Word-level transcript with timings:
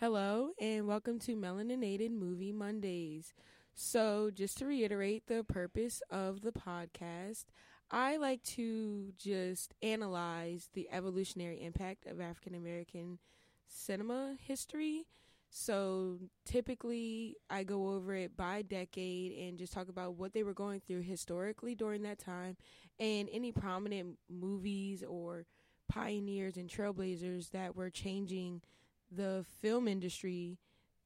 Hello, 0.00 0.52
and 0.58 0.86
welcome 0.86 1.18
to 1.18 1.36
Melaninated 1.36 2.10
Movie 2.10 2.52
Mondays. 2.52 3.34
So, 3.74 4.30
just 4.32 4.56
to 4.56 4.64
reiterate 4.64 5.26
the 5.26 5.44
purpose 5.44 6.02
of 6.08 6.40
the 6.40 6.52
podcast, 6.52 7.44
I 7.90 8.16
like 8.16 8.42
to 8.44 9.12
just 9.18 9.74
analyze 9.82 10.70
the 10.72 10.88
evolutionary 10.90 11.62
impact 11.62 12.06
of 12.06 12.18
African 12.18 12.54
American 12.54 13.18
cinema 13.68 14.36
history. 14.42 15.04
So, 15.50 16.18
typically, 16.46 17.36
I 17.50 17.62
go 17.62 17.90
over 17.90 18.14
it 18.14 18.38
by 18.38 18.62
decade 18.62 19.32
and 19.32 19.58
just 19.58 19.74
talk 19.74 19.90
about 19.90 20.14
what 20.14 20.32
they 20.32 20.44
were 20.44 20.54
going 20.54 20.80
through 20.80 21.02
historically 21.02 21.74
during 21.74 22.04
that 22.04 22.18
time 22.18 22.56
and 22.98 23.28
any 23.30 23.52
prominent 23.52 24.16
movies 24.30 25.04
or 25.06 25.44
pioneers 25.90 26.56
and 26.56 26.70
trailblazers 26.70 27.50
that 27.50 27.76
were 27.76 27.90
changing 27.90 28.62
the 29.10 29.44
film 29.60 29.88
industry 29.88 30.58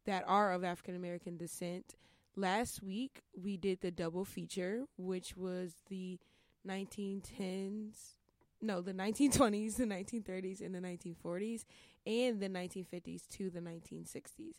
that 0.07 0.25
are 0.27 0.53
of 0.53 0.65
African 0.65 0.95
American 0.95 1.37
descent. 1.37 1.97
Last 2.37 2.83
week, 2.83 3.23
we 3.41 3.57
did 3.57 3.81
the 3.81 3.91
double 3.91 4.25
feature, 4.25 4.85
which 4.97 5.37
was 5.37 5.75
the 5.89 6.19
1910s, 6.67 8.15
no, 8.61 8.81
the 8.81 8.93
1920s, 8.93 9.77
the 9.77 9.85
1930s, 9.85 10.61
and 10.61 10.75
the 10.75 10.81
1940s, 10.81 11.65
and 12.07 12.41
the 12.41 12.49
1950s 12.49 13.29
to 13.29 13.51
the 13.51 13.61
1960s. 13.61 14.57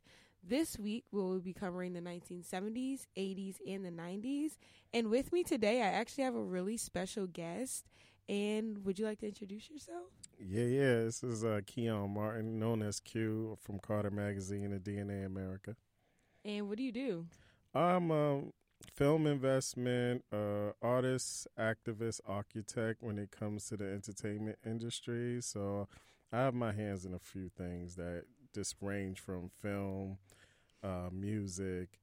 This 0.47 0.77
week, 0.77 1.05
we 1.11 1.19
will 1.19 1.39
be 1.39 1.53
covering 1.53 1.93
the 1.93 2.01
1970s, 2.01 3.07
80s, 3.17 3.55
and 3.67 3.83
the 3.83 3.89
90s. 3.89 4.51
And 4.93 5.09
with 5.09 5.33
me 5.33 5.43
today, 5.43 5.81
I 5.81 5.87
actually 5.87 6.23
have 6.23 6.35
a 6.35 6.43
really 6.43 6.77
special 6.77 7.25
guest. 7.25 7.85
And 8.27 8.83
would 8.85 8.97
you 8.97 9.05
like 9.05 9.19
to 9.19 9.27
introduce 9.27 9.69
yourself? 9.69 10.05
Yeah, 10.39 10.65
yeah. 10.65 10.95
This 11.03 11.23
is 11.23 11.43
uh, 11.43 11.61
Queon 11.65 12.09
Martin, 12.09 12.59
known 12.59 12.81
as 12.81 12.99
Q 12.99 13.57
from 13.61 13.79
Carter 13.79 14.09
Magazine 14.09 14.71
and 14.71 14.83
DNA 14.83 15.25
America. 15.25 15.75
And 16.43 16.67
what 16.67 16.77
do 16.77 16.83
you 16.83 16.91
do? 16.91 17.27
I'm 17.73 18.09
a 18.09 18.41
film 18.95 19.27
investment 19.27 20.23
uh, 20.33 20.71
artist, 20.81 21.47
activist, 21.59 22.21
architect 22.25 23.03
when 23.03 23.19
it 23.19 23.29
comes 23.31 23.67
to 23.67 23.77
the 23.77 23.85
entertainment 23.85 24.57
industry. 24.65 25.39
So 25.41 25.87
I 26.31 26.37
have 26.37 26.55
my 26.55 26.71
hands 26.71 27.05
in 27.05 27.13
a 27.13 27.19
few 27.19 27.49
things 27.49 27.95
that 27.95 28.23
just 28.53 28.75
range 28.81 29.19
from 29.19 29.51
film, 29.61 30.17
uh, 30.83 31.09
music, 31.11 31.99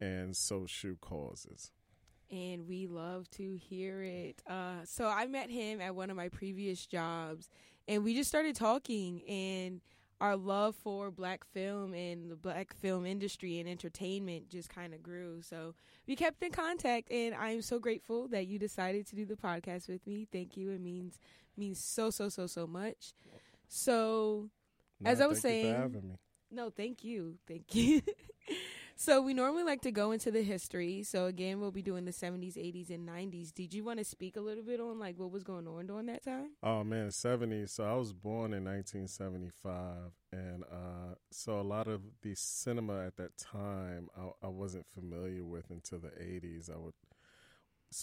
and 0.00 0.36
social 0.36 0.96
causes 1.00 1.70
and 2.32 2.66
we 2.66 2.86
love 2.86 3.30
to 3.32 3.56
hear 3.56 4.02
it. 4.02 4.42
Uh, 4.48 4.84
so 4.84 5.06
I 5.06 5.26
met 5.26 5.50
him 5.50 5.80
at 5.80 5.94
one 5.94 6.10
of 6.10 6.16
my 6.16 6.28
previous 6.28 6.86
jobs, 6.86 7.48
and 7.86 8.02
we 8.02 8.14
just 8.14 8.28
started 8.28 8.56
talking, 8.56 9.22
and 9.28 9.80
our 10.22 10.36
love 10.36 10.76
for 10.76 11.10
black 11.10 11.44
film 11.44 11.92
and 11.94 12.30
the 12.30 12.36
black 12.36 12.74
film 12.76 13.04
industry 13.04 13.58
and 13.58 13.68
entertainment 13.68 14.48
just 14.48 14.68
kind 14.68 14.94
of 14.94 15.02
grew. 15.02 15.42
So 15.42 15.74
we 16.06 16.14
kept 16.14 16.42
in 16.42 16.52
contact, 16.52 17.10
and 17.10 17.34
I'm 17.34 17.60
so 17.60 17.78
grateful 17.80 18.28
that 18.28 18.46
you 18.46 18.58
decided 18.58 19.06
to 19.08 19.16
do 19.16 19.26
the 19.26 19.34
podcast 19.34 19.88
with 19.88 20.06
me. 20.06 20.28
Thank 20.30 20.56
you. 20.56 20.70
It 20.70 20.80
means 20.80 21.18
means 21.56 21.82
so 21.82 22.10
so 22.10 22.28
so 22.28 22.46
so 22.46 22.66
much. 22.66 23.14
So, 23.68 24.48
no, 25.00 25.10
as 25.10 25.20
I 25.20 25.26
was 25.26 25.40
saying, 25.40 26.18
no, 26.50 26.70
thank 26.70 27.02
you, 27.02 27.36
thank 27.48 27.74
you. 27.74 28.00
So 28.96 29.20
we 29.20 29.34
normally 29.34 29.64
like 29.64 29.82
to 29.82 29.90
go 29.90 30.12
into 30.12 30.30
the 30.30 30.42
history. 30.42 31.02
So 31.02 31.26
again, 31.26 31.60
we'll 31.60 31.70
be 31.70 31.82
doing 31.82 32.04
the 32.04 32.12
70s, 32.12 32.56
80s, 32.56 32.90
and 32.90 33.08
90s. 33.08 33.52
Did 33.52 33.74
you 33.74 33.84
want 33.84 33.98
to 33.98 34.04
speak 34.04 34.36
a 34.36 34.40
little 34.40 34.62
bit 34.62 34.80
on 34.80 34.98
like 34.98 35.18
what 35.18 35.30
was 35.30 35.44
going 35.44 35.66
on 35.66 35.86
during 35.86 36.06
that 36.06 36.24
time? 36.24 36.50
Oh 36.62 36.84
man, 36.84 37.08
70s. 37.08 37.70
So 37.70 37.84
I 37.84 37.94
was 37.94 38.12
born 38.12 38.52
in 38.52 38.64
1975, 38.64 40.12
and 40.32 40.64
uh, 40.64 41.14
so 41.30 41.60
a 41.60 41.62
lot 41.62 41.88
of 41.88 42.02
the 42.22 42.34
cinema 42.34 43.06
at 43.06 43.16
that 43.16 43.36
time 43.38 44.08
I, 44.16 44.46
I 44.46 44.48
wasn't 44.48 44.86
familiar 44.94 45.44
with 45.44 45.70
until 45.70 45.98
the 45.98 46.08
80s. 46.08 46.70
I 46.70 46.78
would 46.78 46.94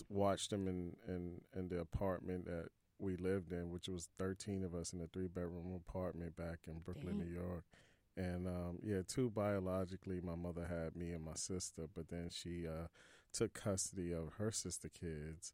watch 0.09 0.49
them 0.49 0.67
in 0.67 0.95
in, 1.07 1.41
in 1.55 1.69
the 1.69 1.79
apartment 1.79 2.45
that 2.45 2.67
we 2.99 3.15
lived 3.15 3.53
in, 3.53 3.69
which 3.69 3.87
was 3.87 4.09
13 4.17 4.63
of 4.63 4.75
us 4.75 4.91
in 4.91 5.01
a 5.01 5.07
three 5.07 5.27
bedroom 5.27 5.79
apartment 5.87 6.35
back 6.35 6.59
in 6.67 6.79
Brooklyn, 6.79 7.17
Damn. 7.17 7.27
New 7.27 7.33
York 7.33 7.63
and 8.19 8.47
um, 8.47 8.79
yeah, 8.83 9.01
two 9.07 9.29
biologically, 9.29 10.19
my 10.21 10.35
mother 10.35 10.65
had 10.69 10.95
me 10.95 11.11
and 11.11 11.23
my 11.23 11.35
sister, 11.35 11.83
but 11.95 12.09
then 12.09 12.29
she 12.29 12.67
uh, 12.67 12.87
took 13.31 13.53
custody 13.53 14.11
of 14.11 14.33
her 14.37 14.51
sister 14.51 14.89
kids 14.89 15.53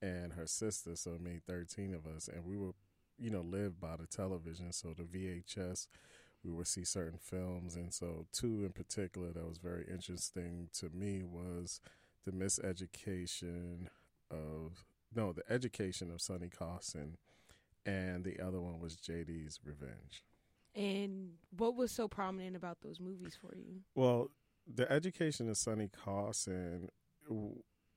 and 0.00 0.32
her 0.32 0.46
sister, 0.46 0.96
so 0.96 1.12
it 1.12 1.20
made 1.20 1.44
thirteen 1.46 1.92
of 1.94 2.06
us, 2.06 2.28
and 2.28 2.44
we 2.46 2.56
were, 2.56 2.72
you 3.18 3.30
know, 3.30 3.42
live 3.42 3.78
by 3.78 3.96
the 3.96 4.06
television, 4.06 4.72
so 4.72 4.94
the 4.96 5.02
VHS. 5.02 5.88
We 6.44 6.52
would 6.52 6.68
see 6.68 6.84
certain 6.84 7.18
films, 7.20 7.74
and 7.74 7.92
so 7.92 8.26
two 8.32 8.64
in 8.64 8.72
particular 8.72 9.32
that 9.32 9.48
was 9.48 9.58
very 9.58 9.84
interesting 9.90 10.68
to 10.74 10.88
me 10.90 11.22
was 11.24 11.80
the 12.24 12.30
miseducation 12.30 13.88
of 14.30 14.84
no, 15.14 15.32
the 15.32 15.42
education 15.50 16.10
of 16.10 16.20
Sonny 16.20 16.48
Carson, 16.48 17.16
and 17.84 18.24
the 18.24 18.40
other 18.40 18.60
one 18.60 18.80
was 18.80 18.96
JD's 18.96 19.60
Revenge. 19.64 20.22
And 20.76 21.30
what 21.56 21.74
was 21.74 21.90
so 21.90 22.06
prominent 22.06 22.54
about 22.54 22.78
those 22.82 23.00
movies 23.00 23.36
for 23.40 23.56
you? 23.56 23.80
Well, 23.94 24.30
the 24.72 24.90
education 24.92 25.48
of 25.48 25.56
Sonny 25.56 25.88
Carson, 25.88 26.90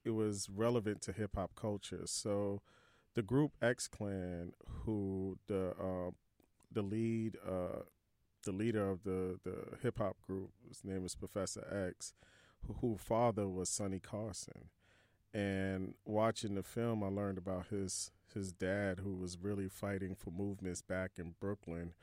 it 0.05 0.11
was 0.11 0.47
relevant 0.49 1.01
to 1.01 1.11
hip 1.11 1.31
hop 1.35 1.55
culture. 1.55 2.03
So, 2.05 2.61
the 3.15 3.21
group 3.21 3.51
X 3.61 3.87
Clan, 3.89 4.53
who 4.85 5.37
the 5.47 5.71
uh, 5.71 6.11
the 6.71 6.81
lead 6.81 7.37
uh, 7.45 7.83
the 8.43 8.53
leader 8.53 8.89
of 8.89 9.03
the 9.03 9.39
the 9.43 9.77
hip 9.81 9.97
hop 9.97 10.15
group, 10.21 10.51
his 10.67 10.85
name 10.85 11.05
is 11.05 11.15
Professor 11.15 11.67
X, 11.89 12.13
who, 12.65 12.75
who 12.79 12.97
father 12.97 13.49
was 13.49 13.69
Sonny 13.69 13.99
Carson. 13.99 14.69
And 15.33 15.95
watching 16.05 16.55
the 16.55 16.63
film, 16.63 17.03
I 17.03 17.07
learned 17.07 17.37
about 17.37 17.67
his 17.67 18.11
his 18.33 18.53
dad, 18.53 18.99
who 18.99 19.15
was 19.15 19.37
really 19.37 19.67
fighting 19.67 20.15
for 20.15 20.31
movements 20.31 20.81
back 20.81 21.11
in 21.17 21.35
Brooklyn 21.41 21.93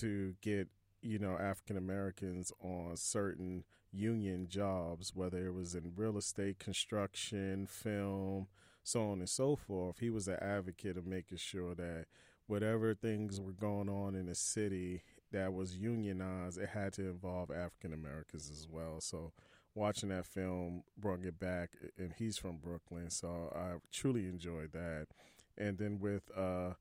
to 0.00 0.34
get 0.40 0.68
you 1.02 1.18
know 1.18 1.36
African 1.38 1.76
Americans 1.76 2.52
on 2.62 2.96
certain 2.96 3.64
union 3.92 4.46
jobs, 4.48 5.12
whether 5.14 5.46
it 5.46 5.54
was 5.54 5.74
in 5.74 5.92
real 5.96 6.16
estate, 6.16 6.58
construction, 6.58 7.66
film, 7.66 8.46
so 8.82 9.10
on 9.10 9.18
and 9.18 9.28
so 9.28 9.56
forth. 9.56 9.98
He 9.98 10.10
was 10.10 10.28
an 10.28 10.38
advocate 10.40 10.96
of 10.96 11.06
making 11.06 11.38
sure 11.38 11.74
that 11.74 12.06
whatever 12.46 12.94
things 12.94 13.40
were 13.40 13.52
going 13.52 13.88
on 13.88 14.14
in 14.14 14.26
the 14.26 14.34
city 14.34 15.02
that 15.30 15.52
was 15.52 15.76
unionized, 15.76 16.58
it 16.58 16.70
had 16.70 16.92
to 16.94 17.02
involve 17.02 17.50
African 17.50 17.92
Americans 17.92 18.50
as 18.50 18.66
well. 18.70 19.00
So 19.00 19.32
watching 19.74 20.10
that 20.10 20.26
film 20.26 20.82
brought 20.98 21.24
it 21.24 21.38
back, 21.38 21.70
and 21.98 22.12
he's 22.16 22.38
from 22.38 22.58
Brooklyn, 22.58 23.10
so 23.10 23.52
I 23.54 23.78
truly 23.92 24.26
enjoyed 24.26 24.72
that. 24.72 25.08
And 25.56 25.78
then 25.78 25.98
with 25.98 26.30
uh, 26.36 26.74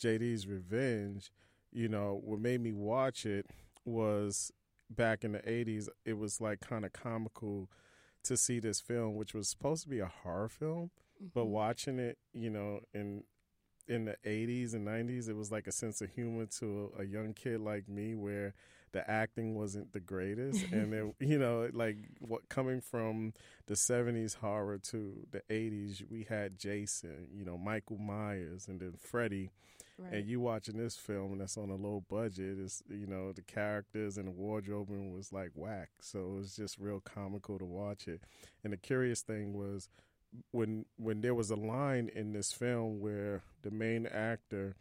JD's 0.00 0.46
Revenge 0.46 1.30
you 1.74 1.88
know, 1.88 2.20
what 2.24 2.40
made 2.40 2.60
me 2.60 2.72
watch 2.72 3.26
it 3.26 3.46
was 3.84 4.52
back 4.88 5.24
in 5.24 5.32
the 5.32 5.40
80s, 5.40 5.88
it 6.04 6.16
was 6.16 6.40
like 6.40 6.60
kind 6.60 6.84
of 6.84 6.92
comical 6.92 7.68
to 8.22 8.36
see 8.36 8.60
this 8.60 8.80
film, 8.80 9.16
which 9.16 9.34
was 9.34 9.48
supposed 9.48 9.82
to 9.82 9.88
be 9.88 9.98
a 9.98 10.10
horror 10.22 10.48
film, 10.48 10.90
mm-hmm. 11.16 11.26
but 11.34 11.46
watching 11.46 11.98
it, 11.98 12.18
you 12.32 12.48
know, 12.48 12.80
in 12.94 13.24
in 13.86 14.06
the 14.06 14.16
80s 14.24 14.72
and 14.72 14.86
90s 14.86 15.28
it 15.28 15.36
was 15.36 15.52
like 15.52 15.66
a 15.66 15.72
sense 15.72 16.00
of 16.00 16.10
humor 16.10 16.46
to 16.46 16.90
a, 16.98 17.02
a 17.02 17.04
young 17.04 17.34
kid 17.34 17.60
like 17.60 17.86
me 17.86 18.14
where 18.14 18.54
the 18.92 19.10
acting 19.10 19.54
wasn't 19.54 19.92
the 19.92 20.00
greatest 20.00 20.64
and 20.72 20.94
it, 20.94 21.14
you 21.20 21.38
know 21.38 21.68
like 21.74 21.98
what 22.18 22.48
coming 22.48 22.80
from 22.80 23.34
the 23.66 23.74
70s 23.74 24.36
horror 24.36 24.78
to 24.78 25.26
the 25.30 25.42
80s 25.50 26.02
we 26.10 26.24
had 26.28 26.58
Jason 26.58 27.28
you 27.30 27.44
know 27.44 27.58
Michael 27.58 27.98
Myers 27.98 28.68
and 28.68 28.80
then 28.80 28.94
Freddy 28.98 29.50
Right. 29.96 30.14
And 30.14 30.28
you 30.28 30.40
watching 30.40 30.76
this 30.76 30.96
film 30.96 31.38
that's 31.38 31.56
on 31.56 31.70
a 31.70 31.76
low 31.76 32.04
budget, 32.08 32.58
is 32.58 32.82
you 32.88 33.06
know 33.06 33.32
the 33.32 33.42
characters 33.42 34.16
and 34.16 34.26
the 34.26 34.32
wardrobing 34.32 35.14
was 35.14 35.32
like 35.32 35.50
whack. 35.54 35.90
So 36.00 36.18
it 36.18 36.38
was 36.40 36.56
just 36.56 36.78
real 36.78 37.00
comical 37.00 37.58
to 37.58 37.64
watch 37.64 38.08
it. 38.08 38.22
And 38.64 38.72
the 38.72 38.76
curious 38.76 39.22
thing 39.22 39.54
was 39.54 39.88
when 40.50 40.86
when 40.96 41.20
there 41.20 41.34
was 41.34 41.50
a 41.50 41.56
line 41.56 42.10
in 42.12 42.32
this 42.32 42.52
film 42.52 42.98
where 42.98 43.42
the 43.62 43.70
main 43.70 44.06
actor 44.06 44.74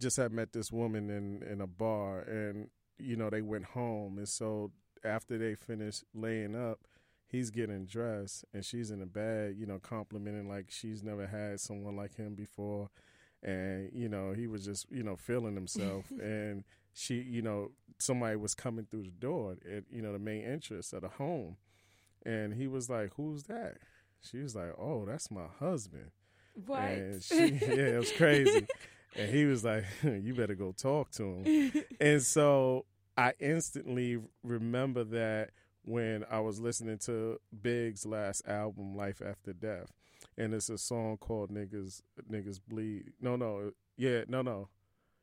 just 0.00 0.16
had 0.16 0.32
met 0.32 0.52
this 0.52 0.72
woman 0.72 1.08
in 1.08 1.42
in 1.48 1.60
a 1.60 1.66
bar, 1.68 2.20
and 2.20 2.68
you 2.98 3.14
know 3.16 3.30
they 3.30 3.42
went 3.42 3.64
home, 3.66 4.18
and 4.18 4.28
so 4.28 4.72
after 5.04 5.38
they 5.38 5.54
finished 5.54 6.02
laying 6.12 6.56
up 6.56 6.80
he's 7.28 7.50
getting 7.50 7.84
dressed 7.84 8.44
and 8.52 8.64
she's 8.64 8.90
in 8.90 9.00
the 9.00 9.06
bed, 9.06 9.54
you 9.58 9.66
know, 9.66 9.78
complimenting 9.78 10.48
like 10.48 10.70
she's 10.70 11.02
never 11.02 11.26
had 11.26 11.60
someone 11.60 11.94
like 11.94 12.16
him 12.16 12.34
before 12.34 12.88
and 13.42 13.90
you 13.92 14.08
know 14.08 14.32
he 14.32 14.46
was 14.46 14.64
just 14.64 14.86
you 14.90 15.02
know 15.02 15.16
feeling 15.16 15.54
himself. 15.54 16.06
And 16.20 16.64
she 16.92 17.16
you 17.20 17.42
know 17.42 17.70
somebody 17.98 18.36
was 18.36 18.54
coming 18.54 18.86
through 18.90 19.04
the 19.04 19.10
door 19.10 19.56
at 19.70 19.84
you 19.90 20.02
know 20.02 20.12
the 20.12 20.18
main 20.18 20.44
entrance 20.44 20.92
of 20.92 21.02
the 21.02 21.08
home. 21.08 21.56
And 22.26 22.54
he 22.54 22.66
was 22.66 22.90
like 22.90 23.12
who's 23.16 23.44
that? 23.44 23.78
She 24.20 24.38
was 24.38 24.54
like 24.54 24.72
oh 24.78 25.04
that's 25.06 25.30
my 25.30 25.46
husband. 25.58 26.10
What? 26.66 26.80
and 26.80 27.22
she, 27.22 27.36
yeah 27.36 27.94
it 27.94 27.98
was 27.98 28.12
crazy. 28.12 28.66
And 29.16 29.34
he 29.34 29.46
was 29.46 29.64
like 29.64 29.84
you 30.02 30.34
better 30.34 30.54
go 30.54 30.72
talk 30.72 31.10
to 31.12 31.24
him. 31.24 31.72
And 31.98 32.22
so 32.22 32.84
I 33.16 33.32
instantly 33.40 34.18
remember 34.44 35.02
that 35.04 35.50
when 35.84 36.24
I 36.30 36.40
was 36.40 36.60
listening 36.60 36.98
to 37.06 37.40
Big's 37.62 38.04
last 38.04 38.46
album, 38.46 38.94
Life 38.94 39.22
After 39.26 39.52
Death, 39.52 39.90
and 40.38 40.54
it's 40.54 40.70
a 40.70 40.78
song 40.78 41.18
called 41.18 41.50
"Niggas 41.50 42.00
Niggas 42.30 42.60
Bleed." 42.66 43.12
No, 43.20 43.36
no, 43.36 43.72
yeah, 43.98 44.22
no, 44.28 44.40
no. 44.40 44.68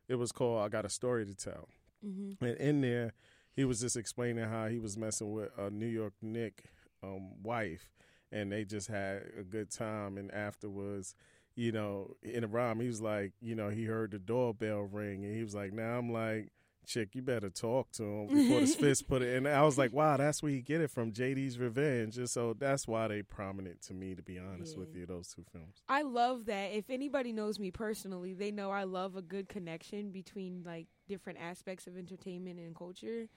It 0.08 0.16
was 0.16 0.32
called 0.32 0.64
"I 0.64 0.70
Got 0.70 0.86
a 0.86 0.90
Story 0.90 1.26
to 1.26 1.34
Tell," 1.34 1.68
Mm-hmm. 2.06 2.46
and 2.46 2.58
in 2.58 2.82
there, 2.82 3.14
he 3.56 3.66
was 3.66 3.80
just 3.80 3.96
explaining 3.98 4.44
how 4.46 4.68
he 4.68 4.78
was 4.78 4.98
messing 4.98 5.32
with 5.32 5.50
a 5.58 5.72
New 5.72 5.88
York 5.88 6.14
Nick 6.22 6.66
um, 7.02 7.42
wife, 7.42 7.90
and 8.32 8.52
they 8.52 8.66
just 8.66 8.88
had 8.90 9.24
a 9.40 9.44
good 9.44 9.72
time. 9.72 10.18
And 10.18 10.32
afterwards, 10.32 11.16
you 11.56 11.72
know, 11.72 12.16
in 12.22 12.42
the 12.42 12.48
rhyme, 12.48 12.80
he 12.80 12.88
was 12.88 13.02
like, 13.02 13.32
you 13.42 13.56
know, 13.56 13.70
he 13.70 13.86
heard 13.86 14.12
the 14.12 14.20
doorbell 14.20 14.82
ring, 14.82 15.24
and 15.26 15.36
he 15.36 15.42
was 15.44 15.56
like, 15.56 15.74
"Now 15.74 15.98
I'm 15.98 16.12
like." 16.12 16.52
Chick, 16.86 17.10
you 17.16 17.22
better 17.22 17.50
talk 17.50 17.92
to 17.94 18.04
him 18.04 18.28
before 18.28 18.60
the 18.62 18.68
fist 18.68 19.08
put 19.08 19.22
it. 19.22 19.36
And 19.36 19.48
I 19.48 19.64
was 19.64 19.78
like, 19.78 19.92
wow, 19.94 20.18
that's 20.18 20.42
where 20.44 20.52
you 20.52 20.62
get 20.62 20.82
it 20.82 20.90
from. 20.92 21.12
JD's 21.12 21.58
Revenge. 21.60 22.18
And 22.18 22.30
so 22.30 22.54
that's 22.58 22.88
why 22.88 23.08
they 23.08 23.22
prominent 23.22 23.82
to 23.84 23.94
me, 23.94 24.16
to 24.16 24.22
be 24.22 24.38
honest 24.40 24.74
Yeah. 24.74 24.80
with 24.80 24.96
you, 24.96 25.06
those 25.06 25.28
two 25.30 25.44
films. 25.52 25.84
I 25.90 26.02
love 26.04 26.46
that. 26.46 26.72
If 26.74 26.90
anybody 26.90 27.32
knows 27.34 27.60
me 27.60 27.72
personally, 27.72 28.34
they 28.34 28.52
know 28.52 28.72
I 28.72 28.84
love 28.84 29.16
a 29.16 29.22
good 29.22 29.50
connection 29.50 30.12
between 30.12 30.64
like 30.66 30.88
different 31.08 31.40
aspects 31.40 31.88
of 31.88 31.98
entertainment 31.98 32.60
and 32.60 32.76
culture. 32.76 33.28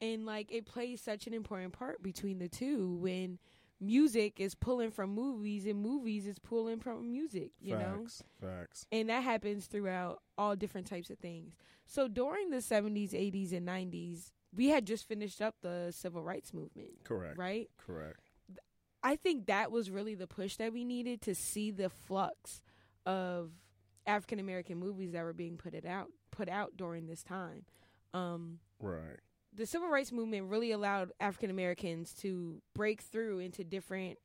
And 0.00 0.26
like 0.26 0.50
it 0.50 0.66
plays 0.66 1.00
such 1.00 1.26
an 1.26 1.34
important 1.34 1.72
part 1.72 2.02
between 2.02 2.38
the 2.38 2.48
two 2.48 2.96
when 3.00 3.38
music 3.86 4.40
is 4.40 4.54
pulling 4.54 4.90
from 4.90 5.10
movies 5.14 5.66
and 5.66 5.80
movies 5.80 6.26
is 6.26 6.38
pulling 6.38 6.78
from 6.80 7.10
music, 7.10 7.50
you 7.60 7.76
know? 7.76 7.98
Facts. 8.02 8.22
Facts. 8.40 8.86
And 8.92 9.08
that 9.10 9.22
happens 9.22 9.66
throughout 9.66 10.22
all 10.38 10.56
different 10.56 10.86
types 10.86 11.10
of 11.10 11.18
things. 11.18 11.54
So 11.86 12.08
during 12.08 12.50
the 12.50 12.58
70s, 12.58 13.12
80s, 13.12 13.52
and 13.52 13.66
90s, 13.68 14.32
we 14.54 14.68
had 14.68 14.86
just 14.86 15.06
finished 15.06 15.42
up 15.42 15.56
the 15.62 15.92
civil 15.94 16.22
rights 16.22 16.54
movement, 16.54 17.04
Correct. 17.04 17.36
right? 17.36 17.68
Correct. 17.78 18.20
I 19.02 19.16
think 19.16 19.46
that 19.46 19.70
was 19.70 19.90
really 19.90 20.14
the 20.14 20.26
push 20.26 20.56
that 20.56 20.72
we 20.72 20.84
needed 20.84 21.20
to 21.22 21.34
see 21.34 21.70
the 21.70 21.90
flux 21.90 22.62
of 23.04 23.50
African 24.06 24.38
American 24.38 24.78
movies 24.78 25.12
that 25.12 25.22
were 25.24 25.32
being 25.34 25.56
put 25.58 25.74
it 25.74 25.84
out 25.84 26.08
put 26.30 26.48
out 26.48 26.76
during 26.76 27.06
this 27.06 27.22
time. 27.22 27.64
Um, 28.14 28.60
Right. 28.80 29.20
The 29.54 29.66
civil 29.66 29.88
rights 29.88 30.12
movement 30.12 30.50
really 30.50 30.72
allowed 30.72 31.12
African 31.20 31.50
Americans 31.50 32.12
to 32.14 32.60
break 32.74 33.02
through 33.02 33.38
into 33.38 33.64
different 33.64 34.18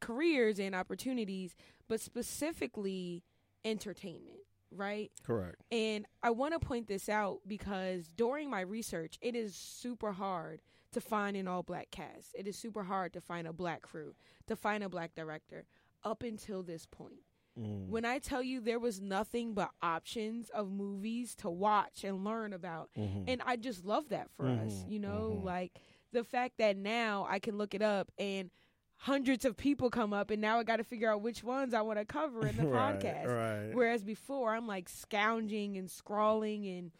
careers 0.00 0.58
and 0.58 0.74
opportunities, 0.74 1.54
but 1.88 2.00
specifically 2.00 3.22
entertainment, 3.64 4.40
right? 4.70 5.10
Correct. 5.24 5.56
And 5.72 6.06
I 6.22 6.30
want 6.30 6.52
to 6.52 6.66
point 6.66 6.88
this 6.88 7.08
out 7.08 7.40
because 7.46 8.08
during 8.08 8.50
my 8.50 8.60
research, 8.60 9.18
it 9.20 9.34
is 9.34 9.54
super 9.54 10.12
hard 10.12 10.60
to 10.92 11.00
find 11.00 11.36
an 11.36 11.48
all 11.48 11.62
black 11.62 11.90
cast. 11.90 12.34
It 12.34 12.46
is 12.46 12.56
super 12.56 12.84
hard 12.84 13.12
to 13.14 13.20
find 13.20 13.46
a 13.46 13.52
black 13.52 13.82
crew, 13.82 14.14
to 14.46 14.56
find 14.56 14.84
a 14.84 14.88
black 14.88 15.14
director 15.14 15.66
up 16.04 16.22
until 16.22 16.62
this 16.62 16.86
point. 16.86 17.22
Mm. 17.58 17.88
When 17.88 18.04
I 18.04 18.18
tell 18.18 18.42
you 18.42 18.60
there 18.60 18.78
was 18.80 19.00
nothing 19.00 19.54
but 19.54 19.70
options 19.82 20.50
of 20.50 20.70
movies 20.72 21.34
to 21.36 21.50
watch 21.50 22.02
and 22.04 22.24
learn 22.24 22.52
about, 22.52 22.90
Mhm. 22.96 23.24
and 23.28 23.42
I 23.46 23.56
just 23.56 23.84
love 23.84 24.08
that 24.08 24.30
for 24.32 24.46
us, 24.48 24.72
Mhm, 24.84 24.90
you 24.90 24.98
know, 24.98 25.38
mhm. 25.40 25.44
like 25.44 25.78
the 26.12 26.24
fact 26.24 26.58
that 26.58 26.76
now 26.76 27.26
I 27.28 27.38
can 27.38 27.56
look 27.58 27.74
it 27.74 27.82
up 27.82 28.10
and 28.18 28.50
hundreds 28.96 29.44
of 29.44 29.56
people 29.56 29.90
come 29.90 30.12
up 30.12 30.30
and 30.30 30.40
now 30.40 30.58
I 30.58 30.62
got 30.64 30.76
to 30.76 30.84
figure 30.84 31.10
out 31.10 31.20
which 31.22 31.42
ones 31.44 31.74
I 31.74 31.82
want 31.82 31.98
to 31.98 32.04
cover 32.04 32.46
in 32.46 32.56
the 32.56 32.66
right, 32.66 32.98
podcast. 33.00 33.26
Right. 33.26 33.74
Whereas 33.74 34.02
before, 34.02 34.54
I'm 34.54 34.66
like 34.66 34.88
scounging 34.88 35.76
and 35.76 35.90
scrawling 35.90 36.66
and 36.66 36.90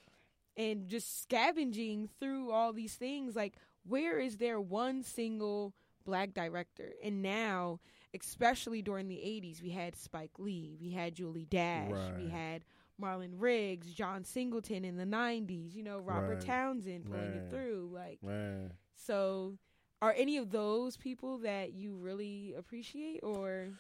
and 0.57 0.87
just 0.89 1.21
scavenging 1.23 2.09
through 2.21 2.53
all 2.53 2.73
these 2.73 2.95
things. 2.95 3.35
Like, 3.35 3.57
where 3.85 4.21
is 4.21 4.37
there 4.37 4.61
one 4.61 5.03
single 5.03 5.75
black 6.05 6.33
director? 6.33 6.93
And 7.03 7.23
now, 7.23 7.81
especially 8.15 8.83
during 8.83 9.09
the 9.09 9.17
'80s, 9.17 9.63
we 9.63 9.71
had 9.71 9.97
Spike 9.97 10.39
Lee, 10.39 10.77
we 10.81 10.91
had 10.91 11.15
Julie 11.15 11.47
Dash, 11.47 11.91
we 12.19 12.29
had 12.29 12.65
Marlon 13.01 13.33
Riggs, 13.37 13.93
John 13.93 14.25
Singleton 14.25 14.85
in 14.85 14.97
the 14.97 15.05
'90s. 15.05 15.75
You 15.75 15.83
know, 15.83 15.99
Robert 15.99 16.35
Right. 16.37 16.47
Townsend 16.47 17.07
pulling 17.07 17.31
Man. 17.31 17.39
it 17.39 17.51
through. 17.51 17.91
Like, 17.93 18.21
so. 18.97 19.59
Are 20.03 20.13
any 20.19 20.37
of 20.37 20.51
those 20.51 20.99
people 20.99 21.39
that 21.39 21.73
you 21.73 21.95
really 21.97 22.53
appreciate, 22.59 23.21
or 23.23 23.71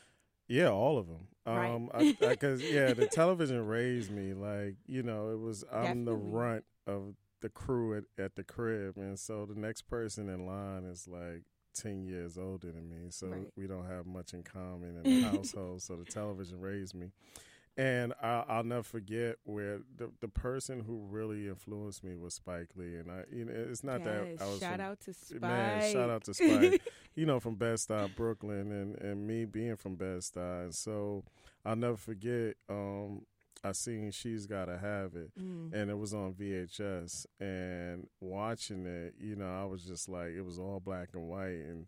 Yeah, 0.48 0.70
all 0.70 0.96
of 0.96 1.06
them. 1.06 1.26
Right. 1.44 1.70
Um, 1.70 1.90
I, 1.92 2.16
I, 2.26 2.36
cause 2.36 2.62
yeah, 2.64 2.94
the 2.94 3.06
television 3.06 3.66
raised 3.66 4.10
me. 4.10 4.32
Like 4.32 4.76
you 4.86 5.02
know, 5.02 5.30
it 5.32 5.38
was 5.38 5.64
I'm 5.70 6.06
the 6.06 6.14
runt 6.14 6.64
of 6.86 7.16
the 7.42 7.50
crew 7.50 7.94
at, 7.98 8.04
at 8.16 8.36
the 8.36 8.44
crib, 8.44 8.96
and 8.96 9.18
so 9.18 9.44
the 9.44 9.54
next 9.60 9.82
person 9.82 10.30
in 10.30 10.46
line 10.46 10.84
is 10.84 11.06
like 11.06 11.42
ten 11.74 12.04
years 12.04 12.38
older 12.38 12.72
than 12.72 12.88
me. 12.88 13.10
So 13.10 13.26
Right. 13.28 13.50
we 13.56 13.66
don't 13.66 13.86
have 13.86 14.06
much 14.06 14.32
in 14.34 14.42
common 14.42 14.96
in 14.96 15.02
the 15.22 15.28
household. 15.28 15.82
So 15.82 15.96
the 15.96 16.04
television 16.04 16.60
raised 16.60 16.94
me, 16.94 17.10
and 17.76 18.12
I, 18.22 18.44
I'll 18.48 18.64
never 18.64 18.82
forget 18.82 19.36
where 19.44 19.80
the 19.96 20.10
the 20.20 20.28
person 20.28 20.80
who 20.80 21.06
really 21.10 21.48
influenced 21.48 22.04
me 22.04 22.14
was 22.16 22.34
Spike 22.34 22.68
Lee, 22.76 22.96
and 22.96 23.10
I 23.10 23.24
you 23.32 23.44
know 23.44 23.52
it's 23.54 23.82
not 23.84 24.00
Yes, 24.04 24.06
that 24.38 24.44
I 24.44 24.48
was 24.50 24.60
shout 24.60 24.72
from- 24.76 24.80
out 24.80 25.00
to 25.00 25.12
Spike. 25.14 25.40
Man, 25.40 25.92
shout 25.92 26.10
out 26.10 26.24
to 26.24 26.34
Spike. 26.34 26.82
you 27.16 27.26
know, 27.26 27.38
from 27.40 27.54
Bed 27.54 27.76
Stuy, 27.76 28.14
Brooklyn, 28.16 28.72
and, 28.72 28.96
and 29.00 29.26
me 29.26 29.44
being 29.44 29.76
from 29.76 29.94
Bed 29.94 30.18
Stuy. 30.18 30.64
And 30.64 30.74
so 30.74 31.22
I'll 31.64 31.76
never 31.76 31.96
forget, 31.96 32.56
um, 32.68 33.22
I 33.64 33.72
seen 33.72 34.10
She's 34.10 34.46
Gotta 34.46 34.78
Have 34.78 35.14
It, 35.14 35.30
Mm. 35.38 35.72
and 35.72 35.90
it 35.90 35.98
was 35.98 36.12
on 36.14 36.34
VHS. 36.34 37.26
And 37.40 38.08
watching 38.20 38.86
it, 38.86 39.14
you 39.18 39.36
know, 39.36 39.48
I 39.50 39.64
was 39.64 39.82
just 39.84 40.08
like, 40.08 40.28
it 40.30 40.42
was 40.42 40.58
all 40.58 40.80
black 40.80 41.10
and 41.14 41.28
white. 41.28 41.64
And, 41.68 41.86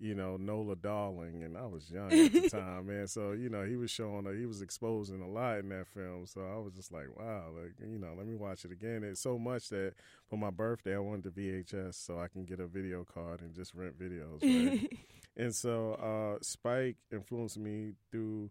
you 0.00 0.14
know, 0.14 0.36
Nola 0.36 0.76
Darling, 0.76 1.42
and 1.42 1.56
I 1.58 1.66
was 1.66 1.90
young 1.90 2.12
at 2.12 2.32
the 2.32 2.48
time, 2.50 2.86
man. 2.86 3.08
So, 3.08 3.32
you 3.32 3.48
know, 3.48 3.64
he 3.64 3.76
was 3.76 3.90
showing, 3.90 4.26
he 4.38 4.46
was 4.46 4.62
exposing 4.62 5.20
a 5.20 5.28
lot 5.28 5.58
in 5.58 5.68
that 5.70 5.88
film. 5.88 6.24
So 6.26 6.40
I 6.40 6.56
was 6.58 6.72
just 6.72 6.92
like, 6.92 7.08
wow, 7.18 7.46
like, 7.54 7.72
you 7.80 7.98
know, 7.98 8.14
let 8.16 8.26
me 8.26 8.36
watch 8.36 8.64
it 8.64 8.70
again. 8.72 9.02
It's 9.02 9.20
so 9.20 9.38
much 9.38 9.68
that 9.70 9.94
for 10.30 10.36
my 10.38 10.50
birthday, 10.50 10.94
I 10.94 11.00
wanted 11.00 11.34
the 11.34 11.40
VHS 11.64 11.94
so 11.96 12.18
I 12.20 12.28
can 12.28 12.44
get 12.44 12.60
a 12.60 12.66
video 12.68 13.04
card 13.04 13.40
and 13.42 13.52
just 13.54 13.74
rent 13.74 13.98
videos. 13.98 14.40
Right? 14.42 14.88
and 15.36 15.52
so 15.54 15.94
uh, 15.94 16.38
Spike 16.42 16.96
influenced 17.12 17.58
me 17.58 17.94
through 18.12 18.50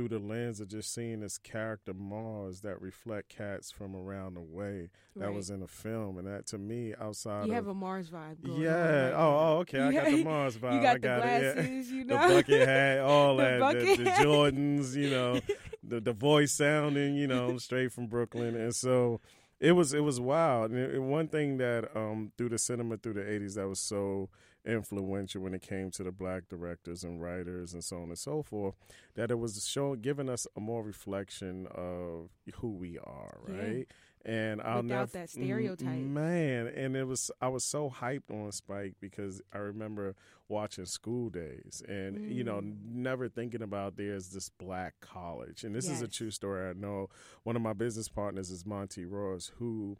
through 0.00 0.18
the 0.18 0.18
lens 0.24 0.60
of 0.60 0.68
just 0.68 0.94
seeing 0.94 1.20
this 1.20 1.36
character 1.36 1.92
Mars 1.92 2.62
that 2.62 2.80
reflect 2.80 3.28
cats 3.28 3.70
from 3.70 3.94
around 3.94 4.32
the 4.34 4.40
way 4.40 4.88
that 5.14 5.26
Right. 5.26 5.34
was 5.34 5.50
in 5.50 5.60
the 5.60 5.66
film, 5.66 6.16
and 6.16 6.26
that 6.26 6.46
to 6.46 6.58
me 6.58 6.94
outside 6.98 7.44
You 7.44 7.50
of 7.52 7.56
have 7.56 7.66
a 7.66 7.74
Mars 7.74 8.08
vibe. 8.08 8.36
Yeah, 8.42 9.08
right 9.10 9.12
oh, 9.12 9.38
oh, 9.56 9.58
okay, 9.58 9.80
I 9.80 9.92
got 9.92 10.04
got- 10.04 10.10
the 10.12 10.24
Mars 10.24 10.56
vibe. 10.62 10.74
You 10.74 10.80
got 10.80 10.88
I 10.90 10.94
the 10.94 10.98
got 11.00 11.18
it. 11.18 11.22
yeah. 11.42 11.52
glasses, 11.52 11.92
you 11.92 12.04
The 12.04 12.14
bucket 12.14 12.68
hat, 12.68 12.98
all 13.00 13.36
The 13.36 13.42
that, 13.42 13.72
the, 13.98 14.04
the. 14.04 14.10
Jordans, 14.10 14.94
you 14.96 15.10
know, 15.10 15.40
the 15.82 16.00
the 16.00 16.12
voice 16.14 16.52
sounding, 16.52 17.14
you 17.16 17.26
know, 17.26 17.58
straight 17.58 17.92
from 17.92 18.06
Brooklyn, 18.06 18.56
and 18.56 18.74
so 18.74 19.20
it 19.60 19.72
was 19.72 19.92
it 19.92 20.00
was 20.02 20.18
wild. 20.18 20.70
And, 20.70 20.78
and 20.94 21.10
one 21.10 21.28
thing 21.28 21.58
that 21.58 21.94
um 21.94 22.32
through 22.38 22.48
the 22.48 22.58
cinema 22.58 22.96
through 22.96 23.14
the 23.14 23.20
'80s 23.22 23.56
that 23.56 23.68
was 23.68 23.80
so 23.80 24.30
influential 24.64 25.42
when 25.42 25.54
it 25.54 25.62
came 25.62 25.90
to 25.92 26.02
the 26.02 26.12
black 26.12 26.48
directors 26.48 27.02
and 27.04 27.20
writers 27.22 27.72
and 27.72 27.82
so 27.84 27.96
on 27.98 28.08
and 28.10 28.18
so 28.18 28.42
forth, 28.42 28.74
that 29.14 29.30
it 29.30 29.38
was 29.38 29.66
showing 29.66 30.00
giving 30.00 30.28
us 30.28 30.46
a 30.56 30.60
more 30.60 30.82
reflection 30.82 31.66
of 31.74 32.30
who 32.56 32.70
we 32.70 32.98
are, 32.98 33.38
Yeah. 33.48 33.56
right? 33.56 33.86
And 34.22 34.60
I'll 34.60 34.82
Without 34.82 35.12
that 35.12 35.30
stereotype. 35.30 35.86
Man. 35.98 36.66
And 36.66 36.94
it 36.94 37.04
was 37.04 37.30
I 37.40 37.48
was 37.48 37.64
so 37.64 37.88
hyped 37.88 38.30
on 38.30 38.52
Spike 38.52 38.96
because 39.00 39.40
I 39.50 39.56
remember 39.58 40.14
watching 40.46 40.84
School 40.84 41.30
Daze 41.30 41.82
and 41.88 42.30
you 42.30 42.44
know 42.44 42.60
Mm. 42.60 42.76
never 42.96 43.30
thinking 43.30 43.62
about 43.62 43.96
there's 43.96 44.28
this 44.28 44.50
black 44.50 45.00
college 45.00 45.64
and 45.64 45.74
this 45.74 45.88
is 45.88 46.02
a 46.02 46.08
true 46.08 46.30
story. 46.30 46.68
I 46.68 46.74
know 46.74 47.08
one 47.44 47.56
of 47.56 47.62
my 47.62 47.72
business 47.72 48.08
partners 48.10 48.50
is 48.50 48.66
Monty 48.66 49.06
Ross 49.06 49.52
who 49.56 49.96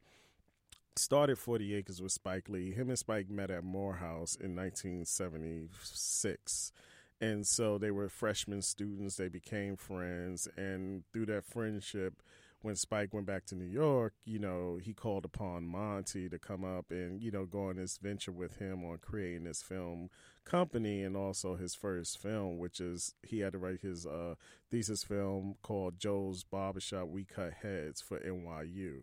started 0.96 1.38
40 1.38 1.74
Acres 1.74 2.02
with 2.02 2.12
Spike 2.12 2.48
Lee. 2.48 2.72
Him 2.72 2.88
and 2.88 2.98
Spike 2.98 3.30
met 3.30 3.50
at 3.50 3.64
Morehouse 3.64 4.36
in 4.36 4.56
1976. 4.56 6.72
And 7.20 7.46
so 7.46 7.78
they 7.78 7.90
were 7.90 8.08
freshman 8.08 8.62
students. 8.62 9.16
They 9.16 9.28
became 9.28 9.76
friends. 9.76 10.48
And 10.56 11.02
through 11.12 11.26
that 11.26 11.44
friendship, 11.44 12.22
when 12.62 12.76
Spike 12.76 13.14
went 13.14 13.26
back 13.26 13.46
to 13.46 13.54
New 13.54 13.66
York, 13.66 14.14
you 14.24 14.38
know, 14.38 14.78
he 14.82 14.92
called 14.92 15.24
upon 15.24 15.66
Monty 15.66 16.28
to 16.28 16.38
come 16.38 16.64
up 16.64 16.90
and, 16.90 17.22
you 17.22 17.30
know, 17.30 17.46
go 17.46 17.68
on 17.68 17.76
this 17.76 17.96
venture 17.96 18.32
with 18.32 18.56
him 18.56 18.84
on 18.84 18.98
creating 18.98 19.44
this 19.44 19.62
film 19.62 20.10
company 20.44 21.02
and 21.02 21.16
also 21.16 21.56
his 21.56 21.74
first 21.74 22.18
film, 22.18 22.58
which 22.58 22.80
is 22.80 23.14
he 23.22 23.40
had 23.40 23.52
to 23.52 23.58
write 23.58 23.80
his 23.80 24.06
uh, 24.06 24.34
thesis 24.70 25.04
film 25.04 25.54
called 25.62 25.98
Joe's 25.98 26.44
Barbershop 26.44 27.08
We 27.08 27.24
Cut 27.24 27.54
Heads 27.62 28.02
for 28.02 28.18
NYU. 28.18 29.00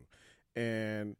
And 0.56 1.16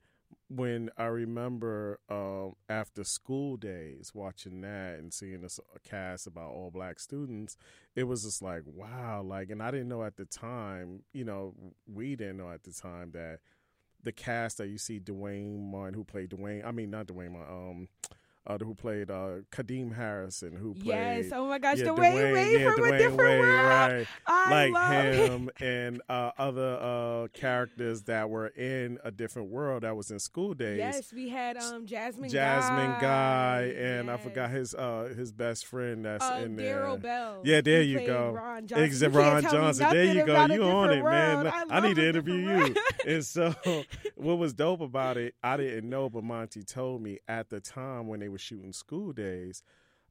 when 0.50 0.90
I 0.98 1.06
remember 1.06 2.00
um, 2.10 2.56
after 2.70 3.04
School 3.04 3.58
Daze 3.58 4.12
watching 4.14 4.62
that 4.62 5.00
and 5.00 5.14
seeing 5.14 5.42
this 5.42 5.60
cast 5.84 6.28
about 6.28 6.52
all 6.52 6.72
black 6.72 7.00
students, 7.00 7.58
it 7.96 8.04
was 8.04 8.24
just 8.24 8.42
like 8.42 8.64
wow, 8.66 9.22
like, 9.22 9.50
and 9.50 9.62
I 9.62 9.72
didn't 9.72 9.90
know 9.90 10.04
at 10.04 10.18
the 10.18 10.26
time, 10.26 11.04
you 11.14 11.26
know, 11.26 11.54
we 11.92 12.16
didn't 12.16 12.38
know 12.38 12.50
at 12.50 12.64
the 12.64 12.72
time 12.72 13.12
that 13.12 13.40
the 14.04 14.12
cast 14.12 14.58
that 14.60 14.68
you 14.68 14.78
see 14.78 15.00
Dwayne 15.00 15.70
Martin 15.72 15.94
who 15.94 16.04
played 16.04 16.30
Dwayne. 16.30 16.66
I 16.66 16.72
mean, 16.72 16.92
not 16.92 17.08
Dwayne 17.08 17.32
Martin. 17.32 17.54
Um, 17.54 17.88
uh, 18.48 18.58
who 18.58 18.74
played 18.74 19.12
uh, 19.12 19.42
Kadeem 19.52 19.96
Hardison, 19.98 20.58
who 20.58 20.74
played 20.74 20.86
yes, 20.88 21.26
oh 21.34 21.48
my 21.48 21.60
gosh, 21.60 21.80
yeah, 21.80 21.88
Dwayne, 21.88 22.14
Dwayne 22.14 22.34
Wade 22.34 22.62
yeah, 22.62 22.72
from 22.72 22.84
Dwayne 22.84 22.94
a 22.94 22.98
different 22.98 23.18
Wade, 23.18 23.40
world. 23.40 23.66
right? 23.66 24.08
I 24.26 24.52
like 24.52 24.74
love 24.74 25.14
him 25.16 25.50
and 25.60 26.02
uh, 26.10 26.32
other 26.38 26.78
uh, 26.82 27.28
characters 27.34 28.04
that 28.04 28.30
were 28.30 28.48
in 28.48 29.00
a 29.04 29.12
different 29.12 29.50
world 29.50 29.84
that 29.84 29.96
was 29.96 30.12
in 30.12 30.20
School 30.20 30.54
Daze. 30.54 30.78
Yes, 30.78 31.14
we 31.14 31.30
had 31.30 31.58
um 31.58 31.86
Jasmine, 31.86 32.30
Jasmine 32.30 32.92
Guy, 32.92 33.02
Guy, 33.02 33.62
and 33.78 34.10
I 34.10 34.18
forgot 34.18 34.50
his 34.50 34.74
uh, 34.74 35.14
his 35.16 35.32
best 35.32 35.66
friend 35.66 36.06
that's 36.06 36.24
uh, 36.24 36.42
in 36.44 36.56
there. 36.56 36.82
Daryl 36.84 37.02
Bell. 37.02 37.42
Yeah, 37.44 37.62
there 37.62 37.82
He 37.82 37.90
you 37.90 38.06
go. 38.06 38.32
Ron 38.32 38.68
Johnson. 38.68 38.86
Ex- 38.86 39.16
Ron 39.16 39.42
can't 39.42 39.44
tell 39.44 39.54
me 39.54 39.66
Johnson. 39.68 39.90
There 39.90 40.04
you 40.14 40.26
go. 40.26 40.46
You 40.46 40.64
on 40.64 40.90
it, 40.92 41.04
man. 41.04 41.44
world. 41.44 41.54
I, 41.70 41.80
need 41.82 41.96
to 41.96 42.08
interview 42.08 42.36
you. 42.36 42.76
and 43.06 43.26
so, 43.26 43.54
what 44.16 44.38
was 44.38 44.54
dope 44.54 44.82
about 44.82 45.18
it, 45.18 45.36
I 45.44 45.58
didn't 45.58 45.90
know, 45.90 46.10
but 46.10 46.24
Monty 46.24 46.64
told 46.64 47.02
me 47.02 47.20
at 47.28 47.50
the 47.50 47.60
time 47.60 48.08
when 48.08 48.20
they 48.20 48.30
were 48.30 48.38
shooting 48.38 48.74
School 48.74 49.14
Daze, 49.14 49.64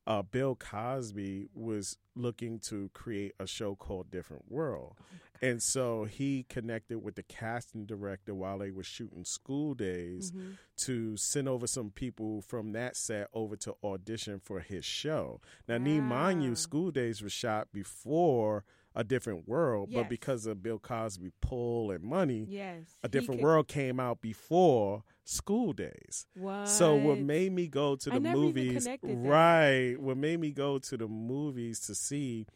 uh, 0.07 0.23
Bill 0.23 0.55
Cosby 0.55 1.49
was 1.52 1.99
looking 2.14 2.61
to 2.61 2.90
create 2.95 3.33
a 3.40 3.47
show 3.47 3.75
called 3.75 4.11
Different 4.11 4.45
World. 4.50 4.95
and 5.43 5.62
so 5.62 6.05
he 6.05 6.45
connected 6.49 7.00
with 7.00 7.14
the 7.16 7.23
casting 7.25 7.85
director 7.85 8.35
while 8.35 8.59
they 8.59 8.71
were 8.71 8.83
shooting 8.85 9.25
School 9.25 9.75
Daze 9.75 10.31
Mhm. 10.33 10.57
to 10.76 11.16
send 11.16 11.47
over 11.49 11.66
some 11.66 11.90
people 11.90 12.40
from 12.40 12.73
that 12.73 12.97
set 12.97 13.28
over 13.35 13.57
to 13.57 13.75
audition 13.85 14.38
for 14.40 14.61
his 14.61 14.85
show. 14.85 15.40
Now, 15.69 15.76
need 15.78 16.00
mind 16.02 16.43
you, 16.45 16.55
School 16.55 16.90
Daze 16.90 17.21
was 17.21 17.33
shot 17.33 17.71
before 17.73 18.64
A 18.97 19.05
Different 19.05 19.47
World, 19.47 19.91
Yes. 19.91 20.00
but 20.03 20.09
because 20.09 20.47
of 20.47 20.62
Bill 20.62 20.79
Cosby 20.79 21.31
pull 21.43 21.91
and 21.91 22.03
money, 22.03 22.47
Yes, 22.49 22.97
A 23.05 23.09
Different 23.09 23.43
World 23.43 23.69
came 23.69 24.00
out 24.00 24.21
before 24.23 25.05
School 25.25 25.73
Daze. 25.75 26.26
What? 26.35 26.67
So 26.67 26.95
what 26.97 27.19
made 27.19 27.53
me 27.53 27.69
go 27.69 27.97
to 27.97 28.11
the 28.11 28.21
movies, 28.21 28.88
right? 29.03 29.97
What 29.99 30.17
made 30.17 30.41
me 30.41 30.50
go 30.50 30.79
to 30.79 30.97
the 30.97 31.07
movies 31.09 31.81
to 31.81 31.95
see 31.95 32.47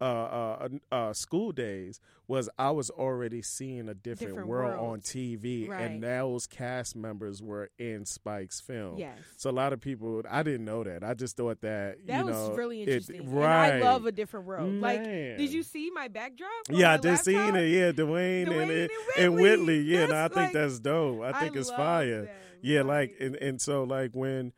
uh, 0.00 0.04
uh, 0.04 0.68
uh, 0.92 1.12
School 1.12 1.52
Daze 1.52 2.00
was 2.26 2.48
I 2.58 2.70
was 2.70 2.88
already 2.90 3.42
seeing 3.42 3.88
a 3.88 3.94
different, 3.94 4.30
Different 4.32 4.48
world 4.48 4.78
on. 4.80 5.00
TV, 5.00 5.68
Right. 5.68 5.82
and 5.82 6.02
those 6.02 6.46
cast 6.46 6.96
members 6.96 7.42
were 7.42 7.68
in 7.78 8.06
Spike's 8.06 8.60
film. 8.60 8.98
Yes. 8.98 9.18
So 9.36 9.50
a 9.50 9.52
lot 9.52 9.72
of 9.74 9.80
people, 9.80 10.22
I 10.30 10.42
didn't 10.42 10.64
know 10.64 10.82
that. 10.84 11.04
I 11.04 11.12
just 11.14 11.36
thought 11.36 11.60
that 11.60 12.06
That 12.06 12.20
you 12.20 12.24
was 12.26 12.34
know, 12.34 12.54
really 12.54 12.82
it- 12.82 12.88
interesting. 12.88 13.20
And 13.20 13.34
right? 13.36 13.74
I 13.74 13.80
love 13.80 14.06
a 14.06 14.12
different 14.12 14.46
world. 14.46 14.72
Like, 14.80 15.04
did 15.04 15.52
you 15.52 15.62
see 15.62 15.90
my 15.90 16.08
backdrop? 16.08 16.50
Yeah, 16.70 16.94
I 16.94 16.96
just 16.96 17.24
seen 17.24 17.54
it. 17.54 17.68
Yeah, 17.68 17.92
Dwayne, 17.92 18.46
Dwayne 18.46 18.62
and, 18.62 18.70
and 18.70 18.70
and, 18.70 18.88
Whitley. 18.88 19.24
and 19.24 19.34
Whitley. 19.34 19.80
Yeah, 19.80 20.04
and 20.04 20.12
I 20.12 20.22
That's 20.22 20.34
think 20.34 20.44
like- 20.46 20.52
that's 20.54 20.78
dope. 20.78 21.22
I 21.22 21.40
think 21.40 21.56
it's 21.56 21.68
love 21.68 21.76
fire. 21.76 22.22
them. 22.24 22.34
Yeah, 22.62 22.80
like 22.82 23.10
Like, 23.10 23.16
and, 23.20 23.36
and 23.36 23.60
so 23.60 23.84
like 23.84 24.12
when 24.12 24.52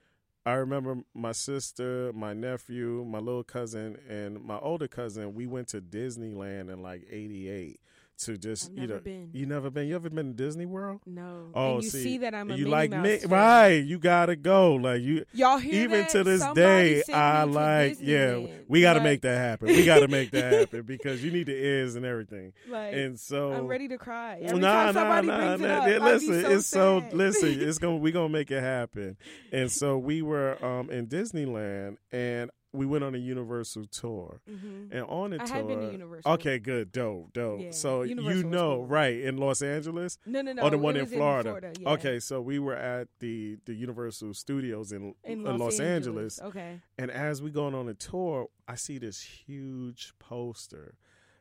I 0.46 0.52
remember 0.52 0.98
my 1.12 1.32
sister, 1.32 2.12
my 2.14 2.32
nephew, 2.32 3.04
my 3.04 3.18
little 3.18 3.42
cousin, 3.42 3.98
and 4.08 4.40
my 4.44 4.58
older 4.60 4.86
cousin, 4.86 5.34
we 5.34 5.44
went 5.44 5.66
to 5.68 5.80
Disneyland 5.80 6.72
in 6.72 6.82
like 6.82 7.02
'88 7.10 7.80
to 8.18 8.38
just 8.38 8.72
you 8.72 8.80
never 8.82 8.94
know 8.94 9.00
been. 9.00 9.30
you 9.32 9.46
never 9.46 9.70
been 9.70 9.86
you 9.88 9.94
ever 9.94 10.08
been 10.08 10.28
to 10.28 10.32
Disney 10.32 10.64
World? 10.66 11.00
no. 11.06 11.48
Oh, 11.54 11.74
and 11.74 11.84
you 11.84 11.90
see, 11.90 12.02
see, 12.02 12.18
that 12.18 12.34
I'm 12.34 12.50
a 12.50 12.56
you 12.56 12.66
like 12.66 12.90
Mi- 12.90 13.20
right? 13.26 13.72
You 13.84 13.98
gotta 13.98 14.36
go. 14.36 14.74
Like 14.76 15.02
you, 15.02 15.24
Y'all 15.34 15.58
hear 15.58 15.84
even 15.84 16.00
that? 16.00 16.08
to 16.10 16.24
this 16.24 16.40
Somebody 16.40 17.02
day, 17.06 17.12
I 17.12 17.44
me 17.44 17.52
like. 17.52 17.96
Yeah, 18.00 18.46
we 18.68 18.80
got 18.80 18.94
to 18.94 18.98
Like- 19.00 19.04
make 19.04 19.20
that 19.22 19.36
happen. 19.36 19.68
We 19.68 19.84
got 19.84 20.00
to 20.00 20.08
make 20.08 20.30
that 20.30 20.52
happen 20.60 20.82
because 20.82 21.22
you 21.22 21.30
need 21.30 21.46
the 21.46 21.54
ears 21.56 21.94
and 21.94 22.04
everything. 22.06 22.52
Like, 22.68 22.94
And 22.94 23.18
so 23.20 23.52
I'm 23.52 23.66
ready 23.66 23.88
to 23.88 23.98
cry 23.98 24.40
every 24.42 24.58
nah, 24.60 24.92
nah, 24.92 25.02
nah, 25.02 25.20
brings 25.22 25.60
nah. 25.60 25.86
it 25.86 25.96
up. 26.00 26.02
Listen, 26.02 26.42
so 26.42 26.50
it's 26.50 26.66
so 26.66 27.04
listen. 27.12 27.60
It's 27.60 27.78
gonna 27.86 27.96
we 27.96 28.12
gonna 28.12 28.28
make 28.28 28.50
it 28.50 28.62
happen. 28.62 29.16
And 29.52 29.70
so 29.70 29.98
we 29.98 30.22
were 30.22 30.62
um 30.64 30.90
in 30.90 31.06
Disneyland 31.06 31.96
and 32.12 32.50
we 32.72 32.84
went 32.84 33.04
on 33.04 33.14
a 33.14 33.18
Universal 33.18 33.86
tour. 33.86 34.40
Mhm. 34.50 34.90
And 34.92 35.00
on 35.04 35.30
the 35.30 35.40
I 35.40 35.46
tour, 35.46 35.56
have 35.56 35.66
been 35.68 35.80
to 35.80 35.92
Universal. 35.92 36.32
okay, 36.32 36.58
good, 36.58 36.92
dope, 36.92 37.32
dope. 37.32 37.60
Yeah, 37.60 37.70
so 37.70 38.02
Universal 38.02 38.36
you 38.36 38.44
know, 38.44 38.76
cool. 38.76 38.86
right 38.86 39.18
in 39.18 39.38
Los 39.38 39.62
Angeles 39.62 40.18
No, 40.26 40.42
no, 40.42 40.52
no. 40.52 40.62
or 40.62 40.70
the 40.70 40.78
one 40.78 40.96
in 40.96 41.02
was 41.04 41.12
Florida. 41.12 41.72
yeah. 41.80 41.88
Okay, 41.90 42.18
so 42.20 42.40
we 42.42 42.58
were 42.58 42.74
at 42.76 43.08
the 43.20 43.56
the 43.64 43.72
Universal 43.74 44.34
Studios 44.34 44.92
in, 44.92 45.14
In 45.24 45.46
in 45.46 45.56
Los, 45.58 45.80
Angeles. 45.80 46.40
Okay. 46.42 46.80
And 46.98 47.10
as 47.10 47.40
we 47.40 47.50
going 47.50 47.74
on 47.74 47.88
a 47.88 47.94
tour, 47.94 48.48
I 48.68 48.74
see 48.74 48.98
this 48.98 49.22
huge 49.22 50.12
poster 50.18 50.94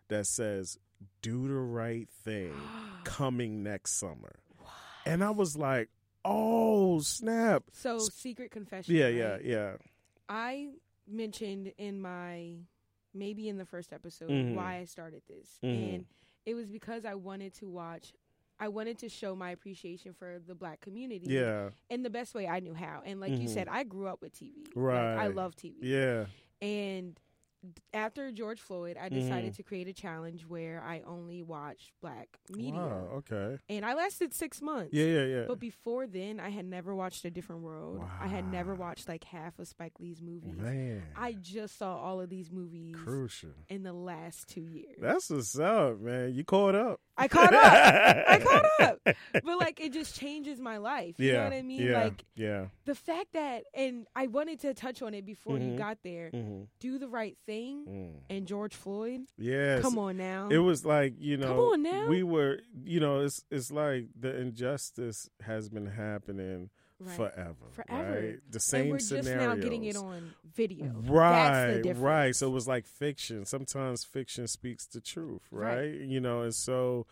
that 0.08 0.27
says 0.27 0.77
"Do 1.22 1.48
the 1.50 1.55
Right 1.55 2.08
Thing" 2.10 2.53
coming 3.03 3.62
next 3.63 3.94
summer, 3.94 4.36
and 5.05 5.24
I 5.24 5.32
was 5.32 5.58
like, 5.58 5.89
"Oh 6.24 7.00
snap!" 7.00 7.63
So, 7.74 8.00
secret 8.00 8.51
confession. 8.51 8.96
Yeah, 8.96 9.05
right? 9.05 9.15
yeah, 9.15 9.38
yeah. 9.44 9.74
I 10.29 10.70
mentioned 11.07 11.74
in 11.77 12.01
my 12.01 12.55
maybe 13.13 13.47
in 13.47 13.57
the 13.57 13.65
first 13.65 13.93
episode 13.93 14.29
Mhm. 14.29 14.55
why 14.55 14.77
I 14.77 14.85
started 14.85 15.21
this, 15.27 15.57
Mhm. 15.63 15.95
and 15.95 16.05
it 16.45 16.53
was 16.53 16.69
because 16.69 17.05
I 17.05 17.15
wanted 17.15 17.53
to 17.55 17.69
watch. 17.69 18.13
I 18.59 18.67
wanted 18.69 18.97
to 19.00 19.09
show 19.09 19.35
my 19.35 19.51
appreciation 19.51 20.13
for 20.13 20.39
the 20.39 20.55
black 20.55 20.79
community, 20.81 21.27
Yeah, 21.29 21.71
in 21.89 22.03
the 22.03 22.09
best 22.09 22.33
way 22.35 22.47
I 22.47 22.59
knew 22.59 22.74
how. 22.74 23.01
And 23.05 23.19
like 23.19 23.33
you 23.39 23.47
Mhm. 23.47 23.53
said, 23.53 23.67
I 23.67 23.83
grew 23.83 24.07
up 24.07 24.21
with 24.21 24.33
TV. 24.33 24.65
Like, 24.75 25.19
I 25.19 25.27
love 25.27 25.55
TV. 25.55 25.77
yeah. 25.88 26.25
And 26.62 27.19
after 27.93 28.31
George 28.31 28.60
Floyd, 28.60 28.98
I 29.00 29.10
decided 29.10 29.53
Mhm. 29.53 29.55
to 29.57 29.63
create 29.63 29.88
a 29.88 29.93
challenge 29.93 30.45
where 30.45 30.81
I 30.81 31.01
only 31.01 31.41
watched 31.41 31.91
black 32.01 32.27
media, 32.50 32.74
Wow. 32.81 33.10
Okay. 33.17 33.57
and 33.69 33.86
I 33.86 33.93
lasted 33.93 34.34
six 34.34 34.62
months. 34.62 34.93
Yeah, 34.93 35.05
yeah, 35.05 35.25
yeah. 35.25 35.45
But 35.48 35.60
before 35.60 36.07
then, 36.07 36.39
I 36.39 36.50
had 36.50 36.65
never 36.65 36.93
watched 36.95 37.24
A 37.25 37.31
Different 37.31 37.62
World. 37.62 38.01
I 38.19 38.27
had 38.27 38.45
never 38.51 38.75
watched 38.75 39.07
like 39.07 39.24
half 39.25 39.57
of 39.60 39.67
Spike 39.67 40.00
Lee's 40.00 40.22
movies. 40.22 40.57
Man, 40.57 41.03
I 41.15 41.34
just 41.34 41.77
saw 41.77 41.98
all 41.98 42.19
of 42.22 42.29
these 42.29 42.51
movies 42.51 42.95
crucial. 42.95 43.51
in 43.69 43.84
the 43.84 43.93
last 43.93 44.48
two 44.50 44.62
years. 44.67 44.98
That's 45.00 45.29
what's 45.29 45.57
up, 45.60 46.00
man. 46.00 46.34
You 46.34 46.43
caught 46.43 46.75
up. 46.75 47.01
I 47.17 47.27
caught 47.29 47.53
up. 47.53 47.63
I 47.63 48.39
caught 48.43 48.65
up. 48.81 49.00
But 49.34 49.60
like 49.60 49.79
it 49.79 49.93
just 49.93 50.19
changes 50.19 50.60
my 50.60 50.77
life. 50.77 51.15
You 51.19 51.27
Yeah. 51.27 51.38
know 51.38 51.43
what 51.45 51.53
I 51.53 51.62
mean? 51.62 51.81
Yeah. 51.81 52.03
Like 52.05 52.25
yeah. 52.36 52.65
the 52.86 52.95
fact 52.95 53.34
that 53.34 53.63
and 53.74 54.05
I 54.15 54.27
wanted 54.27 54.60
to 54.62 54.74
touch 54.74 55.01
on 55.01 55.13
it 55.13 55.25
before 55.25 55.57
Mhm. 55.57 55.72
you 55.72 55.77
got 55.77 56.00
there. 56.03 56.31
Mm-hmm. 56.31 56.63
Do 56.79 56.98
the 56.98 57.07
right 57.07 57.38
thing 57.45 57.86
Mm. 57.88 58.12
and 58.29 58.48
George 58.48 58.74
Floyd. 58.75 59.22
Yes. 59.38 59.81
Come 59.81 59.98
on 60.00 60.17
now. 60.17 60.50
It 60.50 60.57
was 60.57 60.86
like 60.86 61.13
you 61.19 61.38
know, 61.38 61.48
Come 61.48 61.60
on 61.60 61.84
now. 61.84 62.07
we 62.07 62.24
were, 62.24 62.60
you 62.84 63.00
know, 63.00 63.19
it's 63.22 63.43
it's 63.51 63.72
like 63.72 64.07
the 64.19 64.36
injustice 64.38 65.29
has 65.41 65.69
been 65.69 65.86
happening 65.88 66.69
right. 66.99 67.15
forever, 67.15 67.55
Forever. 67.71 68.21
right? 68.21 68.39
The 68.51 68.59
same 68.59 68.81
and 68.81 68.91
we're 68.91 68.97
just 68.99 69.29
now 69.29 69.55
getting 69.55 69.83
it 69.85 69.95
on 69.95 70.33
video. 70.55 70.91
Right, 71.05 71.81
right. 71.95 72.35
So 72.35 72.47
it 72.47 72.51
was 72.51 72.67
like 72.67 72.85
fiction. 72.85 73.45
Sometimes 73.45 74.03
fiction 74.03 74.47
speaks 74.47 74.85
the 74.85 75.01
truth, 75.01 75.41
right? 75.51 75.75
Right. 75.77 75.93
You 76.01 76.19
know, 76.19 76.41
and 76.41 76.53
so 76.53 77.05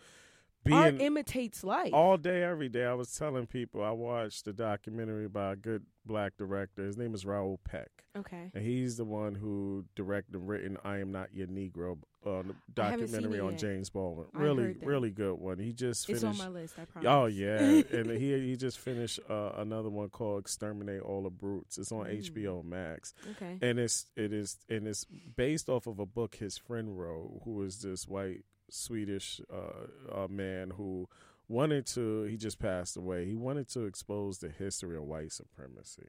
art 0.72 1.00
imitates 1.00 1.62
life. 1.64 1.92
all 1.92 2.16
day, 2.16 2.42
every 2.42 2.68
day, 2.68 2.84
I 2.86 2.94
was 2.94 3.14
telling 3.14 3.46
people 3.46 3.82
I 3.82 3.90
watched 3.90 4.46
a 4.48 4.52
documentary 4.52 5.28
by 5.28 5.52
a 5.52 5.56
good 5.56 5.84
black 6.06 6.36
director. 6.36 6.84
His 6.84 6.96
name 6.96 7.14
is 7.14 7.24
Raoul 7.26 7.60
Peck. 7.64 7.90
okay. 8.16 8.50
And 8.54 8.64
he's 8.64 8.96
the 8.96 9.04
one 9.04 9.34
who 9.34 9.84
directed 9.96 10.34
and 10.34 10.48
written 10.48 10.76
"I 10.84 10.98
Am 10.98 11.12
Not 11.12 11.34
Your 11.34 11.46
Negro" 11.46 11.98
uh, 12.26 12.30
I 12.30 12.36
haven't 12.36 12.48
seen 13.08 13.20
documentary 13.20 13.40
on 13.40 13.50
yet. 13.52 13.60
James 13.60 13.90
Baldwin. 13.90 14.26
Really, 14.32 14.76
really 14.82 15.10
good 15.10 15.34
one. 15.34 15.58
He 15.58 15.72
just 15.72 16.06
finished 16.06 16.24
It's 16.24 16.40
on 16.40 16.52
my 16.52 16.60
list, 16.60 16.74
I 16.78 16.84
promise. 16.86 17.08
Oh 17.10 17.26
yeah, 17.26 17.58
and 17.92 18.10
he 18.10 18.38
he 18.48 18.56
just 18.56 18.78
finished 18.78 19.20
uh, 19.28 19.52
another 19.56 19.90
one 19.90 20.08
called 20.10 20.40
"Exterminate 20.40 21.02
All 21.02 21.22
the 21.22 21.30
Brutes." 21.30 21.76
It's 21.78 21.92
on 21.92 22.04
Mm. 22.06 22.22
HBO 22.32 22.64
Max, 22.64 23.12
okay. 23.32 23.58
and 23.60 23.78
it's 23.78 24.06
it 24.16 24.32
is 24.32 24.58
and 24.68 24.86
it's 24.86 25.04
based 25.36 25.68
off 25.68 25.86
of 25.86 25.98
a 25.98 26.06
book 26.06 26.36
his 26.36 26.56
friend 26.58 26.98
wrote, 26.98 27.40
who 27.44 27.62
is 27.62 27.80
this 27.80 28.06
white 28.08 28.44
Swedish 28.74 29.40
uh, 29.52 30.14
uh, 30.24 30.28
man 30.28 30.70
who 30.70 31.08
wanted 31.48 31.86
to. 31.86 32.24
He 32.24 32.36
just 32.36 32.58
passed 32.58 32.96
away. 32.96 33.24
He 33.26 33.34
wanted 33.36 33.68
to 33.70 33.84
expose 33.84 34.38
the 34.38 34.48
history 34.48 34.96
of 34.96 35.04
white 35.04 35.32
supremacy 35.32 36.08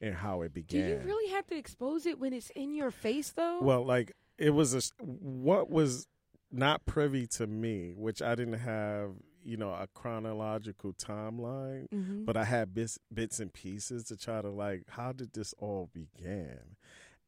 and 0.00 0.14
how 0.14 0.42
it 0.42 0.54
began. 0.54 0.82
Do 0.82 0.88
you 0.90 1.00
really 1.04 1.30
have 1.32 1.46
to 1.48 1.56
expose 1.56 2.06
it 2.06 2.18
when 2.18 2.32
it's 2.32 2.50
in 2.50 2.74
your 2.74 2.90
face 2.90 3.30
though? 3.32 3.60
Well, 3.60 3.84
like 3.84 4.12
it 4.38 4.50
was 4.50 4.74
a 4.74 4.80
what 5.04 5.70
was 5.70 6.06
not 6.50 6.86
privy 6.86 7.26
to 7.26 7.46
me, 7.46 7.92
which 7.96 8.22
I 8.22 8.34
didn't 8.34 8.60
have, 8.60 9.10
you 9.42 9.56
know, 9.56 9.70
a 9.70 9.86
chronological 9.94 10.92
timeline, 10.94 11.88
Mhm. 11.90 12.24
but 12.24 12.36
I 12.36 12.44
had 12.44 12.72
bits 12.74 12.98
bits 13.12 13.40
and 13.40 13.52
pieces 13.52 14.04
to 14.04 14.16
try 14.16 14.40
to 14.42 14.50
like 14.50 14.84
how 14.90 15.12
did 15.12 15.32
this 15.32 15.52
all 15.58 15.90
begin? 15.92 16.76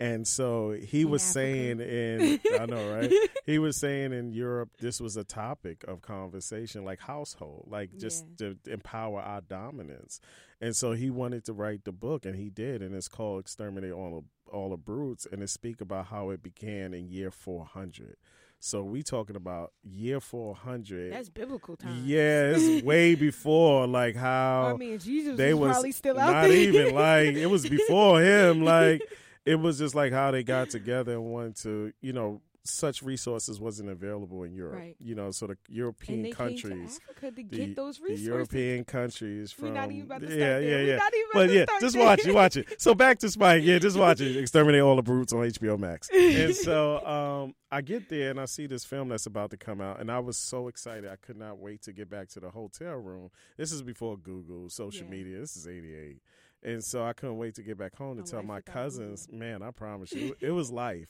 And 0.00 0.26
so 0.26 0.70
he 0.70 1.02
In 1.02 1.10
was 1.10 1.22
Africa. 1.22 1.32
saying 1.34 1.80
in 1.80 2.40
I 2.58 2.64
know, 2.64 2.90
right? 2.90 3.12
he 3.46 3.58
was 3.58 3.76
saying 3.76 4.14
in 4.14 4.32
Europe 4.32 4.70
this 4.80 4.98
was 4.98 5.18
a 5.18 5.24
topic 5.24 5.84
of 5.86 6.00
conversation, 6.00 6.86
like 6.86 7.00
household, 7.00 7.66
like 7.70 7.90
just 7.98 8.24
to 8.38 8.56
empower 8.66 9.20
our 9.20 9.42
dominance. 9.42 10.18
And 10.58 10.74
so 10.74 10.92
he 10.92 11.10
wanted 11.10 11.44
to 11.44 11.52
write 11.52 11.84
the 11.84 11.92
book, 11.92 12.24
and 12.24 12.34
he 12.34 12.48
did, 12.48 12.80
and 12.82 12.94
it's 12.94 13.08
called 13.08 13.40
"Exterminate 13.40 13.92
All 13.92 14.24
the 14.46 14.52
All 14.56 14.70
the 14.70 14.78
Brutes," 14.78 15.26
and 15.30 15.42
it 15.42 15.50
speak 15.50 15.82
about 15.82 16.06
how 16.06 16.30
it 16.30 16.42
began 16.42 16.94
in 16.94 17.10
year 17.10 17.30
four 17.30 17.66
hundred. 17.66 18.16
So 18.62 18.82
we 18.82 19.02
talking 19.02 19.36
about 19.36 19.72
year 19.82 20.20
400. 20.20 21.14
That's 21.14 21.30
biblical 21.30 21.76
time. 21.78 22.02
Yeah, 22.04 22.52
it's 22.54 22.84
way 22.84 23.14
before 23.14 23.86
like 23.86 24.16
how 24.16 24.72
I 24.74 24.76
mean, 24.76 24.98
Jesus 24.98 25.38
they 25.38 25.54
was 25.54 25.60
was 25.68 25.72
probably 25.72 25.92
still 25.92 26.18
out 26.18 26.30
not 26.32 26.42
there. 26.42 26.52
even 26.52 26.94
like 26.94 27.36
it 27.36 27.46
was 27.46 27.66
before 27.68 28.20
him. 28.22 28.62
Like 28.70 29.00
it 29.46 29.56
was 29.56 29.78
just 29.78 29.94
like 29.94 30.12
how 30.12 30.30
they 30.30 30.42
got 30.44 30.70
together 30.70 31.12
and 31.12 31.24
wanted 31.24 31.56
to, 31.56 31.92
you 32.00 32.12
know, 32.12 32.40
such 32.62 33.02
resources 33.02 33.58
wasn't 33.58 33.88
available 33.88 34.42
in 34.42 34.52
Europe. 34.54 34.74
Right. 34.78 34.96
You 35.00 35.14
know, 35.14 35.30
so 35.30 35.46
the 35.46 35.56
European 35.68 36.22
they 36.22 36.30
countries, 36.30 37.00
to 37.18 37.30
to 37.30 37.30
the, 37.34 37.42
get 37.42 37.74
those 37.74 37.96
the 37.96 38.04
resources. 38.04 38.26
European 38.26 38.84
countries 38.84 39.50
from 39.50 39.68
We're 39.68 39.74
not 39.74 39.90
even 39.90 40.02
about 40.02 40.20
to 40.20 40.26
yeah, 40.26 40.34
start 40.34 40.62
yeah, 40.62 40.68
there. 40.68 40.78
We're 40.78 40.86
yeah. 40.86 40.96
not 40.96 41.14
even 41.14 41.26
about 41.30 41.40
But 41.40 41.46
to 41.46 41.54
yeah, 41.54 41.64
start 41.64 41.80
just 41.80 41.94
there. 41.96 42.04
watch 42.04 42.26
it, 42.26 42.34
watch 42.34 42.56
it. 42.58 42.80
So 42.80 42.94
back 42.94 43.18
to 43.20 43.30
Spike, 43.30 43.62
yeah, 43.64 43.78
just 43.78 43.96
watch 43.98 44.20
it. 44.20 44.36
Exterminate 44.42 44.82
all 44.82 44.94
the 44.96 45.02
brutes 45.02 45.32
on 45.32 45.38
HBO 45.40 45.78
Max. 45.78 46.10
And 46.10 46.54
so 46.54 47.04
um, 47.06 47.54
I 47.72 47.80
get 47.80 48.10
there 48.10 48.28
and 48.30 48.38
I 48.38 48.44
see 48.44 48.66
this 48.66 48.84
film 48.84 49.08
that's 49.08 49.24
about 49.24 49.50
to 49.52 49.56
come 49.56 49.80
out, 49.80 49.98
and 49.98 50.10
I 50.12 50.18
was 50.18 50.36
so 50.36 50.68
excited. 50.68 51.10
I 51.10 51.16
could 51.16 51.38
not 51.38 51.58
wait 51.58 51.80
to 51.84 51.92
get 51.94 52.10
back 52.10 52.28
to 52.30 52.40
the 52.40 52.50
hotel 52.50 52.96
room. 52.96 53.30
This 53.56 53.72
is 53.72 53.80
before 53.80 54.18
Google, 54.18 54.68
social 54.68 55.04
Yeah. 55.04 55.10
media. 55.10 55.40
This 55.40 55.56
is 55.56 55.66
'88. 55.66 56.18
And 56.62 56.84
so 56.84 57.02
I 57.04 57.14
couldn't 57.14 57.38
wait 57.38 57.54
to 57.54 57.62
get 57.62 57.78
back 57.78 57.96
home 57.96 58.16
to 58.18 58.22
tell 58.22 58.42
my 58.42 58.60
cousins, 58.60 59.28
man, 59.32 59.62
I 59.62 59.70
promise 59.70 60.12
you, 60.12 60.36
it 60.40 60.50
was 60.50 60.70
life. 60.70 61.08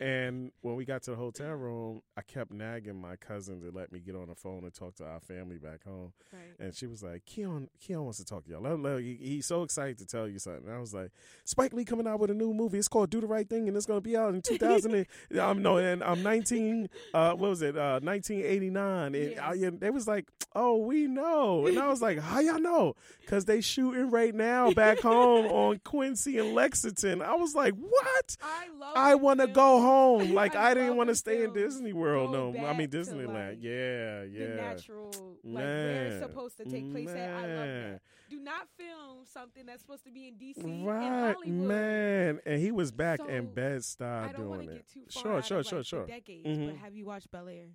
And 0.00 0.50
when 0.60 0.74
we 0.76 0.84
got 0.84 1.02
to 1.04 1.10
the 1.12 1.16
hotel 1.16 1.50
room, 1.54 2.02
I 2.16 2.22
kept 2.22 2.52
nagging 2.52 3.00
my 3.00 3.16
cousin 3.16 3.60
to 3.62 3.70
let 3.70 3.92
me 3.92 4.00
get 4.00 4.14
on 4.16 4.28
the 4.28 4.34
phone 4.34 4.64
and 4.64 4.74
talk 4.74 4.96
to 4.96 5.04
our 5.04 5.20
family 5.20 5.58
back 5.58 5.84
home. 5.84 6.12
Right. 6.32 6.40
And 6.58 6.74
she 6.74 6.86
was 6.86 7.02
like, 7.02 7.24
Queon, 7.26 7.68
Queon 7.80 8.02
wants 8.02 8.18
to 8.18 8.24
talk 8.24 8.44
to 8.44 8.50
y'all. 8.50 8.60
Let 8.62 8.78
let 8.80 9.00
he, 9.00 9.18
he's 9.20 9.46
so 9.46 9.62
excited 9.62 9.98
to 9.98 10.06
tell 10.06 10.28
you 10.28 10.38
something. 10.38 10.64
And 10.66 10.74
I 10.74 10.78
was 10.80 10.94
like, 10.94 11.10
Spike 11.44 11.72
Lee 11.72 11.84
coming 11.84 12.06
out 12.06 12.20
with 12.20 12.30
a 12.30 12.34
new 12.34 12.52
movie. 12.52 12.78
It's 12.78 12.88
called 12.88 13.10
Do 13.10 13.20
the 13.20 13.26
Right 13.26 13.48
Thing, 13.48 13.68
and 13.68 13.76
it's 13.76 13.86
going 13.86 13.98
to 13.98 14.08
be 14.08 14.16
out 14.16 14.34
in 14.34 14.42
2000. 14.42 14.94
and, 14.94 15.06
I'm 15.40 15.62
no, 15.62 15.78
and 15.78 16.02
I'm 16.02 16.22
19. 16.22 16.88
Uh, 17.14 17.32
what 17.34 17.50
was 17.50 17.62
it? 17.62 17.76
Uh, 17.76 18.00
1989. 18.02 19.14
And 19.14 19.32
Yeah. 19.32 19.48
I, 19.48 19.54
and 19.54 19.80
they 19.80 19.90
was 19.90 20.06
like, 20.08 20.28
Oh, 20.54 20.76
we 20.78 21.06
know. 21.06 21.66
And 21.66 21.78
I 21.78 21.88
was 21.88 22.00
like, 22.02 22.18
How 22.18 22.40
y'all 22.40 22.60
know? 22.60 22.94
Because 23.20 23.44
they 23.44 23.60
shooting 23.60 24.10
right 24.10 24.34
now 24.34 24.70
back 24.72 24.87
home 24.96 25.46
on 25.46 25.78
Quincy 25.84 26.38
and 26.38 26.54
Lexington. 26.54 27.20
I 27.20 27.34
was 27.34 27.54
like, 27.54 27.74
What? 27.74 28.36
I 28.40 28.68
love. 28.78 28.92
I 28.96 29.14
want 29.16 29.40
to 29.40 29.46
go 29.46 29.80
home. 29.82 30.32
Like 30.38 30.54
I 30.56 30.70
I, 30.70 30.74
didn't 30.74 30.96
want 30.96 31.08
to 31.10 31.14
stay 31.14 31.42
in. 31.44 31.52
Disney 31.52 31.92
World. 31.92 32.32
Go 32.32 32.52
No, 32.52 32.66
I 32.66 32.72
mean 32.76 32.88
Disneyland. 32.88 33.34
like, 33.34 33.58
yeah, 33.60 34.22
The 34.22 34.54
natural, 34.56 35.10
like 35.44 35.54
where 35.64 36.04
it's 36.06 36.22
supposed 36.24 36.56
to 36.58 36.64
take 36.64 36.90
place 36.90 37.08
at. 37.10 37.30
I 37.30 37.40
love 37.42 37.48
that. 37.68 38.00
Do 38.30 38.40
not 38.40 38.68
film 38.76 39.24
something 39.24 39.66
that's 39.66 39.80
supposed 39.82 40.04
to 40.04 40.10
be 40.10 40.28
in 40.28 40.34
DC 40.34 40.84
Right, 40.86 41.34
Hollywood. 41.34 41.48
man. 41.48 42.40
And 42.46 42.60
he 42.60 42.70
was 42.72 42.90
back 42.92 43.20
So, 43.20 43.26
in 43.26 43.52
Bed 43.54 43.80
Stuy 43.80 44.06
I 44.06 44.32
don't 44.32 44.48
want 44.48 44.62
doing 44.64 44.76
it. 44.76 44.86
get 44.86 44.88
too 44.88 45.00
far 45.10 45.22
Sure, 45.22 45.42
sure, 45.42 45.58
of, 45.60 45.66
sure, 45.66 45.78
like, 45.78 45.86
sure. 45.86 46.06
Decades, 46.06 46.46
Mhm. 46.46 46.66
but 46.68 46.76
have 46.76 46.94
you 46.94 47.06
watched 47.06 47.30
Bel 47.30 47.48
Air? 47.48 47.68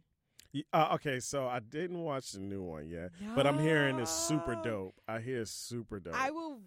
Uh, 0.71 0.89
okay, 0.93 1.19
so 1.19 1.47
I 1.47 1.59
didn't 1.59 1.97
watch 2.03 2.33
the 2.33 2.39
new 2.39 2.61
one 2.61 2.87
yet, 2.87 3.11
but 3.35 3.47
I'm 3.47 3.57
hearing 3.57 3.97
it's 3.97 4.11
super 4.11 4.53
dope. 4.63 4.93
I 5.07 5.19
hear 5.19 5.41
it's 5.41 5.49
super 5.51 5.99
dope. 5.99 6.13
I 6.15 6.29
will. 6.29 6.59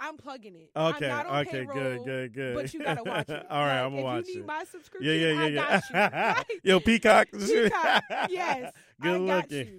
I'm 0.00 0.16
plugging 0.16 0.56
it. 0.56 0.70
okay, 0.74 1.10
I'm 1.10 1.16
not 1.18 1.26
on 1.26 1.40
okay, 1.42 1.50
payroll, 1.66 1.74
good, 1.74 2.04
good, 2.04 2.32
good. 2.34 2.54
But 2.54 2.72
you 2.74 2.82
gotta 2.82 3.02
watch 3.04 3.28
it. 3.28 3.46
All 3.50 3.60
right, 3.66 3.82
Like, 3.82 3.84
I'm 3.84 3.90
gonna 3.90 3.98
if 3.98 4.04
watch 4.04 4.26
you 4.28 4.34
need 4.36 4.40
it. 4.40 4.46
my 4.46 4.64
subscription, 4.64 5.12
yeah, 5.12 5.28
yeah, 5.28 5.32
yeah, 5.32 5.42
I 5.42 5.46
yeah. 5.92 6.34
got 6.34 6.48
you. 6.48 6.60
Yo, 6.64 6.80
Peacock. 6.80 7.28
Peacock, 7.32 8.02
yes, 8.30 8.72
Good 9.00 9.20
I 9.22 9.26
got 9.26 9.50
looking. 9.50 9.78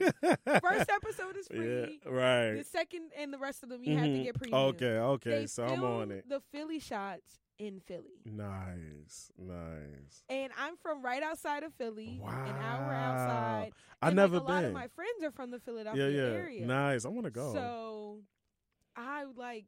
First 0.61 0.89
episode 0.89 1.37
is 1.37 1.47
free. 1.47 1.99
yeah, 2.05 2.11
right. 2.11 2.51
The 2.57 2.63
second 2.63 3.11
and 3.17 3.33
the 3.33 3.37
rest 3.39 3.63
of 3.63 3.69
them 3.69 3.83
you 3.83 3.95
have 3.97 4.05
to 4.05 4.11
Mhm. 4.11 4.23
get 4.23 4.35
premium. 4.37 4.59
Okay, 4.61 4.85
okay. 4.97 5.29
They 5.41 5.45
so 5.47 5.65
I'm 5.65 5.83
on 5.83 6.11
it. 6.11 6.29
The 6.29 6.39
Philly 6.51 6.79
shots 6.79 7.39
in 7.57 7.79
Philly, 7.79 8.21
Nice, 8.25 9.31
nice. 9.37 10.23
and 10.29 10.51
I'm 10.59 10.75
from 10.77 11.03
right 11.03 11.21
outside 11.21 11.63
of 11.63 11.73
Philly, 11.75 12.19
Wow. 12.21 12.29
an 12.45 12.55
hour 12.55 12.91
outside. 12.93 13.71
I 14.01 14.07
and, 14.07 14.15
never 14.15 14.37
like, 14.39 14.47
a 14.47 14.51
lot 14.51 14.63
of 14.65 14.73
my 14.73 14.87
friends 14.87 15.23
are 15.23 15.31
from 15.31 15.51
the 15.51 15.59
Philadelphia 15.59 16.09
yeah, 16.09 16.15
yeah. 16.17 16.37
area. 16.39 16.65
Nice. 16.65 17.05
I 17.05 17.09
want 17.09 17.25
to 17.25 17.31
go. 17.31 17.53
So 17.53 18.19
I 18.95 19.25
like 19.35 19.65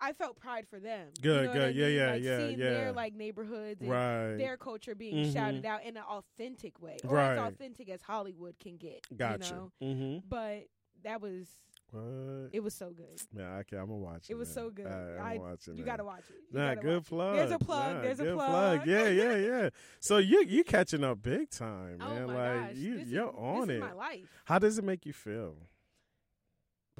I 0.00 0.12
felt 0.12 0.36
pride 0.36 0.66
for 0.68 0.78
them. 0.78 1.08
Good, 1.20 1.24
you 1.24 1.30
know 1.32 1.48
what 1.48 1.50
I 1.50 1.52
good. 1.72 1.76
Yeah, 1.76 1.86
yeah, 1.86 2.10
like, 2.12 2.22
yeah, 2.22 2.38
Seeing 2.38 2.58
yeah. 2.58 2.70
their 2.70 2.92
like 2.92 3.14
neighborhoods 3.14 3.80
and 3.80 3.90
right. 3.90 4.36
their 4.36 4.56
culture 4.56 4.94
being 4.94 5.26
Mhm. 5.26 5.32
shouted 5.32 5.66
out 5.66 5.82
in 5.84 5.96
an 5.96 6.04
authentic 6.04 6.80
way, 6.80 6.98
or 7.04 7.16
Right. 7.16 7.32
as 7.38 7.52
authentic 7.52 7.88
as 7.88 8.02
Hollywood 8.02 8.58
can 8.58 8.76
get. 8.76 9.06
Gotcha. 9.16 9.48
You 9.48 9.54
know? 9.54 9.72
Mm-hmm. 9.94 10.28
But 10.28 10.68
that 11.02 11.20
was 11.20 11.48
What? 11.90 12.50
it 12.52 12.60
was 12.62 12.74
so 12.74 12.90
good. 12.90 13.20
Man, 13.32 13.60
okay, 13.60 13.76
I'm 13.76 13.86
gonna 13.86 13.98
watch 13.98 14.28
it. 14.28 14.32
It 14.32 14.36
was 14.36 14.52
so 14.52 14.68
good. 14.70 14.86
All 14.86 14.92
right, 14.92 15.18
I'm 15.18 15.26
I- 15.26 15.38
watching 15.38 15.76
You 15.76 15.82
it. 15.82 15.86
gotta 15.86 16.04
watch 16.04 16.24
it. 16.30 16.36
You 16.52 16.58
Nah, 16.58 16.74
good 16.74 16.84
watch 16.86 17.02
it. 17.02 17.08
plug. 17.08 17.36
There's 17.36 17.50
a 17.52 17.58
plug. 17.58 17.94
Nah, 17.96 18.02
There's 18.02 18.20
a 18.20 18.24
good 18.24 18.34
plug. 18.34 18.86
Yeah, 18.86 19.08
yeah, 19.08 19.36
yeah. 19.36 19.70
So 20.00 20.18
you 20.18 20.44
you 20.44 20.64
catching 20.64 21.02
up 21.04 21.22
big 21.22 21.50
time, 21.50 21.98
Oh 22.00 22.08
man. 22.14 22.26
my 22.26 22.34
like 22.60 22.68
gosh, 22.70 22.76
you 22.76 22.98
this 22.98 23.08
you're 23.08 23.28
is, 23.30 23.34
on 23.36 23.70
it. 23.70 23.74
Is 23.74 23.80
my 23.80 23.92
life. 23.92 24.42
How 24.44 24.58
does 24.58 24.78
it 24.78 24.84
make 24.84 25.06
you 25.06 25.12
feel? 25.12 25.56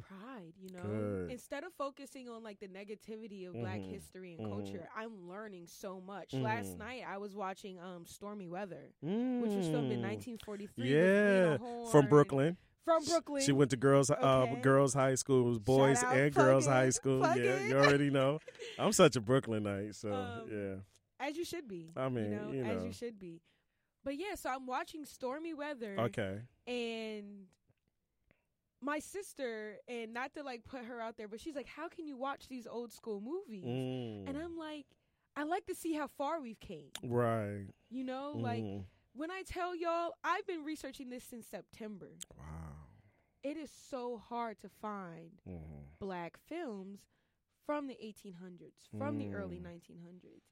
Pride, 0.01 0.53
you 0.59 0.69
know. 0.71 0.81
Good. 0.83 1.31
Instead 1.31 1.63
of 1.63 1.73
focusing 1.73 2.29
on 2.29 2.43
like 2.43 2.59
the 2.59 2.67
negativity 2.67 3.47
of 3.47 3.53
black 3.53 3.79
Mhm. 3.79 3.89
history 3.91 4.33
and 4.33 4.45
Mhm. 4.45 4.49
culture, 4.49 4.89
I'm 4.95 5.27
learning 5.27 5.67
so 5.67 5.99
much. 6.01 6.33
Last 6.33 6.73
Mhm. 6.75 6.77
night 6.79 7.03
I 7.07 7.17
was 7.17 7.35
watching 7.35 7.79
um 7.79 8.05
Stormy 8.05 8.47
Weather, 8.47 8.93
Mm. 9.03 9.41
which 9.41 9.53
was 9.53 9.67
filmed 9.67 9.91
in 9.91 10.01
1943 10.01 10.93
Yeah, 10.95 11.57
from 11.91 12.07
Brooklyn. 12.07 12.57
From 12.85 13.03
Brooklyn. 13.05 13.43
She 13.43 13.51
went 13.51 13.69
to 13.71 13.77
girls 13.77 14.09
uh 14.09 14.45
girls 14.61 14.93
high 14.93 15.15
school. 15.15 15.41
It 15.41 15.49
was 15.49 15.59
boys 15.59 16.03
out, 16.03 16.15
and 16.15 16.33
girls 16.33 16.65
in, 16.65 16.71
high 16.71 16.89
school. 16.89 17.19
plug 17.19 17.37
yeah, 17.37 17.59
in. 17.59 17.69
you 17.69 17.77
already 17.77 18.09
know. 18.09 18.39
I'm 18.79 18.93
such 18.93 19.15
a 19.15 19.21
Brooklynite, 19.21 19.93
so 19.95 20.11
Um, 20.13 20.49
yeah. 20.51 20.75
as 21.19 21.37
you 21.37 21.43
should 21.45 21.67
be. 21.67 21.91
I 21.95 22.09
mean, 22.09 22.31
you 22.31 22.35
know, 22.37 22.51
you 22.51 22.63
as 22.63 22.83
you 22.85 22.91
should 22.93 23.19
be. 23.19 23.41
But 24.03 24.15
yeah, 24.17 24.35
so 24.35 24.49
I'm 24.49 24.65
watching 24.65 25.05
Stormy 25.05 25.53
Weather 25.53 25.99
Okay. 25.99 26.41
and 26.65 27.47
my 28.81 28.99
sister 28.99 29.77
and 29.87 30.13
not 30.13 30.33
to 30.33 30.43
like 30.43 30.63
put 30.63 30.85
her 30.85 31.01
out 31.01 31.17
there, 31.17 31.27
but 31.27 31.39
she's 31.39 31.55
like, 31.55 31.67
"How 31.67 31.87
can 31.89 32.07
you 32.07 32.15
watch 32.17 32.47
these 32.47 32.65
old 32.67 32.91
school 32.93 33.19
movies?" 33.21 33.65
Mm. 33.65 34.27
And 34.29 34.37
I'm 34.37 34.57
like, 34.57 34.85
I 35.35 35.43
like 35.43 35.65
to 35.67 35.75
see 35.75 35.93
how 35.93 36.07
far 36.07 36.39
we've 36.41 36.59
came. 36.59 36.91
right. 37.03 37.67
You 37.89 38.03
know, 38.03 38.33
like 38.35 38.63
Mhm. 38.63 38.85
when 39.13 39.31
I 39.31 39.43
tell 39.43 39.75
y'all, 39.75 40.13
I've 40.23 40.45
been 40.47 40.63
researching 40.63 41.09
this 41.09 41.23
since 41.23 41.47
September. 41.47 42.11
wow. 42.37 42.75
It 43.41 43.55
is 43.57 43.71
so 43.71 44.17
hard 44.17 44.59
to 44.59 44.69
find 44.69 45.41
Mhm. 45.47 45.97
black 45.99 46.37
films 46.37 46.99
from 47.65 47.87
the 47.87 47.97
1800s, 48.03 48.87
from 48.97 49.17
the 49.17 49.31
early 49.33 49.59
Mm. 49.59 49.63
1900s. 49.63 50.43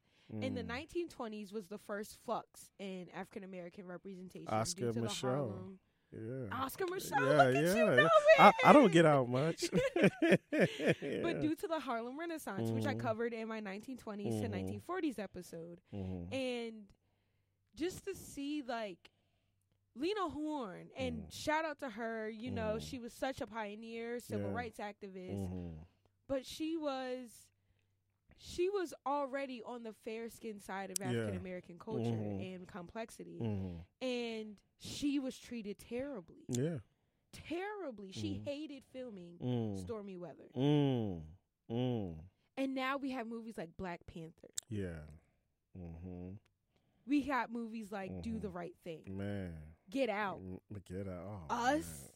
In 0.42 0.54
the 0.54 0.64
Mm. 0.64 0.68
1920s 0.68 1.52
was 1.54 1.68
the 1.68 1.78
first 1.78 2.16
flux 2.18 2.72
in 2.80 3.10
African 3.10 3.44
American 3.44 3.86
representation 3.88 4.48
Oscar 4.54 4.82
due 4.88 4.94
to 4.94 5.02
the 5.02 5.08
Harlem. 5.10 5.80
Yeah. 6.12 6.48
Oscar 6.64 6.86
Micheaux, 6.86 7.12
Yeah, 7.12 7.20
look 7.44 7.56
at 7.56 7.64
yeah, 7.64 7.74
you 7.76 7.86
know 7.86 8.10
I, 8.40 8.52
I 8.66 8.74
don't 8.74 8.92
get 8.92 9.06
out 9.06 9.28
much. 9.30 9.66
But 10.52 11.42
due 11.42 11.56
to 11.56 11.68
the 11.68 11.80
Harlem 11.80 12.18
Renaissance, 12.20 12.72
which 12.72 12.86
I 12.86 12.94
Mhm. 12.96 13.00
covered 13.00 13.34
in 13.34 13.48
my 13.48 13.60
1920s 13.60 14.42
to 14.42 14.48
Mhm. 14.48 14.52
1940s 14.52 15.20
episode, 15.20 15.82
Mhm. 15.94 16.34
and 16.34 16.88
just 17.76 18.04
to 18.06 18.16
see 18.16 18.62
like 18.62 19.12
Lena 19.96 20.30
Horne 20.30 20.90
and 20.96 21.24
Mhm. 21.24 21.34
shout 21.34 21.66
out 21.66 21.80
to 21.80 21.90
her, 21.90 22.30
you 22.30 22.52
know, 22.52 22.76
Mhm. 22.78 22.82
she 22.82 23.00
was 23.00 23.14
such 23.14 23.42
a 23.42 23.48
pioneer, 23.48 24.20
civil 24.20 24.52
rights 24.52 24.80
activist, 24.80 25.50
Mhm. 25.50 25.74
but 26.28 26.46
she 26.46 26.78
was 26.78 27.48
she 28.38 28.70
was 28.70 28.94
already 29.06 29.62
on 29.64 29.84
the 29.84 29.94
fair 30.06 30.30
skin 30.30 30.60
side 30.60 30.92
of 30.92 31.02
African 31.02 31.36
American 31.38 31.78
culture 31.80 32.12
Mhm. 32.12 32.56
and 32.56 32.68
complexity. 32.68 33.40
Mhm. 33.40 33.84
And 34.02 34.58
she 34.80 35.20
was 35.20 35.38
treated 35.38 35.78
terribly. 35.80 36.46
Yeah. 36.48 36.80
Terribly. 37.34 38.12
She 38.12 38.36
Mhm. 38.36 38.44
hated 38.46 38.84
filming 38.86 39.38
Mm. 39.40 39.78
Stormy 39.80 40.18
Weather. 40.18 40.50
Mm. 40.56 41.22
Mm. 41.70 42.16
And 42.58 42.74
now 42.76 42.98
we 42.98 43.12
have 43.12 43.28
movies 43.28 43.58
like 43.58 43.76
Black 43.78 44.06
Panther. 44.08 44.50
Yeah. 44.70 45.04
Mm-hmm. 45.78 46.34
We 47.06 47.24
got 47.24 47.52
movies 47.52 47.92
like 47.92 48.22
Do 48.22 48.40
the 48.40 48.50
Mhm. 48.50 48.54
Right 48.56 48.76
Thing, 48.84 49.18
Man. 49.18 49.76
Get 49.90 50.10
Out, 50.10 50.42
Mm, 50.42 50.60
Get 50.84 51.08
out. 51.08 51.46
Oh, 51.50 51.54
Us? 51.56 52.12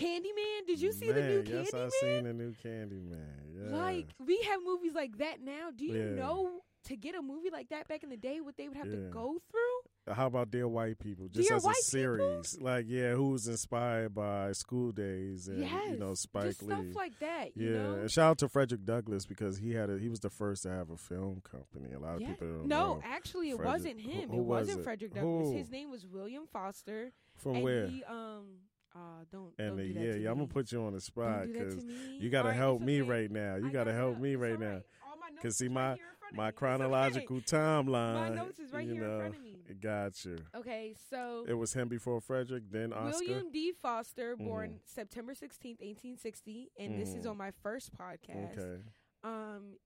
Man. 0.00 0.04
Candyman. 0.22 0.66
Did 0.66 0.80
you 0.80 0.92
see 0.92 1.10
the 1.12 1.22
new 1.22 1.42
Man, 1.42 1.46
Yes, 1.46 1.74
I 1.74 1.76
Candyman? 1.78 1.90
seen 2.00 2.24
the 2.24 2.32
new 2.32 2.52
Candyman. 2.52 3.70
Yeah. 3.70 3.76
Like 3.76 4.06
we 4.24 4.40
have 4.50 4.60
movies 4.64 4.92
like 4.94 5.18
that 5.18 5.40
now. 5.42 5.70
Do 5.74 5.84
you 5.84 5.98
Yeah. 5.98 6.14
know 6.14 6.60
to 6.84 6.96
get 6.96 7.14
a 7.14 7.22
movie 7.22 7.48
like 7.50 7.70
that 7.70 7.88
back 7.88 8.02
in 8.02 8.10
the 8.10 8.16
day 8.16 8.40
what 8.42 8.56
they 8.58 8.68
would 8.68 8.76
have 8.76 8.90
to 8.90 8.96
go 9.10 9.38
through? 9.50 10.14
How 10.14 10.26
about 10.26 10.50
Dear 10.50 10.68
White 10.68 10.98
People? 10.98 11.28
Just 11.28 11.48
Dear 11.48 11.56
as 11.56 11.64
White 11.64 11.76
a 11.80 11.84
series. 11.84 12.58
Like, 12.60 12.84
yeah, 12.86 13.14
who 13.14 13.30
was 13.30 13.48
inspired 13.48 14.14
by 14.14 14.52
School 14.52 14.92
Daze 14.92 15.48
and 15.48 15.60
yes, 15.60 15.92
you 15.92 15.96
know 15.98 16.12
Spike 16.12 16.44
just 16.44 16.62
Lee. 16.62 16.74
stuff 16.74 16.94
like 16.94 17.18
that. 17.20 17.56
You 17.56 17.70
yeah, 17.72 17.78
know? 17.82 17.92
and 17.94 18.10
shout 18.10 18.30
out 18.32 18.38
to 18.38 18.48
Frederick 18.50 18.84
Douglass 18.84 19.24
because 19.24 19.56
he 19.56 19.72
had 19.72 19.88
a 19.88 19.98
he 19.98 20.10
was 20.10 20.20
the 20.20 20.28
first 20.28 20.64
to 20.64 20.70
have 20.70 20.90
a 20.90 20.98
film 20.98 21.40
company. 21.40 21.94
A 21.94 21.98
lot 21.98 22.16
of 22.16 22.20
Yeah. 22.20 22.32
people 22.32 22.48
don't 22.48 22.66
know. 22.68 22.76
No, 22.88 22.94
know. 22.96 23.02
actually, 23.02 23.48
it 23.50 23.56
Frederick- 23.56 23.72
wasn't 23.72 24.00
him. 24.00 24.28
who 24.28 24.36
it 24.40 24.42
was 24.42 24.66
wasn't 24.66 24.80
it? 24.80 24.84
Frederick 24.84 25.14
Douglass. 25.14 25.48
Who? 25.48 25.56
His 25.56 25.70
name 25.70 25.90
was 25.90 26.06
William 26.06 26.46
Foster. 26.48 27.12
From 27.36 27.54
and 27.54 27.64
where? 27.64 27.86
He, 27.86 28.04
um, 28.04 28.58
uh, 28.94 28.98
don't 29.32 29.52
and 29.58 29.76
don't 29.76 29.86
do 29.86 29.92
that 29.94 30.00
yeah, 30.00 30.14
yeah, 30.14 30.30
I'm 30.30 30.36
gonna 30.36 30.46
put 30.46 30.70
you 30.72 30.82
on 30.84 30.92
the 30.92 31.00
spot 31.00 31.46
because 31.52 31.82
you 32.20 32.30
gotta 32.30 32.48
right, 32.48 32.56
help 32.56 32.80
me 32.80 33.00
okay. 33.02 33.10
right 33.10 33.30
now. 33.30 33.56
You 33.56 33.70
gotta 33.70 33.90
got 33.92 33.98
help 33.98 34.18
me 34.20 34.36
right 34.36 34.58
now. 34.58 34.66
right. 34.74 34.82
All 35.06 35.16
my 35.20 35.30
notes 35.30 35.42
'Cause 35.42 35.56
see, 35.56 35.68
my- 35.68 35.90
right 35.90 35.96
here 35.98 36.06
in 36.06 36.16
front 36.18 36.32
of 36.32 36.36
My. 36.36 36.48
Okay. 36.48 36.56
chronological 36.56 37.40
timeline. 37.40 38.14
My 38.14 38.28
notes 38.30 38.58
is 38.58 38.72
right 38.72 38.86
you 38.86 38.94
here 38.94 39.02
know, 39.02 39.14
in 39.14 39.20
front 39.20 39.34
of 39.36 39.42
me. 39.42 39.50
Got 39.80 40.24
you. 40.24 40.36
Okay, 40.54 40.94
so 41.10 41.44
It 41.48 41.54
was 41.54 41.72
him 41.72 41.88
before 41.88 42.20
Frederick, 42.20 42.64
then 42.70 42.92
Oscar. 42.92 43.18
William 43.24 43.50
D. 43.50 43.72
Foster, 43.72 44.36
born 44.36 44.74
Mhm. 44.74 44.78
September 44.84 45.34
sixteenth, 45.34 45.78
eighteen 45.82 46.16
sixty, 46.16 46.70
and 46.78 46.98
this 46.98 47.14
is 47.14 47.24
Mhm. 47.26 47.30
on 47.30 47.36
my 47.38 47.50
first 47.50 47.92
podcast. 47.96 48.58
Okay. 48.58 48.82
Um, 49.24 49.78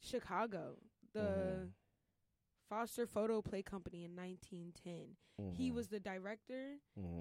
Chicago, 0.00 0.76
the 1.12 1.20
Mhm. 1.20 1.70
Foster 2.74 3.06
Photo 3.06 3.40
Play 3.40 3.62
Company 3.62 4.04
in 4.04 4.16
nineteen 4.16 4.72
ten. 4.82 5.16
He 5.56 5.72
was 5.72 5.88
the 5.88 5.98
director. 5.98 6.76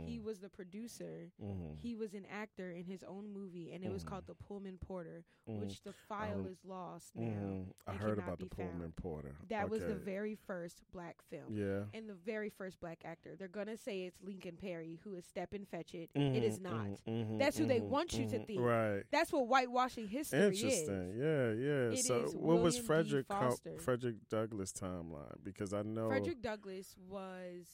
He 0.06 0.20
Mhm. 0.20 0.24
was 0.24 0.38
the 0.40 0.48
producer. 0.50 1.32
Mhm. 1.42 1.80
He 1.82 1.96
was 1.96 2.14
an 2.14 2.26
actor 2.28 2.70
in 2.70 2.86
his 2.86 3.04
own 3.04 3.34
movie, 3.34 3.72
and 3.72 3.84
it 3.84 3.92
was 3.92 4.04
called 4.04 4.28
The 4.28 4.36
Pullman 4.36 4.78
Porter, 4.78 5.24
Mhm. 5.50 5.60
which 5.62 5.82
the 5.82 5.94
file 5.94 6.42
Um, 6.42 6.46
is 6.46 6.64
lost 6.64 7.16
now. 7.16 7.26
Mhm. 7.32 7.74
I 7.88 7.96
heard 7.96 8.20
about 8.20 8.38
the 8.38 8.46
Pullman 8.46 8.80
found. 8.82 8.96
Porter. 8.98 9.36
That 9.50 9.68
was 9.72 9.82
the 9.84 9.96
very 9.96 10.36
first 10.36 10.84
black 10.92 11.24
film. 11.24 11.52
Yeah. 11.58 11.86
And 11.96 12.08
the 12.08 12.14
very 12.14 12.50
first 12.52 12.80
black 12.80 13.04
actor. 13.04 13.36
They're 13.36 13.48
gonna 13.48 13.78
say 13.78 14.04
it's 14.04 14.22
Lincoln 14.22 14.58
Perry, 14.58 15.00
who 15.04 15.16
is 15.16 15.26
Stepin 15.26 15.66
Fetchit. 15.66 16.10
It 16.14 16.44
is 16.44 16.60
not. 16.60 17.02
That's 17.40 17.58
who 17.58 17.66
they 17.66 17.80
want 17.82 18.14
you 18.14 18.30
to 18.30 18.46
think. 18.46 18.62
Right. 18.62 19.06
That's 19.10 19.34
what 19.34 19.48
whitewashing 19.48 20.08
history 20.08 20.40
Interesting. 20.40 20.70
is. 21.10 21.18
Yeah, 21.18 21.52
yeah. 21.54 21.90
It 21.98 22.04
so, 22.04 22.22
what 22.38 22.62
was 22.62 22.76
William 22.76 22.82
D. 22.82 22.82
Frederick 22.82 23.28
Co- 23.28 23.56
Frederick 23.80 24.30
Douglass 24.30 24.72
timeline? 24.72 25.43
Because 25.44 25.74
I 25.74 25.82
know 25.84 26.10
Frederick 26.10 26.42
Douglass 26.42 26.96
was 27.10 27.68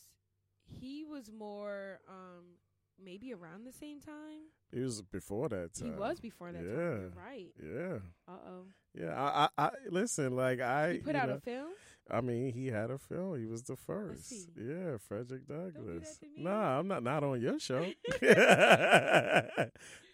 he 0.65 1.03
was 1.03 1.32
more 1.32 1.99
um 2.08 2.58
maybe 3.03 3.34
around 3.34 3.65
the 3.65 3.71
same 3.71 3.99
time. 3.99 4.49
he 4.73 4.82
was 4.82 5.01
before 5.01 5.49
that 5.49 5.73
time. 5.73 5.93
He 5.93 5.99
was 5.99 6.19
before 6.19 6.51
that 6.51 6.60
time. 6.60 6.67
Yeah. 6.67 6.99
You're 6.99 7.13
right. 7.15 7.53
Yeah, 7.63 7.99
Uh 8.27 8.38
oh. 8.47 8.63
yeah. 8.93 9.13
I, 9.15 9.49
I, 9.58 9.65
I 9.65 9.71
listen. 9.89 10.36
Like 10.36 10.60
I, 10.60 10.93
He 10.93 10.99
put 10.99 11.15
out 11.15 11.29
know, 11.29 11.36
a 11.36 11.39
film. 11.39 11.69
I 12.12 12.21
mean, 12.21 12.51
he 12.51 12.67
had 12.67 12.89
a 12.89 12.97
film. 12.97 13.39
He 13.39 13.45
was 13.45 13.63
the 13.63 13.75
first. 13.75 14.34
Yeah, 14.58 14.97
Frederick 14.97 15.47
Douglass. 15.47 16.19
me. 16.21 16.43
Nah, 16.43 16.79
I'm 16.79 16.88
not. 16.88 17.03
Not 17.03 17.23
on 17.23 17.39
your 17.39 17.60
show. 17.60 17.86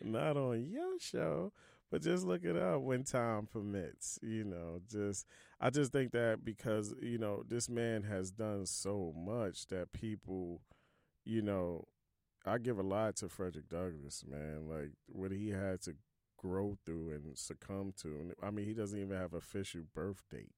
not 0.03 0.37
on 0.37 0.67
your 0.69 0.99
show. 0.99 1.53
But 1.95 2.01
just 2.01 2.25
look 2.25 2.43
it 2.43 2.57
up 2.57 2.81
when 2.81 3.05
time 3.05 3.47
permits. 3.47 4.19
You 4.21 4.43
know, 4.43 4.81
just 4.91 5.25
I 5.61 5.69
just 5.69 5.93
think 5.93 6.11
that 6.11 6.43
because 6.43 6.93
you 7.01 7.17
know 7.17 7.43
this 7.47 7.69
man 7.69 8.03
has 8.03 8.31
done 8.31 8.65
so 8.65 9.13
much 9.15 9.67
that 9.67 9.93
people, 9.93 10.59
you 11.23 11.41
know, 11.41 11.87
I 12.45 12.57
give 12.57 12.79
a 12.79 12.83
lot 12.83 13.15
to 13.17 13.29
Frederick 13.29 13.69
Douglass, 13.69 14.25
man. 14.29 14.67
Like 14.67 14.91
what 15.07 15.31
he 15.31 15.51
had 15.51 15.83
to 15.83 15.95
grow 16.37 16.77
through 16.85 17.11
and 17.11 17.37
succumb 17.37 17.93
to. 18.01 18.09
And 18.09 18.33
I 18.43 18.51
mean, 18.51 18.65
he 18.65 18.73
doesn't 18.73 18.99
even 18.99 19.15
have 19.15 19.33
official 19.33 19.83
birth 19.93 20.21
date. 20.29 20.51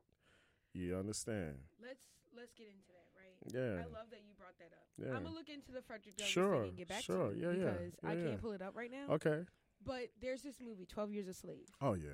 You 0.73 0.97
understand? 0.97 1.58
Let's 1.80 2.08
let's 2.36 2.54
get 2.54 2.65
into 2.65 2.88
that, 2.88 3.12
right? 3.15 3.54
Yeah. 3.54 3.84
I 3.84 3.86
love 3.93 4.10
that 4.10 4.21
you 4.28 4.34
brought 4.39 4.58
that 4.58 4.71
up. 4.73 4.88
Yeah. 4.97 5.15
I'm 5.15 5.21
gonna 5.23 5.36
look 5.36 5.50
into 5.50 5.71
the 5.71 5.84
Frederick 5.84 6.17
Douglass 6.17 6.32
Sure, 6.32 6.62
thing 6.62 6.69
and 6.69 6.78
get 6.78 6.88
back 6.88 7.04
sure. 7.04 7.30
to 7.30 7.38
you 7.38 7.43
Yeah, 7.43 7.52
yeah. 7.52 7.71
because 7.73 7.93
I 8.04 8.13
Yeah, 8.13 8.23
can't 8.26 8.41
pull 8.41 8.54
it 8.54 8.63
up 8.63 8.76
right 8.76 8.89
now. 8.91 9.13
Okay. 9.13 9.45
But 9.84 10.10
there's 10.22 10.42
this 10.42 10.60
movie, 10.60 10.86
Twelve 10.86 11.12
Years 11.12 11.28
a 11.28 11.34
Slave, 11.34 11.68
Oh 11.82 11.94
yeah. 11.94 12.10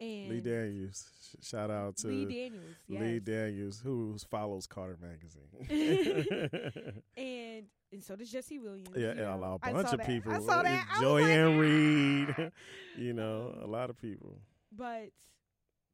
and 0.00 0.28
Lee 0.30 0.40
Daniels. 0.40 1.08
Shout 1.42 1.70
out 1.70 1.96
to 1.98 2.08
Lee 2.08 2.24
Daniels, 2.24 2.76
yes. 2.88 3.00
Lee 3.02 3.18
Daniels, 3.20 3.80
who 3.80 4.16
follows 4.30 4.66
Carter 4.66 4.98
Magazine. 5.00 5.48
and 7.16 7.66
and 7.92 8.02
so 8.02 8.16
does 8.16 8.30
Jesse 8.30 8.58
Williams. 8.58 8.88
yeah, 8.96 9.10
and 9.10 9.18
know. 9.40 9.58
a 9.62 9.72
bunch 9.72 9.92
of 9.92 9.98
that. 9.98 10.06
people. 10.06 10.32
I 10.32 10.40
saw 10.40 10.62
that. 10.62 10.98
Joanne 11.00 11.58
like, 11.58 11.60
Reed. 11.60 12.34
"Ah." 12.38 12.50
you 12.98 13.12
know, 13.12 13.54
a 13.60 13.64
Um, 13.64 13.70
lot 13.70 13.90
of 13.90 13.98
people. 14.00 14.38
But 14.74 15.10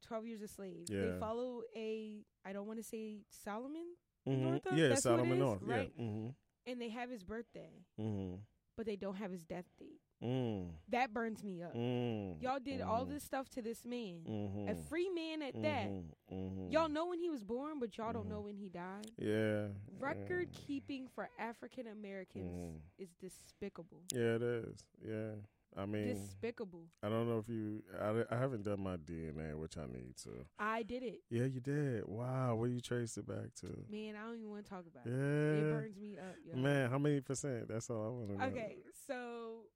Twelve 0.07 0.27
Years 0.27 0.43
a 0.43 0.49
Slave. 0.49 0.87
Yeah. 0.89 1.01
They 1.13 1.19
follow 1.19 1.63
a 1.77 2.23
I 2.45 2.53
don't 2.53 2.67
want 2.67 2.79
to 2.79 2.85
say 2.85 3.23
Solomon, 3.31 3.87
Mhm. 4.29 4.39
North? 4.41 4.63
Yeah, 4.73 4.89
That's 4.89 5.03
Solomon 5.03 5.39
North. 5.39 5.61
right? 5.63 5.93
Yeah. 5.97 6.05
Mm-hmm. 6.05 6.29
and 6.71 6.81
they 6.81 6.91
have 6.91 7.11
his 7.11 7.23
birthday, 7.25 7.73
Mm-hmm. 8.01 8.37
but 8.77 8.87
they 8.87 8.97
don't 8.97 9.17
have 9.17 9.31
his 9.33 9.43
death 9.45 9.67
date. 9.79 10.01
Mm. 10.23 10.71
That 10.89 11.13
burns 11.15 11.45
me 11.45 11.63
up. 11.63 11.75
Mm. 11.75 12.43
Y'all 12.43 12.59
did 12.59 12.81
all 12.81 13.07
Mhm. 13.07 13.11
this 13.11 13.23
stuff 13.25 13.49
to 13.51 13.63
this 13.63 13.85
man, 13.85 14.23
Mm-hmm. 14.27 14.69
a 14.69 14.75
free 14.89 15.09
man 15.11 15.43
at 15.43 15.55
that. 15.63 15.89
Mm-hmm. 16.33 16.71
Y'all 16.73 16.89
know 16.89 17.07
when 17.07 17.19
he 17.21 17.31
was 17.31 17.45
born, 17.45 17.79
but 17.79 17.97
y'all 17.97 18.13
don't 18.13 18.29
know 18.29 18.41
when 18.41 18.57
he 18.57 18.69
died. 18.69 19.07
Yeah. 19.17 19.69
Record 20.01 20.51
keeping 20.53 21.07
for 21.09 21.29
African 21.39 21.87
Americans 21.87 22.53
Mhm. 22.53 22.81
is 22.99 23.11
despicable. 23.21 24.03
Yeah, 24.13 24.35
it 24.37 24.43
is. 24.43 24.85
Yeah. 25.07 25.35
I 25.77 25.85
mean, 25.87 26.15
Despicable. 26.15 26.89
I 27.03 27.09
don't 27.11 27.29
know 27.29 27.39
if 27.39 27.49
you. 27.49 27.85
I, 28.01 28.25
I 28.35 28.39
haven't 28.39 28.63
done 28.65 28.81
my 28.81 28.97
DNA, 28.97 29.55
which 29.57 29.77
I 29.77 29.87
need 29.87 30.17
to. 30.25 30.47
I 30.59 30.83
did 30.83 31.03
it. 31.05 31.21
Yeah, 31.31 31.45
you 31.45 31.61
did. 31.61 32.09
Wow, 32.09 32.57
where 32.57 32.69
you 32.71 32.81
traced 32.81 33.19
it 33.19 33.27
back 33.29 33.55
to? 33.57 33.85
Man, 33.89 34.17
I 34.17 34.25
don't 34.25 34.37
even 34.39 34.51
want 34.51 34.65
to 34.65 34.71
talk 34.71 34.87
about 34.87 35.07
it. 35.07 35.11
It 35.13 35.15
Yeah, 35.15 35.71
burns 35.71 35.97
me 35.99 36.17
up. 36.19 36.35
Yo. 36.45 36.57
man. 36.57 36.91
How 36.91 36.99
many 36.99 37.21
percent? 37.21 37.69
That's 37.69 37.91
all 37.91 38.07
I 38.07 38.09
want 38.09 38.29
to 38.31 38.39
know. 38.39 38.45
Okay, 38.47 38.79
so 39.07 39.67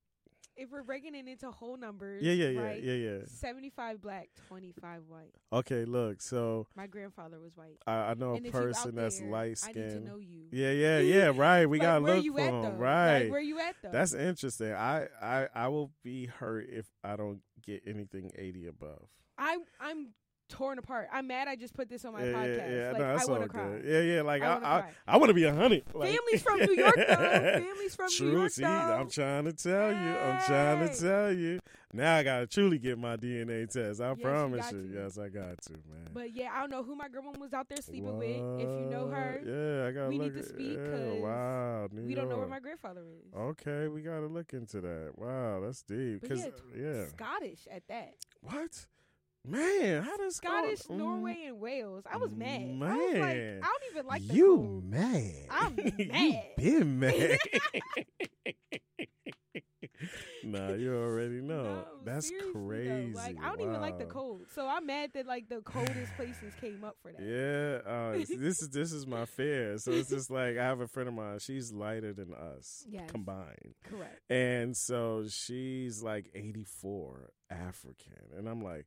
if 0.56 0.70
we're 0.70 0.82
breaking 0.82 1.14
it 1.14 1.26
into 1.26 1.50
whole 1.50 1.76
numbers, 1.76 2.22
Yeah, 2.22 2.32
yeah, 2.32 2.48
yeah, 2.48 2.60
right? 2.60 2.82
yeah, 2.82 2.92
yeah. 2.94 3.18
75 3.26 4.00
black, 4.00 4.28
25 4.48 5.02
white. 5.08 5.34
Okay, 5.52 5.84
look. 5.84 6.20
So 6.20 6.66
My 6.76 6.86
grandfather 6.86 7.40
was 7.40 7.56
white. 7.56 7.78
I, 7.86 7.92
I 8.10 8.14
know 8.14 8.32
a 8.32 8.34
and 8.36 8.46
out 8.46 8.52
person 8.52 8.94
that's 8.94 9.18
there, 9.20 9.28
light 9.30 9.58
I 9.64 9.68
need 9.68 9.74
to 9.74 9.90
skinned. 9.90 10.04
know 10.04 10.16
you. 10.18 10.44
Yeah, 10.52 10.70
yeah, 10.72 10.98
yeah. 11.00 11.32
Right. 11.34 11.66
We 11.66 11.78
Like, 11.78 11.86
gotta 11.88 12.04
look 12.04 12.24
you 12.24 12.32
for 12.34 12.40
at, 12.40 12.52
'em. 12.52 12.62
though? 12.62 12.70
Right. 12.70 13.22
Like, 13.22 13.30
where 13.30 13.40
you 13.40 13.58
at 13.60 13.76
though? 13.82 13.90
That's 13.90 14.14
interesting. 14.14 14.72
I, 14.72 15.06
I 15.20 15.48
I 15.54 15.68
will 15.68 15.90
be 16.02 16.26
hurt 16.26 16.66
if 16.70 16.86
I 17.02 17.16
don't 17.16 17.40
get 17.64 17.82
anything 17.86 18.30
eighty 18.36 18.66
above. 18.66 19.08
I 19.38 19.58
I'm 19.80 20.08
torn 20.52 20.78
apart. 20.78 21.08
I'm 21.12 21.26
mad. 21.26 21.48
I 21.48 21.56
just 21.56 21.74
put 21.74 21.88
this 21.88 22.04
on 22.04 22.12
my 22.12 22.24
yeah, 22.24 22.32
podcast. 22.32 22.56
yeah, 22.56 22.76
yeah. 22.76 22.90
Like 22.90 23.00
no, 23.00 23.16
that's 23.16 23.28
I 23.28 23.32
want 23.32 23.42
to 23.42 23.48
cry. 23.48 23.68
good. 23.68 23.84
Yeah, 23.84 24.00
yeah. 24.00 24.22
Like 24.22 24.42
I 24.42 24.46
I, 24.46 24.78
I. 24.78 24.84
I, 25.08 25.16
want 25.16 25.30
to 25.30 25.34
be 25.34 25.44
a 25.44 25.54
hundred. 25.54 25.84
Like, 25.94 26.10
Family's 26.10 26.42
from 26.42 26.58
New 26.60 26.74
York 26.76 26.96
though. 26.96 27.04
Family's 27.16 27.94
from 27.94 28.10
True. 28.10 28.26
New 28.26 28.38
York 28.38 28.50
See, 28.52 28.62
though. 28.62 28.68
I'm 28.68 29.08
trying 29.08 29.44
to 29.44 29.52
tell 29.52 29.90
you. 29.90 29.96
I'm 29.96 30.42
trying 30.42 30.88
to 30.88 30.94
tell 30.94 31.32
you. 31.32 31.60
Now 31.94 32.16
I 32.16 32.22
gotta 32.22 32.46
truly 32.46 32.78
get 32.78 32.98
my 32.98 33.16
DNA 33.16 33.70
test. 33.70 34.00
I 34.00 34.10
Yes, 34.10 34.18
promise 34.22 34.64
got 34.64 34.72
you. 34.72 34.90
Yes, 34.94 35.18
I 35.18 35.28
got 35.28 35.60
to, 35.62 35.72
man. 35.72 36.08
But 36.14 36.34
yeah, 36.34 36.48
I 36.54 36.60
don't 36.60 36.70
know 36.70 36.82
who 36.82 36.96
my 36.96 37.08
grandma 37.08 37.32
was 37.38 37.52
out 37.52 37.68
there 37.68 37.82
sleeping 37.82 38.16
with. 38.16 38.28
If 38.28 38.68
you 38.78 38.86
know 38.90 39.08
her, 39.08 39.40
yeah, 39.44 39.88
I 39.88 39.92
gotta 39.92 40.08
we 40.08 40.18
look 40.18 40.34
need 40.34 40.42
to 40.42 40.48
speak 40.48 40.78
yeah, 40.78 40.90
'cause 40.90 41.20
wow, 41.20 41.88
New 41.92 42.06
we 42.06 42.14
don't 42.14 42.30
know 42.30 42.38
where 42.38 42.46
my 42.46 42.60
grandfather 42.60 43.02
is. 43.02 43.34
Okay, 43.34 43.88
we 43.88 44.00
gotta 44.00 44.26
look 44.26 44.54
into 44.54 44.80
that. 44.80 45.12
Wow, 45.16 45.60
that's 45.60 45.82
deep. 45.82 46.26
Cause 46.26 46.38
yeah, 46.40 46.82
yeah, 46.82 47.06
Scottish 47.08 47.66
at 47.70 47.86
that. 47.88 48.14
what? 48.40 48.86
Man, 49.44 50.02
how 50.04 50.16
does 50.18 50.36
Scottish, 50.36 50.80
Scot- 50.80 50.96
Norway, 50.96 51.44
and 51.48 51.58
Wales. 51.58 52.04
I 52.10 52.16
was 52.16 52.30
mad. 52.30 52.60
I 52.60 52.64
was 52.64 53.14
like, 53.14 53.36
Man. 53.36 53.60
I 53.62 53.66
don't 53.66 53.82
even 53.92 54.06
like 54.06 54.26
the 54.28 54.34
you 54.34 54.82
mad? 54.86 55.32
I'm 55.50 55.76
you 55.98 56.06
mad. 56.12 56.42
been 56.56 56.98
mad. 57.00 57.38
nah, 60.44 60.72
you 60.74 60.94
already 60.94 61.40
know. 61.40 61.62
No, 61.64 61.84
That's 62.04 62.30
though. 62.30 62.52
crazy. 62.52 63.14
Like 63.14 63.36
I 63.42 63.48
don't 63.48 63.60
even 63.62 63.80
like 63.80 63.98
the 63.98 64.04
cold, 64.04 64.42
so 64.54 64.68
I'm 64.68 64.86
mad 64.86 65.10
that 65.14 65.26
like 65.26 65.48
the 65.48 65.60
coldest 65.60 66.12
places 66.16 66.54
came 66.60 66.84
up 66.84 66.96
for 67.02 67.10
that. 67.12 67.20
Yeah, 67.20 67.90
uh, 67.90 68.12
this 68.38 68.62
is 68.62 68.68
this 68.70 68.92
is 68.92 69.06
my 69.08 69.24
fear. 69.24 69.76
So 69.78 69.90
it's 69.90 70.08
just 70.10 70.30
like 70.30 70.56
I 70.56 70.62
have 70.64 70.80
a 70.80 70.86
friend 70.88 71.08
of 71.08 71.14
mine. 71.16 71.40
She's 71.40 71.72
lighter 71.72 72.12
than 72.12 72.32
us 72.32 72.84
Yes. 72.88 73.10
combined, 73.10 73.74
Correct. 73.84 74.20
and 74.30 74.76
so 74.76 75.24
she's 75.28 76.00
like 76.00 76.30
eighty 76.34 76.64
four 76.64 77.30
African, 77.50 78.30
and 78.36 78.48
I'm 78.48 78.62
like, 78.62 78.86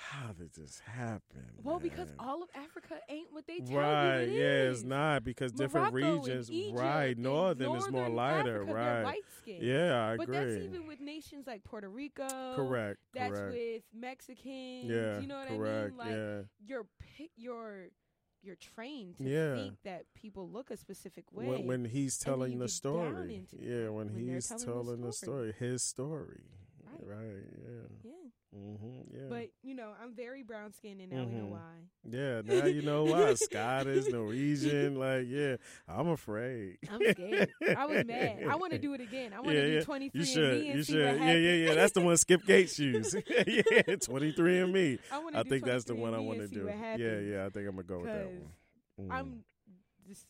how 0.00 0.32
did 0.32 0.52
this 0.54 0.80
happen? 0.86 1.44
Well, 1.64 1.80
because 1.80 2.08
all 2.20 2.42
of 2.42 2.48
Africa 2.54 3.00
ain't 3.08 3.32
what 3.32 3.46
they 3.46 3.58
tell 3.58 3.78
right, 3.78 4.20
you 4.20 4.30
it 4.30 4.32
yeah, 4.32 4.70
it's 4.70 4.84
not 4.84 5.24
because 5.24 5.52
different 5.52 5.92
Morocco 5.92 6.14
and 6.14 6.24
regions, 6.24 6.50
Egypt 6.50 6.78
right? 6.78 7.04
and 7.16 7.18
Northern 7.18 7.74
is 7.74 7.90
more 7.90 8.08
lighter, 8.08 8.62
Africa, 8.62 8.74
right? 8.74 9.02
light 9.04 9.24
skinned. 9.42 9.62
Yeah, 9.62 10.08
I 10.12 10.16
but 10.16 10.22
agree. 10.24 10.38
But 10.38 10.46
that's 10.54 10.64
even 10.64 10.86
with 10.86 11.00
nations 11.00 11.46
like 11.46 11.64
Puerto 11.64 11.88
Rico. 11.88 12.54
correct, 12.54 12.98
That's 13.12 13.30
correct. 13.30 13.52
with 13.54 13.82
Mexicans. 13.92 14.84
yeah, 14.84 15.20
you 15.20 15.26
know 15.26 15.38
what 15.38 15.48
correct. 15.48 15.78
I 15.78 15.88
mean? 15.88 15.96
Like 15.98 16.08
yeah, 16.08 16.40
you're 16.66 16.86
you're 17.36 17.88
you're 18.42 18.56
trained 18.56 19.16
to 19.18 19.24
Yeah. 19.28 19.54
think 19.56 19.74
that 19.84 20.04
people 20.14 20.48
look 20.48 20.70
a 20.70 20.76
specific 20.76 21.24
way. 21.32 21.46
when, 21.46 21.66
when 21.66 21.84
he's 21.84 22.18
telling 22.18 22.58
the 22.60 22.68
story, 22.68 23.42
yeah, 23.60 23.88
when, 23.88 24.14
when 24.14 24.16
he's 24.16 24.46
telling 24.46 24.64
the 24.64 24.72
telling 24.72 25.00
the 25.02 25.12
story. 25.12 25.52
story, 25.52 25.54
his 25.70 25.82
story, 25.82 26.44
Right. 26.86 27.16
right? 27.16 27.44
Yeah, 27.66 27.88
yeah. 28.04 28.12
Hmm 28.54 29.00
yeah. 29.12 29.26
But 29.28 29.48
you 29.62 29.74
know, 29.74 29.92
I'm 30.02 30.14
very 30.14 30.42
brown 30.42 30.72
skinned, 30.72 31.00
and 31.00 31.10
now 31.12 31.24
we 31.24 31.32
know 31.34 31.44
Mhm. 31.46 31.50
why. 31.50 31.76
Yeah, 32.04 32.40
now 32.44 32.64
you 32.66 32.82
know 32.82 33.04
why. 33.04 33.34
Scottish, 33.34 34.08
Norwegian, 34.08 34.96
like, 34.98 35.26
yeah, 35.28 35.56
I'm 35.86 36.08
afraid. 36.08 36.78
I'm 36.90 37.00
scared. 37.12 37.50
I 37.76 37.84
was 37.86 38.04
mad. 38.06 38.38
I 38.48 38.56
want 38.56 38.72
to 38.72 38.78
do 38.78 38.94
it 38.94 39.00
again. 39.00 39.32
I 39.32 39.36
want 39.40 39.50
to 39.50 39.54
Yeah, 39.60 39.66
do 39.66 39.74
yeah. 39.74 39.80
23 39.82 40.18
You 40.18 40.20
and 40.20 40.28
should, 40.28 40.60
me 40.62 40.68
and 40.70 40.76
you 40.78 40.84
see 40.84 40.92
should. 40.94 41.04
what 41.04 41.14
Yeah, 41.16 41.24
happens. 41.26 41.44
yeah, 41.44 41.52
yeah. 41.68 41.74
That's 41.74 41.92
the 41.92 42.00
one 42.00 42.16
Skip 42.16 42.46
Gates 42.46 42.78
used. 42.78 43.16
yeah, 43.46 43.96
23 43.96 44.60
and 44.60 44.72
me. 44.72 44.98
I, 45.12 45.20
I 45.34 45.42
think 45.42 45.64
that's 45.64 45.84
the 45.84 45.94
one 45.94 46.14
I 46.14 46.18
want 46.18 46.38
to 46.40 46.48
do. 46.48 46.66
Yeah, 46.66 46.96
yeah, 46.96 47.46
I 47.46 47.50
think 47.50 47.68
I'm 47.68 47.76
gonna 47.76 47.82
go 47.82 47.98
with 47.98 48.06
that 48.12 48.26
one. 48.26 48.50
Mm. 49.00 49.12
I'm 49.12 49.44
dis- 50.06 50.26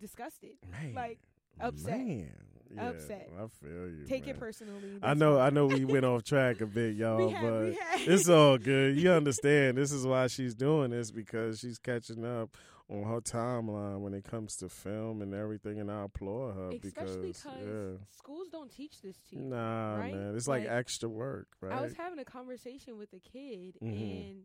disgusted. 0.00 0.56
man, 0.70 0.94
like, 0.94 1.18
upset. 1.60 1.98
Man. 1.98 2.32
Yeah, 2.74 2.88
Upset. 2.90 3.28
I 3.36 3.46
feel 3.64 3.88
you. 3.88 4.04
Take 4.06 4.24
it 4.28 4.32
man. 4.34 4.40
personally. 4.40 4.98
I 5.02 5.14
know. 5.14 5.38
I 5.40 5.50
know. 5.50 5.66
We 5.66 5.84
went 5.84 6.04
off 6.04 6.22
track 6.24 6.60
a 6.60 6.66
bit, 6.66 6.94
y'all, 6.96 7.28
had, 7.30 7.42
but 7.42 7.74
it's 8.06 8.28
all 8.28 8.58
good. 8.58 8.96
You 8.96 9.10
understand? 9.20 9.76
This 9.76 9.92
is 9.92 10.06
why 10.06 10.26
she's 10.28 10.54
doing 10.54 10.90
this 10.90 11.10
because 11.10 11.58
she's 11.58 11.78
catching 11.78 12.24
up 12.24 12.56
on 12.88 13.04
her 13.04 13.20
timeline 13.20 14.00
when 14.00 14.14
it 14.14 14.24
comes 14.24 14.56
to 14.56 14.68
film 14.68 15.22
and 15.22 15.32
everything, 15.34 15.78
and 15.78 15.90
I 15.90 16.04
applaud 16.04 16.54
her 16.54 16.70
Especially 16.82 17.28
because 17.28 17.44
yeah. 17.64 18.04
schools 18.10 18.48
don't 18.50 18.70
teach 18.70 19.00
this 19.00 19.16
to 19.30 19.36
you. 19.36 19.42
Nah, 19.42 19.96
right? 19.96 20.14
man, 20.14 20.34
it's 20.36 20.48
like, 20.48 20.62
Like, 20.64 20.72
extra 20.72 21.08
work, 21.08 21.46
right? 21.60 21.72
I 21.72 21.82
was 21.82 21.94
having 21.94 22.18
a 22.18 22.24
conversation 22.24 22.98
with 22.98 23.12
a 23.12 23.20
kid 23.20 23.76
Mhm. 23.80 24.30
and 24.30 24.42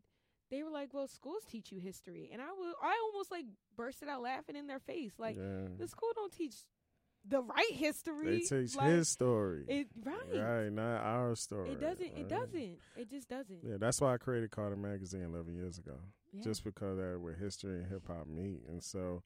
they 0.52 0.62
were 0.62 0.70
like, 0.70 0.94
"Well, 0.94 1.08
schools 1.08 1.44
teach 1.50 1.72
you 1.72 1.80
history," 1.80 2.30
and 2.32 2.40
I 2.40 2.52
was 2.52 2.76
I 2.84 2.96
almost 3.12 3.32
like 3.32 3.46
bursted 3.76 4.10
out 4.10 4.22
laughing 4.22 4.56
in 4.56 4.68
their 4.68 4.80
face, 4.80 5.14
like 5.18 5.38
yeah. 5.38 5.66
the 5.80 5.88
school 5.88 6.12
don't 6.14 6.32
teach 6.32 6.54
the 7.28 7.42
right 7.42 7.72
history. 7.72 8.40
They 8.48 8.62
teach 8.62 8.76
like, 8.76 8.88
his 8.88 9.10
story, 9.10 9.66
It 9.68 9.88
right. 10.04 10.16
right? 10.34 10.72
Not 10.72 11.02
our 11.02 11.36
story. 11.36 11.72
It 11.72 11.80
doesn't. 11.82 12.06
It 12.18 12.28
doesn't. 12.30 12.78
It 12.98 13.10
just 13.10 13.28
doesn't. 13.30 13.60
Yeah, 13.64 13.78
that's 13.80 14.00
why 14.02 14.14
I 14.14 14.18
created 14.18 14.52
Carter 14.52 14.76
Magazine 14.76 15.24
11 15.24 15.56
years 15.56 15.78
ago. 15.78 15.98
Yeah. 16.34 16.42
just 16.44 16.64
because 16.66 16.98
that 16.98 17.20
where 17.22 17.34
history 17.34 17.78
and 17.78 17.88
hip 17.88 18.08
hop 18.08 18.28
meet. 18.28 18.62
And 18.68 18.84
so 18.84 19.24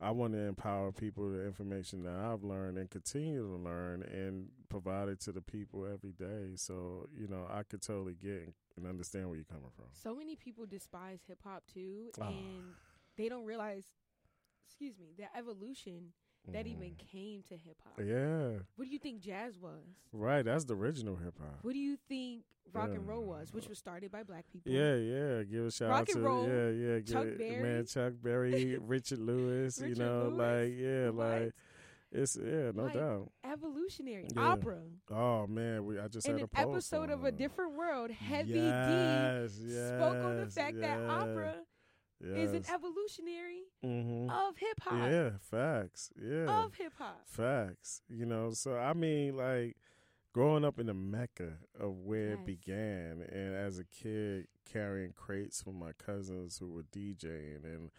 I 0.00 0.12
want 0.12 0.32
to 0.34 0.38
empower 0.40 0.92
people 0.92 1.24
with 1.24 1.34
the 1.38 1.44
information 1.46 2.04
that 2.04 2.14
I've 2.14 2.44
learned 2.44 2.78
and 2.78 2.88
continue 2.88 3.42
to 3.46 3.56
learn 3.56 4.02
and 4.02 4.48
provide 4.68 5.08
it 5.08 5.18
to 5.22 5.32
the 5.32 5.40
people 5.40 5.84
every 5.86 6.12
day. 6.12 6.52
So, 6.54 7.08
you 7.18 7.26
know, 7.26 7.46
I 7.50 7.64
could 7.64 7.82
totally 7.82 8.14
get 8.14 8.52
and 8.76 8.86
understand 8.86 9.26
where 9.28 9.36
you're 9.36 9.44
coming 9.44 9.70
from. 9.74 9.86
so 9.92 10.14
many 10.14 10.36
people 10.36 10.66
despise 10.66 11.18
hip 11.26 11.40
hop 11.42 11.64
too, 11.72 12.10
Ah. 12.20 12.28
and 12.28 12.74
they 13.16 13.28
don't 13.28 13.44
realize. 13.44 13.84
Excuse 14.68 14.98
me, 14.98 15.14
the 15.16 15.24
evolution 15.36 16.12
that 16.52 16.66
even 16.66 16.90
Mhm. 16.90 16.98
came 16.98 17.42
to 17.44 17.56
hip 17.56 17.76
hop. 17.84 17.98
Yeah, 18.04 18.58
What 18.76 18.84
do 18.86 18.90
you 18.90 18.98
think 18.98 19.20
jazz 19.20 19.58
was? 19.58 19.82
right. 20.12 20.42
That's 20.44 20.64
the 20.64 20.74
original 20.76 21.16
hip 21.16 21.34
hop. 21.38 21.58
What 21.62 21.72
do 21.72 21.78
you 21.78 21.96
think 22.08 22.44
rock 22.72 22.90
and 22.90 23.06
roll 23.06 23.24
was, 23.24 23.52
which 23.52 23.68
was 23.68 23.78
started 23.78 24.10
by 24.12 24.22
black 24.22 24.48
people? 24.50 24.70
Yeah, 24.72 24.94
yeah. 24.96 25.42
Give 25.44 25.66
a 25.66 25.70
shout 25.70 25.88
Rock 25.90 26.00
out 26.02 26.08
and 26.08 26.16
to 26.16 26.20
roll, 26.22 26.48
yeah, 26.48 26.68
yeah. 26.70 26.94
Give 27.00 27.06
Chuck 27.06 27.26
it, 27.26 27.38
Berry. 27.38 27.62
man, 27.62 27.86
Chuck 27.86 28.12
Berry, 28.22 28.76
Richard 28.80 29.18
Lewis. 29.20 29.80
you 29.80 29.94
know, 29.94 30.28
Lewis. 30.28 30.38
like 30.38 30.72
yeah, 30.78 31.10
What? 31.10 31.14
like 31.42 31.54
it's 32.12 32.36
yeah, 32.36 32.70
no 32.72 32.84
Like, 32.84 32.94
doubt. 32.94 33.32
evolutionary 33.44 34.28
Yeah. 34.34 34.42
opera. 34.42 34.82
Oh 35.10 35.46
man, 35.48 35.84
we 35.84 35.98
I 35.98 36.06
just 36.08 36.26
In 36.28 36.38
had 36.38 36.42
an 36.42 36.48
episode 36.54 37.10
of 37.10 37.24
a 37.24 37.32
different 37.32 37.74
world, 37.76 38.10
Heavy 38.10 38.50
yes, 38.52 39.52
D 39.56 39.70
spoke 39.70 40.16
on 40.24 40.36
the 40.36 40.42
yes, 40.44 40.54
fact 40.54 40.80
that 40.80 40.98
yes, 42.20 42.50
is 42.50 42.52
an 42.52 42.74
evolutionary 42.74 43.64
Mhm. 43.84 44.30
of 44.30 44.56
hip 44.56 44.80
hop. 44.80 45.10
Yeah, 45.10 45.38
facts. 45.38 46.10
Yeah, 46.20 46.64
Of 46.64 46.74
hip 46.74 46.94
hop. 46.96 47.26
facts. 47.28 48.02
You 48.08 48.26
know, 48.26 48.50
so 48.52 48.76
I 48.78 48.92
mean, 48.94 49.36
like 49.36 49.76
growing 50.32 50.64
up 50.64 50.78
in 50.78 50.86
the 50.86 50.94
mecca 50.94 51.58
of 51.78 51.98
where 52.00 52.30
Yes. 52.30 52.38
it 52.40 52.46
began, 52.46 53.22
and 53.22 53.54
as 53.54 53.78
a 53.78 53.84
kid 53.84 54.48
carrying 54.64 55.12
crates 55.12 55.62
for 55.62 55.72
my 55.72 55.92
cousins 55.92 56.58
who 56.58 56.70
were 56.72 56.82
DJing, 56.84 57.64
and 57.64 57.90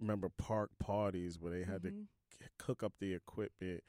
remember 0.00 0.28
park 0.28 0.70
parties 0.78 1.38
where 1.38 1.52
they 1.52 1.64
had 1.64 1.82
to 1.82 1.90
Mhm. 1.90 2.08
c- 2.30 2.46
cook 2.58 2.82
up 2.82 2.98
the 2.98 3.14
equipment 3.14 3.82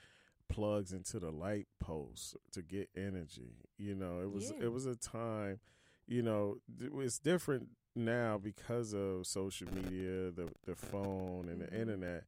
plugs 0.48 0.94
into 0.94 1.20
the 1.20 1.32
light 1.32 1.68
posts 1.80 2.36
to 2.52 2.62
get 2.62 2.88
energy 2.96 3.66
you 3.78 3.96
know 3.96 4.22
it 4.22 4.30
was 4.30 4.52
Yeah. 4.52 4.66
it 4.66 4.68
was 4.68 4.86
a 4.86 4.96
time 4.96 5.60
you 6.06 6.22
know 6.22 6.62
it's 6.78 7.18
different 7.18 7.76
now 7.96 8.38
because 8.38 8.94
of 8.94 9.26
social 9.26 9.68
media 9.74 10.32
the 10.32 10.50
the 10.66 10.76
phone 10.76 11.48
and 11.50 11.62
the 11.62 11.66
mm-hmm. 11.66 11.82
internet 11.82 12.24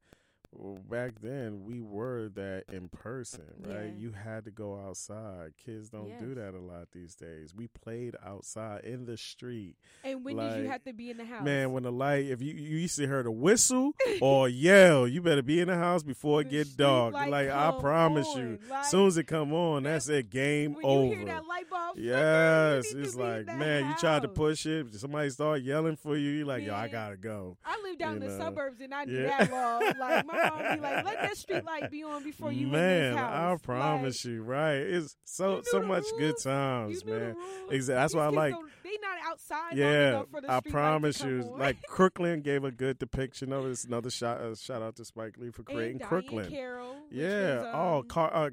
well, 0.50 0.78
back 0.90 1.20
then 1.20 1.64
we 1.64 1.80
were 1.80 2.30
that 2.34 2.64
in 2.72 2.88
person 2.88 3.42
right 3.66 3.84
Yeah. 3.86 3.98
you 3.98 4.12
had 4.12 4.44
to 4.46 4.50
go 4.50 4.78
outside 4.86 5.52
kids 5.62 5.90
don't 5.90 6.18
do 6.18 6.34
that 6.34 6.54
a 6.54 6.58
lot 6.60 6.88
these 6.92 7.14
days 7.14 7.52
we 7.54 7.66
played 7.68 8.16
outside 8.24 8.84
in 8.84 9.04
the 9.04 9.16
street 9.16 9.76
And 10.04 10.24
when 10.24 10.36
did 10.36 10.62
you 10.64 10.68
have 10.70 10.82
to 10.84 10.92
be 10.92 11.10
in 11.10 11.18
the 11.18 11.24
house? 11.24 11.44
Man, 11.44 11.72
when 11.72 11.82
the 11.82 11.92
light, 11.92 12.26
if 12.26 12.40
you 12.40 12.54
you 12.54 12.78
used 12.78 12.96
to 12.96 13.06
hear 13.06 13.22
the 13.22 13.30
whistle 13.30 13.92
or 14.22 14.48
yell, 14.68 15.06
you 15.06 15.20
better 15.20 15.42
be 15.42 15.60
in 15.60 15.68
the 15.68 15.76
house 15.76 16.02
before 16.02 16.40
it 16.40 16.50
get 16.50 16.76
dark. 16.76 17.12
Like 17.14 17.48
I 17.50 17.72
promise 17.78 18.26
you, 18.34 18.58
on, 18.62 18.68
like, 18.70 18.84
soon 18.86 19.06
as 19.06 19.16
it 19.18 19.24
come 19.24 19.52
on, 19.52 19.82
that's 19.82 20.08
it. 20.08 20.30
Game 20.30 20.76
you 20.80 20.82
over. 20.82 21.14
hear 21.14 21.24
that 21.26 21.46
light 21.46 21.68
bulb 21.68 21.96
Yes, 21.98 22.92
it's 22.94 23.14
like 23.14 23.46
man, 23.46 23.88
you 23.90 23.94
tried 23.96 24.22
to 24.22 24.28
push 24.28 24.64
it, 24.66 24.94
somebody 24.94 25.30
start 25.30 25.62
yelling 25.62 25.96
for 25.96 26.16
you. 26.16 26.30
You're 26.30 26.46
like, 26.46 26.64
yo, 26.64 26.74
I 26.74 26.88
gotta 26.88 27.16
go. 27.16 27.56
I 27.64 27.78
live 27.82 27.98
down 27.98 28.16
you 28.16 28.22
in 28.22 28.28
the 28.28 28.38
know. 28.38 28.44
suburbs 28.44 28.80
and 28.80 28.94
I 28.94 29.04
knew 29.04 29.20
Yeah. 29.22 29.44
that 29.44 29.50
law. 29.52 29.78
Like 29.98 30.26
my 30.26 30.37
mom 30.42 30.58
be 30.76 30.80
like, 30.80 31.04
let 31.04 31.22
that 31.22 31.36
street 31.36 31.64
light 31.64 31.90
be 31.90 32.02
on 32.04 32.22
before 32.24 32.52
you 32.52 32.66
man, 32.68 32.96
in 33.06 33.10
this 33.12 33.16
house. 33.20 33.60
I 33.60 33.64
promise 33.64 34.24
you, 34.24 34.42
right? 34.42 34.74
It's 34.76 35.16
so 35.24 35.62
so 35.64 35.82
much 35.82 36.04
good 36.18 36.34
times, 36.42 37.02
you 37.04 37.10
man. 37.12 37.34
rules. 37.34 37.72
Exactly. 37.72 37.94
That's 38.00 38.14
why 38.14 38.24
I 38.24 38.28
like. 38.28 38.54
don't- 38.54 38.70
They 38.88 38.98
not 39.06 39.18
outside. 39.30 39.76
Yeah, 39.76 40.22
for 40.30 40.40
the 40.40 40.50
I 40.50 40.60
street 40.60 40.64
light 40.64 40.64
to 40.64 40.70
promise 40.70 41.22
you. 41.22 41.50
on. 41.52 41.58
Like 41.58 41.82
Crooklyn 41.88 42.40
gave 42.40 42.64
a 42.64 42.70
good 42.70 42.98
depiction 42.98 43.52
of 43.52 43.66
it. 43.66 43.70
It's 43.70 43.84
another 43.84 44.08
shout 44.10 44.40
uh, 44.40 44.54
shout 44.54 44.80
out 44.82 44.96
to 44.96 45.04
Spike 45.04 45.36
Lee 45.38 45.50
for 45.50 45.62
creating 45.62 45.98
Diahann 45.98 46.08
Crooklyn. 46.08 46.50
Carroll, 46.50 46.96
Yeah. 47.10 47.70
oh, 47.74 47.98
um, 47.98 48.08
Car- 48.08 48.32
uh, 48.34 48.50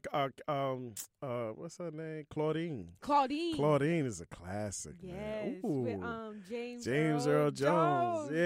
uh, 0.47 0.51
um, 0.51 0.93
uh, 1.21 1.49
what's 1.55 1.77
her 1.77 1.91
name? 1.91 2.25
Claudine. 2.29 2.89
Claudine. 3.01 3.55
Claudine 3.55 4.05
is 4.05 4.19
a 4.19 4.25
classic. 4.25 4.95
Yes, 5.01 5.55
with 5.63 6.03
um 6.03 6.41
James 6.49 6.83
James 6.83 7.27
Earl, 7.27 7.45
Earl 7.45 7.51
Jones. 7.51 8.31
Yeah, 8.31 8.37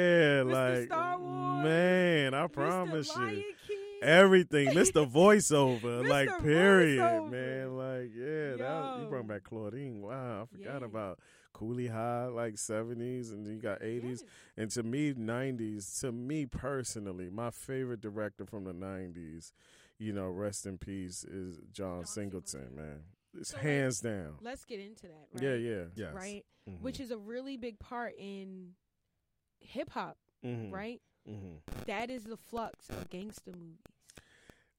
Mr. 0.43 0.51
like 0.77 0.85
Star 0.87 1.19
Wars, 1.19 1.63
man, 1.63 2.33
I 2.35 2.45
Mr. 2.47 2.51
promise 2.53 3.15
you. 3.15 3.43
Everything, 4.01 4.69
Mr. 4.69 5.09
Voiceover, 5.11 6.07
like 6.07 6.29
period, 6.41 6.99
Voiceover. 7.01 7.31
man. 7.31 7.77
Like, 7.77 8.11
yeah, 8.15 8.55
that 8.57 8.99
you 9.01 9.07
brought 9.09 9.27
back 9.27 9.43
Claudine. 9.43 10.01
Wow, 10.01 10.43
I 10.43 10.45
forgot 10.57 10.81
Yeah. 10.81 10.85
about 10.85 11.19
Cooley 11.53 11.87
High, 11.87 12.25
like 12.27 12.57
seventies, 12.57 13.31
and 13.31 13.45
then 13.45 13.53
you 13.55 13.61
got 13.61 13.81
eighties. 13.83 14.23
Yes. 14.23 14.31
And 14.57 14.71
to 14.71 14.83
me, 14.83 15.13
90s, 15.13 15.99
to 16.01 16.11
me 16.11 16.45
personally, 16.45 17.29
my 17.29 17.49
favorite 17.49 18.01
director 18.01 18.45
from 18.45 18.65
the 18.65 18.73
90s, 18.73 19.51
you 19.97 20.11
know, 20.13 20.27
rest 20.27 20.65
in 20.65 20.77
peace, 20.77 21.23
is 21.23 21.57
John, 21.71 21.99
John 21.99 22.05
Singleton, 22.05 22.61
Singleton. 22.61 22.75
man. 22.75 23.03
It's 23.39 23.49
So, 23.51 23.57
like, 23.57 23.65
hands 23.65 23.99
down. 24.01 24.35
Let's 24.41 24.65
get 24.65 24.79
into 24.79 25.03
that. 25.07 25.27
Right? 25.33 25.43
Yeah, 25.43 25.53
yeah. 25.55 25.83
Yes. 25.95 26.13
Right, 26.13 26.45
Mhm. 26.67 26.81
which 26.81 26.99
is 26.99 27.11
a 27.11 27.17
really 27.17 27.57
big 27.57 27.79
part 27.79 28.13
in 28.17 28.73
hip 29.59 29.89
hop. 29.91 30.17
Mhm. 30.43 30.71
Right, 30.73 31.01
Mhm. 31.27 31.59
that 31.85 32.09
is 32.09 32.23
the 32.23 32.37
flux 32.37 32.89
of 32.89 33.09
gangster 33.09 33.51
movies. 33.51 33.77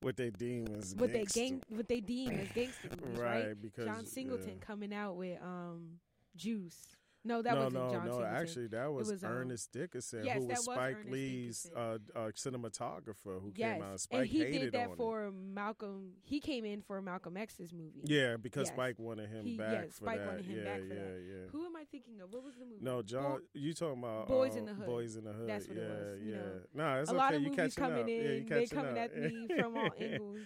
What 0.01 0.17
they 0.17 0.31
deem 0.31 0.67
as 0.69 0.95
What 0.97 1.13
they 1.13 1.19
gangster. 1.21 1.41
gang, 1.41 1.63
what 1.69 1.87
they 1.89 2.01
deem 2.01 2.31
as 2.33 2.51
gangster 2.53 2.89
movies. 3.01 3.19
right, 3.19 3.47
Right. 3.49 3.61
because 3.63 3.85
John 3.87 4.07
Singleton 4.07 4.57
yeah. 4.59 4.65
coming 4.65 4.93
out 4.95 5.17
with 5.17 5.41
um 5.43 6.01
Juice. 6.37 6.97
No, 7.23 7.43
that 7.43 7.53
no, 7.55 7.65
wasn't 7.65 7.75
no, 7.75 7.91
John 7.91 8.07
no. 8.07 8.13
Singleton. 8.13 8.35
Actually, 8.35 8.67
that 8.69 8.93
was, 8.93 9.11
was, 9.11 9.25
um, 9.25 9.31
Ernest 9.31 9.73
Dickerson, 9.73 10.25
yes, 10.25 10.39
who 10.39 10.47
was 10.47 10.57
was 10.57 10.65
Spike 10.65 10.97
Ernest 11.01 11.11
Lee's 11.11 11.71
uh, 11.77 11.99
uh, 12.17 12.19
cinematographer, 12.35 13.43
who 13.43 13.53
yes, 13.55 13.75
came 13.75 13.83
out. 13.83 14.01
Spike 14.01 14.21
and 14.21 14.29
he 14.31 14.39
hated 14.39 14.61
did 14.61 14.73
that 14.73 14.87
on 14.87 14.93
it. 14.93 14.97
for 14.97 15.31
Malcolm. 15.31 16.13
He 16.23 16.41
came 16.41 16.65
in 16.65 16.81
for 16.81 17.03
Malcolm 17.03 17.37
X's 17.37 17.75
movie. 17.75 18.01
Yeah, 18.05 18.37
because 18.39 18.69
Yes. 18.69 18.75
Spike 18.75 18.99
wanted 18.99 19.29
him 19.29 19.45
He- 19.45 19.59
back 19.59 19.73
yes, 19.85 19.99
for 19.99 20.05
Spike 20.05 20.19
that. 20.19 20.27
wanted 20.29 20.45
him 20.47 20.57
yeah, 20.57 20.65
back 20.65 20.81
for 20.81 20.87
yeah, 20.87 20.95
that. 20.95 21.23
yeah. 21.29 21.47
Who 21.53 21.67
am 21.67 21.77
I 21.77 21.85
thinking 21.91 22.21
of? 22.23 22.33
What 22.33 22.43
was 22.43 22.55
the 22.55 22.65
movie? 22.65 22.79
No, 22.81 23.03
John, 23.03 23.23
Bo- 23.23 23.41
you 23.53 23.75
talking 23.75 23.99
about 23.99 24.27
Boys 24.27 24.53
um, 24.53 24.59
in 24.59 24.65
the 24.65 24.75
Hood. 24.75 24.87
Boys 24.87 25.17
in 25.17 25.25
the 25.25 25.33
Hood. 25.33 25.49
That's 25.49 25.69
what 25.69 25.77
yeah, 25.77 25.83
it 25.83 25.89
was, 25.91 26.23
you 26.23 26.31
yeah. 26.31 26.37
know. 26.39 26.53
No, 26.95 27.01
it's 27.03 27.11
a 27.11 27.13
okay. 27.13 27.19
lot 27.19 27.35
of 27.35 27.43
you 27.43 27.51
movies 27.51 27.75
coming 27.75 28.01
up. 28.03 28.09
in. 28.09 28.47
Yeah, 28.49 28.55
they 28.57 28.67
coming 28.67 28.97
at 28.97 29.15
me 29.15 29.47
from 29.59 29.77
all 29.77 29.91
angles. 30.01 30.39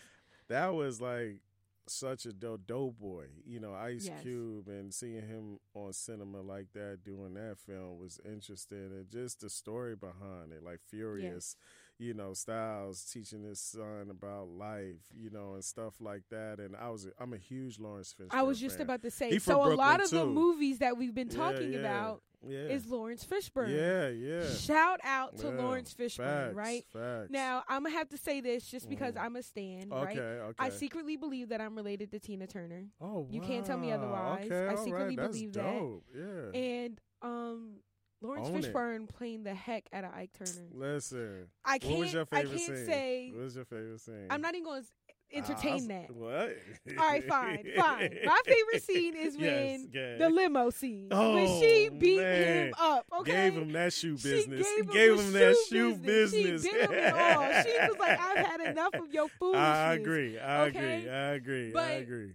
That 0.49 0.75
was 0.75 1.01
like 1.01 1.39
such 1.87 2.27
a 2.27 2.33
dope, 2.33 2.67
dope 2.67 2.99
boy. 2.99 3.27
You 3.47 3.61
know, 3.61 3.75
Ice 3.75 4.07
Yes. 4.07 4.23
Cube 4.23 4.69
and 4.69 4.93
seeing 4.93 5.27
him 5.27 5.59
on 5.75 5.93
cinema 5.93 6.41
like 6.41 6.73
that 6.75 7.05
doing 7.05 7.35
that 7.35 7.59
film 7.59 7.99
was 7.99 8.21
interesting. 8.25 8.91
And 8.93 9.09
just 9.11 9.41
the 9.41 9.51
story 9.51 9.95
behind 9.97 10.53
it, 10.53 10.63
like 10.63 10.81
Furious, 10.89 11.57
you 11.99 12.13
know, 12.15 12.33
Styles 12.35 13.05
teaching 13.05 13.43
his 13.45 13.61
son 13.61 14.09
about 14.11 14.49
life, 14.49 15.01
you 15.17 15.31
know, 15.31 15.55
and 15.55 15.65
stuff 15.65 15.95
like 16.01 16.23
that. 16.31 16.59
And 16.59 16.75
I 16.77 16.91
was, 16.91 17.09
I'm 17.21 17.33
a 17.33 17.39
huge 17.39 17.79
Laurence 17.79 18.15
Fishburne 18.19 18.29
I 18.33 18.43
was 18.43 18.59
just 18.61 18.77
fan. 18.77 18.85
about 18.87 19.03
to 19.03 19.11
say. 19.11 19.31
He 19.31 19.39
So 19.39 19.65
a 19.65 19.75
lot 19.75 20.03
of 20.03 20.11
the 20.11 20.27
movies 20.27 20.79
that 20.79 20.97
we've 20.97 21.15
been 21.15 21.29
talking 21.29 21.73
yeah, 21.73 21.79
about 21.79 22.23
yeah. 22.47 22.59
is 22.59 22.87
Laurence 22.87 23.25
Fishburne. 23.25 23.71
Yeah, 23.75 24.09
yeah. 24.09 24.53
Shout 24.55 25.01
out 25.05 25.39
to 25.39 25.47
Yeah. 25.49 25.55
Laurence 25.63 25.95
Fishburne, 25.95 26.17
Facts, 26.49 26.55
right? 26.57 26.85
Facts. 26.93 27.31
Now 27.31 27.63
I'm 27.69 27.85
gonna 27.85 27.95
have 27.97 28.09
to 28.11 28.19
say 28.19 28.41
this 28.41 28.67
just 28.67 28.89
because 28.89 29.15
Mhm. 29.15 29.21
I'm 29.25 29.37
a 29.37 29.43
stan, 29.43 29.93
okay, 29.93 29.95
right? 30.05 30.19
okay. 30.19 30.55
I 30.59 30.69
secretly 30.71 31.17
believe 31.17 31.51
that 31.51 31.61
I'm 31.61 31.77
related 31.77 32.11
to 32.11 32.19
Tina 32.19 32.47
Turner, 32.49 32.87
Oh, 33.01 33.29
You 33.31 33.41
can't 33.41 33.65
tell 33.65 33.79
me 33.79 33.93
otherwise. 33.93 34.47
Okay, 34.47 34.67
I 34.67 34.75
secretly 34.75 35.17
right. 35.17 35.31
Believe 35.31 35.53
that. 35.53 36.01
Yeah. 36.15 36.59
and 36.61 37.01
um, 37.23 37.77
Laurence 38.25 38.49
Own 38.49 38.57
it. 38.57 38.73
Fishburne 38.73 39.09
playing 39.09 39.45
the 39.45 39.55
heck 39.55 39.85
out 39.93 40.05
of 40.05 40.13
Ike 40.15 40.31
Turner. 40.39 40.67
Listen, 40.73 41.47
I 41.65 41.79
can't. 41.79 41.93
what 41.93 42.01
was 42.01 42.13
your 42.15 42.27
I 42.33 42.37
favorite 42.43 42.59
can't 42.59 42.77
scene? 42.79 42.87
say. 42.87 43.31
What 43.35 43.45
was 43.45 43.57
your 43.57 43.65
favorite 43.67 44.01
scene? 44.01 44.27
I'm 44.31 44.41
not 44.41 44.55
even 44.55 44.65
going 44.65 44.83
to 44.83 44.89
entertain 45.37 45.85
I- 45.91 45.95
that. 45.95 46.11
What? 46.15 46.57
All 46.99 47.09
right, 47.11 47.25
fine, 47.27 47.65
fine. 47.77 48.19
My 48.25 48.41
favorite 48.47 48.83
scene 48.83 49.15
is 49.17 49.37
Yes, 49.37 49.81
when 49.81 49.91
yeah. 49.93 50.17
the 50.19 50.31
limo 50.31 50.71
scene 50.71 51.09
Oh, 51.11 51.35
when 51.35 51.61
she 51.61 51.89
beat 51.91 52.19
man. 52.21 52.67
him 52.69 52.75
up. 52.79 53.07
Okay, 53.21 53.33
Gave 53.51 53.55
him 53.55 53.73
that 53.73 53.93
shoe 53.93 54.15
business. 54.15 54.67
She 54.67 54.83
business. 54.83 54.95
gave 54.95 55.19
him, 55.21 55.33
that 55.33 55.57
shoe 55.69 55.93
shoe 55.93 55.97
business. 55.97 56.63
She 56.65 56.71
did 56.71 56.91
him 56.91 56.93
it 56.93 57.13
all. 57.13 57.63
She 57.63 57.89
was 57.91 57.99
like, 57.99 58.21
"I've 58.21 58.47
had 58.47 58.61
enough 58.61 58.95
of 58.95 59.13
your 59.13 59.29
foolishness." 59.39 59.67
I 59.67 59.95
agree. 59.95 60.39
I 60.39 60.61
okay? 60.67 60.79
agree. 61.01 61.11
I 61.11 61.31
agree. 61.35 61.75
I 61.75 61.91
agree. 61.93 62.33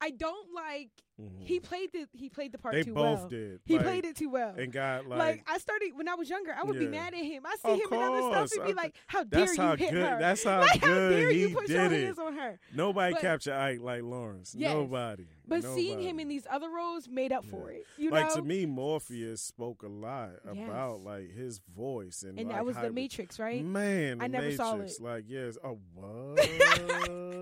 I 0.00 0.10
don't 0.10 0.52
like. 0.54 0.90
Mhm. 1.20 1.44
He 1.46 1.60
played 1.60 1.92
the 1.92 2.06
he 2.14 2.30
played 2.30 2.50
the 2.52 2.56
part 2.56 2.74
they 2.74 2.82
too 2.82 2.94
both 2.94 3.18
well. 3.20 3.28
did. 3.28 3.60
He 3.66 3.74
Like, 3.76 3.84
played 3.84 4.04
it 4.06 4.16
too 4.16 4.30
well. 4.30 4.54
and 4.56 4.72
got 4.72 5.06
like, 5.06 5.18
like, 5.18 5.44
I 5.46 5.58
started 5.58 5.90
when 5.94 6.08
I 6.08 6.14
was 6.14 6.30
younger, 6.30 6.54
I 6.58 6.64
would 6.64 6.78
be 6.78 6.86
mad 6.88 7.12
at 7.12 7.20
him. 7.22 7.44
I 7.44 7.56
see 7.62 7.74
him 7.74 7.88
in 7.92 7.98
other 8.00 8.20
course. 8.20 8.50
stuff 8.52 8.58
and 8.64 8.66
be 8.68 8.72
like, 8.74 8.96
"How 9.06 9.24
dare 9.24 9.40
that's 9.40 9.56
you 9.58 9.62
how 9.62 9.76
hit 9.76 9.90
good. 9.92 10.02
her? 10.08 10.18
That's 10.18 10.42
how 10.44 10.60
like, 10.60 10.80
how 10.80 10.86
good 10.86 11.10
dare 11.10 11.30
he 11.30 11.40
you 11.40 11.54
put 11.54 11.68
your 11.68 11.88
did 11.90 11.92
it. 12.00 12.04
hands 12.06 12.18
on 12.18 12.32
her?" 12.38 12.58
Nobody 12.74 13.12
But- 13.12 13.20
captured 13.20 13.52
Ike 13.54 13.80
like 13.80 14.02
Laurence. 14.02 14.54
Yes. 14.56 14.72
Nobody. 14.72 15.26
But 15.46 15.64
seeing 15.64 16.00
him 16.00 16.18
in 16.20 16.28
these 16.28 16.46
other 16.48 16.70
roles 16.70 17.06
made 17.08 17.32
up 17.32 17.44
for 17.44 17.70
it. 17.70 17.84
You 17.98 18.10
like 18.10 18.28
know, 18.30 18.36
to 18.36 18.42
me, 18.42 18.64
Morpheus 18.64 19.42
spoke 19.42 19.82
a 19.82 19.88
lot 19.88 20.30
about 20.48 21.00
like 21.00 21.30
his 21.32 21.58
voice 21.76 22.22
and 22.22 22.38
and 22.38 22.48
like, 22.48 22.56
that 22.56 22.64
was 22.64 22.76
the 22.76 22.90
Matrix, 22.90 23.38
right? 23.38 23.62
Man, 23.62 24.22
I 24.22 24.28
never 24.28 24.44
Matrix. 24.48 24.56
saw 24.56 24.76
it. 24.78 24.92
Like 25.00 25.24
yes, 25.28 25.58
oh 25.62 25.78
what? 25.94 26.38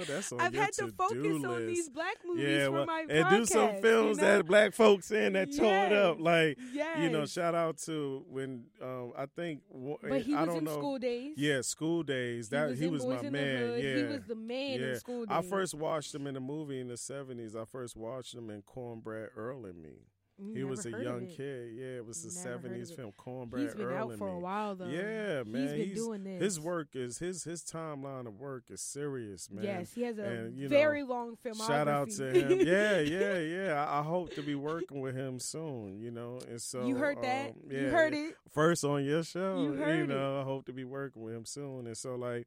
That's 0.06 0.32
on 0.32 0.40
I've 0.40 0.54
had 0.54 0.72
to 0.74 0.88
focus 0.88 1.44
on 1.44 1.66
these 1.66 1.88
black 1.88 2.16
movies 2.24 2.44
yeah, 2.44 2.64
for 2.66 2.72
well, 2.72 2.87
my 2.87 3.06
and 3.08 3.28
do 3.30 3.46
some 3.46 3.80
films 3.80 4.18
you 4.18 4.22
know? 4.22 4.37
that 4.37 4.46
black 4.46 4.74
folks 4.74 5.11
in 5.11 5.34
that 5.34 5.56
tore 5.56 5.72
it 5.72 5.92
up. 5.92 6.20
Like 6.20 6.58
yes. 6.72 6.98
you 7.00 7.11
know, 7.11 7.26
shout 7.26 7.54
out 7.54 7.78
to 7.78 8.24
when 8.28 8.64
um 8.82 9.12
I 9.16 9.26
think 9.26 9.62
but 10.02 10.22
he 10.22 10.34
I 10.34 10.44
was 10.44 10.56
in 10.56 10.64
know. 10.64 10.74
School 10.74 10.98
Daze. 10.98 11.34
Yeah, 11.37 11.61
School 11.62 12.02
Daze. 12.02 12.48
That 12.48 12.70
he 12.70 12.84
he 12.84 12.87
was, 12.87 13.04
was, 13.04 13.16
Boys 13.16 13.24
my 13.24 13.30
man. 13.30 13.72
Yeah, 13.78 13.96
he 13.96 14.02
was 14.04 14.22
the 14.26 14.34
man 14.34 14.80
Yeah. 14.80 14.87
in 14.88 14.98
School 15.00 15.26
Daze. 15.26 15.37
I 15.37 15.42
first 15.42 15.74
watched 15.74 16.14
him 16.14 16.26
in 16.26 16.37
a 16.37 16.40
movie 16.40 16.80
in 16.80 16.88
the 16.88 16.96
seventies. 16.96 17.54
I 17.56 17.64
first 17.64 17.96
watched 17.96 18.34
him 18.34 18.50
in 18.50 18.62
Cornbread 18.62 19.30
Earl 19.37 19.66
and 19.66 19.82
Me. 19.82 20.06
Mm, 20.40 20.57
He 20.57 20.62
was 20.64 20.87
a 20.87 20.90
young 20.90 21.27
kid. 21.27 21.72
Yeah, 21.74 21.96
it 21.96 22.07
was 22.07 22.22
the 22.22 22.29
Never 22.29 22.48
heard 22.51 22.55
of 22.57 22.62
seventies 22.62 22.90
film 22.92 23.12
Cornbread 23.16 23.62
He's 23.64 23.74
been 23.74 23.87
Earl 23.87 24.12
out 24.12 24.18
for 24.18 24.29
a 24.29 24.38
while 24.38 24.77
though. 24.77 24.87
Yeah, 24.87 25.42
man. 25.42 25.62
He's 25.62 25.70
been 25.72 25.81
He's- 25.81 25.96
doing 25.96 26.24
this. 26.24 26.42
His 26.42 26.61
work 26.61 26.88
is 26.94 27.18
his 27.18 27.42
his 27.44 27.62
timeline 27.62 28.27
of 28.29 28.38
work 28.38 28.64
is 28.70 28.81
serious, 28.81 29.51
man. 29.51 29.64
Yes, 29.64 29.92
he 29.94 30.03
has 30.03 30.16
a 30.18 30.22
And, 30.24 30.57
you 30.57 30.64
know, 30.64 30.77
very 30.77 31.03
long 31.03 31.37
filmography. 31.44 31.66
Shout 31.66 31.88
out 31.88 32.11
to 32.11 32.31
him. 32.33 32.61
Yeah, 32.68 33.01
yeah, 33.01 33.38
yeah. 33.38 33.85
I, 33.88 33.98
I 33.98 34.03
hope 34.03 34.35
to 34.35 34.42
be 34.42 34.55
working 34.55 35.01
with 35.01 35.16
him 35.16 35.40
soon. 35.40 35.98
You 36.01 36.11
know, 36.12 36.38
and 36.48 36.61
so 36.62 36.87
you 36.87 36.96
heard 36.96 37.20
that? 37.22 37.51
um, 37.51 37.55
yeah, 37.70 37.81
you 37.81 37.88
heard 37.90 38.14
it. 38.14 38.35
first 38.53 38.85
on 38.85 39.05
your 39.05 39.24
show. 39.24 39.61
You 39.62 39.72
heard 39.72 40.01
it. 40.05 40.09
know, 40.09 40.40
I 40.40 40.44
hope 40.44 40.66
to 40.66 40.72
be 40.72 40.85
working 40.85 41.22
with 41.22 41.35
him 41.35 41.44
soon. 41.46 41.87
And 41.88 41.96
so, 41.96 42.14
like, 42.14 42.46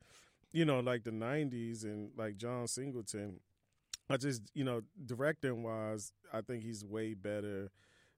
you 0.54 0.64
know, 0.66 0.80
like 0.80 1.04
the 1.04 1.12
'90s 1.12 1.84
and 1.84 2.12
like 2.18 2.38
John 2.38 2.68
Singleton. 2.68 3.40
I 4.12 4.18
just, 4.18 4.42
you 4.54 4.64
know, 4.64 4.82
directing 5.06 5.64
wise, 5.64 6.12
I 6.34 6.42
think 6.42 6.64
he's 6.64 6.84
way 6.86 7.14
better 7.14 7.72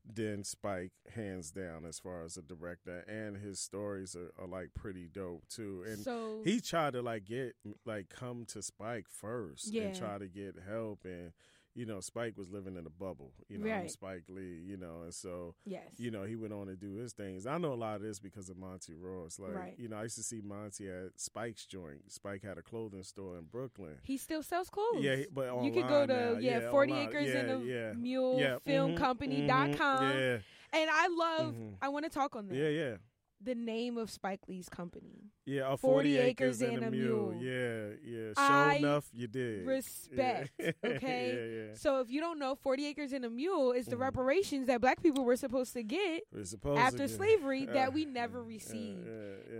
than 0.05 0.43
Spike, 0.43 0.91
hands 1.15 1.51
down, 1.51 1.85
as 1.85 1.97
far 1.99 2.23
as 2.23 2.35
a 2.35 2.41
director. 2.41 2.99
And 3.07 3.37
his 3.37 3.59
stories 3.59 4.15
are, 4.15 4.31
are 4.37 4.47
like 4.47 4.73
pretty 4.73 5.07
dope 5.07 5.47
too. 5.47 5.83
And 5.87 5.99
so 5.99 6.41
he 6.43 6.59
tried 6.59 6.93
to 6.93 7.01
like 7.01 7.23
get 7.25 7.55
like 7.85 8.09
come 8.09 8.45
to 8.47 8.61
Spike 8.61 9.05
first 9.09 9.71
Yeah. 9.71 9.83
and 9.83 9.95
try 9.97 10.17
to 10.17 10.27
get 10.27 10.57
help 10.67 11.05
and 11.05 11.31
you 11.75 11.85
know 11.85 11.99
Spike 11.99 12.37
was 12.37 12.49
living 12.51 12.75
in 12.77 12.85
a 12.85 12.89
bubble 12.89 13.31
you 13.49 13.57
know 13.57 13.69
Right. 13.69 13.89
Spike 13.89 14.23
Lee 14.29 14.61
you 14.65 14.77
know 14.77 15.01
and 15.03 15.13
so 15.13 15.55
yes, 15.65 15.81
you 15.97 16.11
know 16.11 16.23
he 16.23 16.35
went 16.35 16.53
on 16.53 16.67
to 16.67 16.75
do 16.75 16.93
his 16.95 17.13
things 17.13 17.45
I 17.47 17.57
know 17.57 17.73
a 17.73 17.75
lot 17.75 17.95
of 17.95 18.01
this 18.01 18.19
because 18.19 18.49
of 18.49 18.57
Monty 18.57 18.93
Ross 18.93 19.39
like 19.39 19.55
Right. 19.55 19.73
you 19.77 19.87
know 19.89 19.97
I 19.97 20.03
used 20.03 20.17
to 20.17 20.23
see 20.23 20.41
Monty 20.41 20.89
at 20.89 21.11
Spike's 21.19 21.65
joint 21.65 22.11
Spike 22.11 22.43
had 22.43 22.57
a 22.57 22.61
clothing 22.61 23.03
store 23.03 23.37
in 23.37 23.45
Brooklyn 23.45 23.97
he 24.03 24.17
still 24.17 24.43
sells 24.43 24.69
clothes. 24.69 25.01
yeah 25.01 25.17
but 25.33 25.63
you 25.63 25.71
could 25.71 25.87
go 25.87 26.05
to 26.05 26.37
yeah, 26.39 26.69
forty 26.69 26.91
online. 26.93 27.07
acres 27.09 27.27
yeah, 27.29 27.39
and 27.39 27.51
a 27.51 27.65
yeah. 27.65 27.93
mule 27.93 28.39
yeah. 28.39 28.57
film 28.65 28.91
mhm, 28.91 28.97
company 28.97 29.47
dot 29.47 29.69
mhm, 29.69 29.77
com. 29.77 30.03
yeah 30.03 30.37
And 30.73 30.89
I 30.91 31.07
love. 31.07 31.53
Mhm. 31.53 31.73
I 31.81 31.89
want 31.89 32.05
to 32.05 32.09
talk 32.11 32.35
on 32.35 32.47
that. 32.47 32.55
yeah 32.55 32.69
yeah 32.69 32.95
The 33.43 33.55
name 33.55 33.97
of 33.97 34.09
Spike 34.09 34.41
Lee's 34.47 34.69
company. 34.69 35.31
yeah 35.45 35.73
a 35.73 35.75
40 35.77 36.15
40, 36.15 36.17
acres 36.17 36.29
acres 36.29 36.61
and 36.61 36.77
and 36.77 36.85
a 36.85 36.91
mule. 36.91 37.31
mule. 37.31 37.43
yeah 37.43 37.95
yeah 38.05 38.31
I 38.37 38.47
sure 38.47 38.77
enough 38.89 39.05
you 39.13 39.27
did 39.27 39.65
Respect. 39.65 40.51
Yeah. 40.59 40.71
Okay. 40.85 41.21
yeah 41.35 41.57
yeah 41.67 41.73
So 41.75 41.99
if 41.99 42.09
you 42.09 42.21
don't 42.21 42.39
know, 42.39 42.55
forty 42.55 42.85
acres 42.87 43.11
and 43.11 43.25
a 43.25 43.29
mule 43.29 43.71
is 43.73 43.85
the 43.87 43.95
Mhm. 43.97 43.99
reparations 44.07 44.67
that 44.67 44.79
black 44.79 45.01
people 45.03 45.25
were 45.25 45.35
supposed 45.35 45.73
to 45.73 45.83
get 45.83 46.23
supposed 46.43 46.79
after 46.79 46.99
to 46.99 47.07
get- 47.07 47.17
slavery 47.17 47.65
that 47.77 47.91
we 47.93 48.05
never 48.05 48.41
received. 48.43 49.05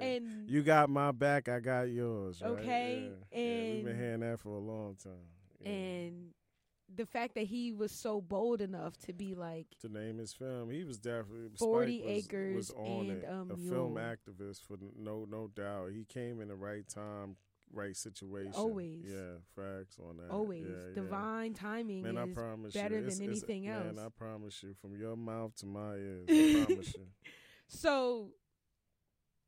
And 0.01 0.49
you 0.49 0.63
got 0.63 0.89
my 0.89 1.11
back, 1.11 1.49
I 1.49 1.59
got 1.59 1.83
yours. 1.89 2.41
Right? 2.41 2.51
Okay, 2.51 3.11
yeah, 3.31 3.73
we've 3.75 3.85
been 3.85 3.97
hearing 3.97 4.19
that 4.21 4.39
for 4.39 4.49
a 4.55 4.59
long 4.59 4.95
time. 4.95 5.27
And 5.65 6.31
the 6.95 7.05
fact 7.05 7.35
that 7.35 7.45
he 7.45 7.71
was 7.71 7.91
so 7.91 8.21
bold 8.21 8.61
enough 8.61 8.97
to 8.99 9.13
be 9.13 9.35
like 9.35 9.67
to 9.81 9.89
name 9.89 10.17
his 10.17 10.33
film, 10.33 10.69
he 10.69 10.83
was 10.83 10.97
definitely 10.97 11.49
40 11.57 11.97
Spike 11.99 12.07
was, 12.15 12.17
acres 12.25 12.55
was 12.55 12.71
on 12.71 12.99
and 13.09 13.11
it. 13.11 13.25
a 13.27 13.33
a 13.41 13.45
mule. 13.57 13.69
film 13.69 13.95
activist 13.95 14.61
for 14.67 14.77
no 14.97 15.25
no 15.29 15.47
doubt. 15.55 15.91
He 15.91 16.05
came 16.05 16.41
in 16.41 16.47
the 16.49 16.55
right 16.55 16.87
time, 16.87 17.35
right 17.71 17.95
situation. 17.97 18.53
Always. 18.55 19.05
yeah, 19.05 19.37
facts 19.55 19.97
on 20.07 20.17
that. 20.17 20.29
always 20.31 20.65
Yeah, 20.67 20.75
yeah. 20.89 20.95
divine 20.95 21.53
timing 21.53 22.03
Man, 22.03 22.17
I 22.17 22.25
is 22.25 22.33
promise 22.35 22.73
better 22.73 22.95
you, 22.99 23.01
than 23.01 23.09
it's- 23.13 23.27
anything 23.29 23.67
else. 23.67 23.95
Man, 23.95 24.05
I 24.05 24.09
promise 24.09 24.61
you, 24.61 24.73
from 24.81 24.95
your 24.95 25.15
mouth 25.15 25.55
to 25.57 25.65
my 25.65 25.95
ears, 25.95 26.25
I 26.29 26.63
promise 26.65 26.93
you. 26.95 27.07
so 27.67 28.29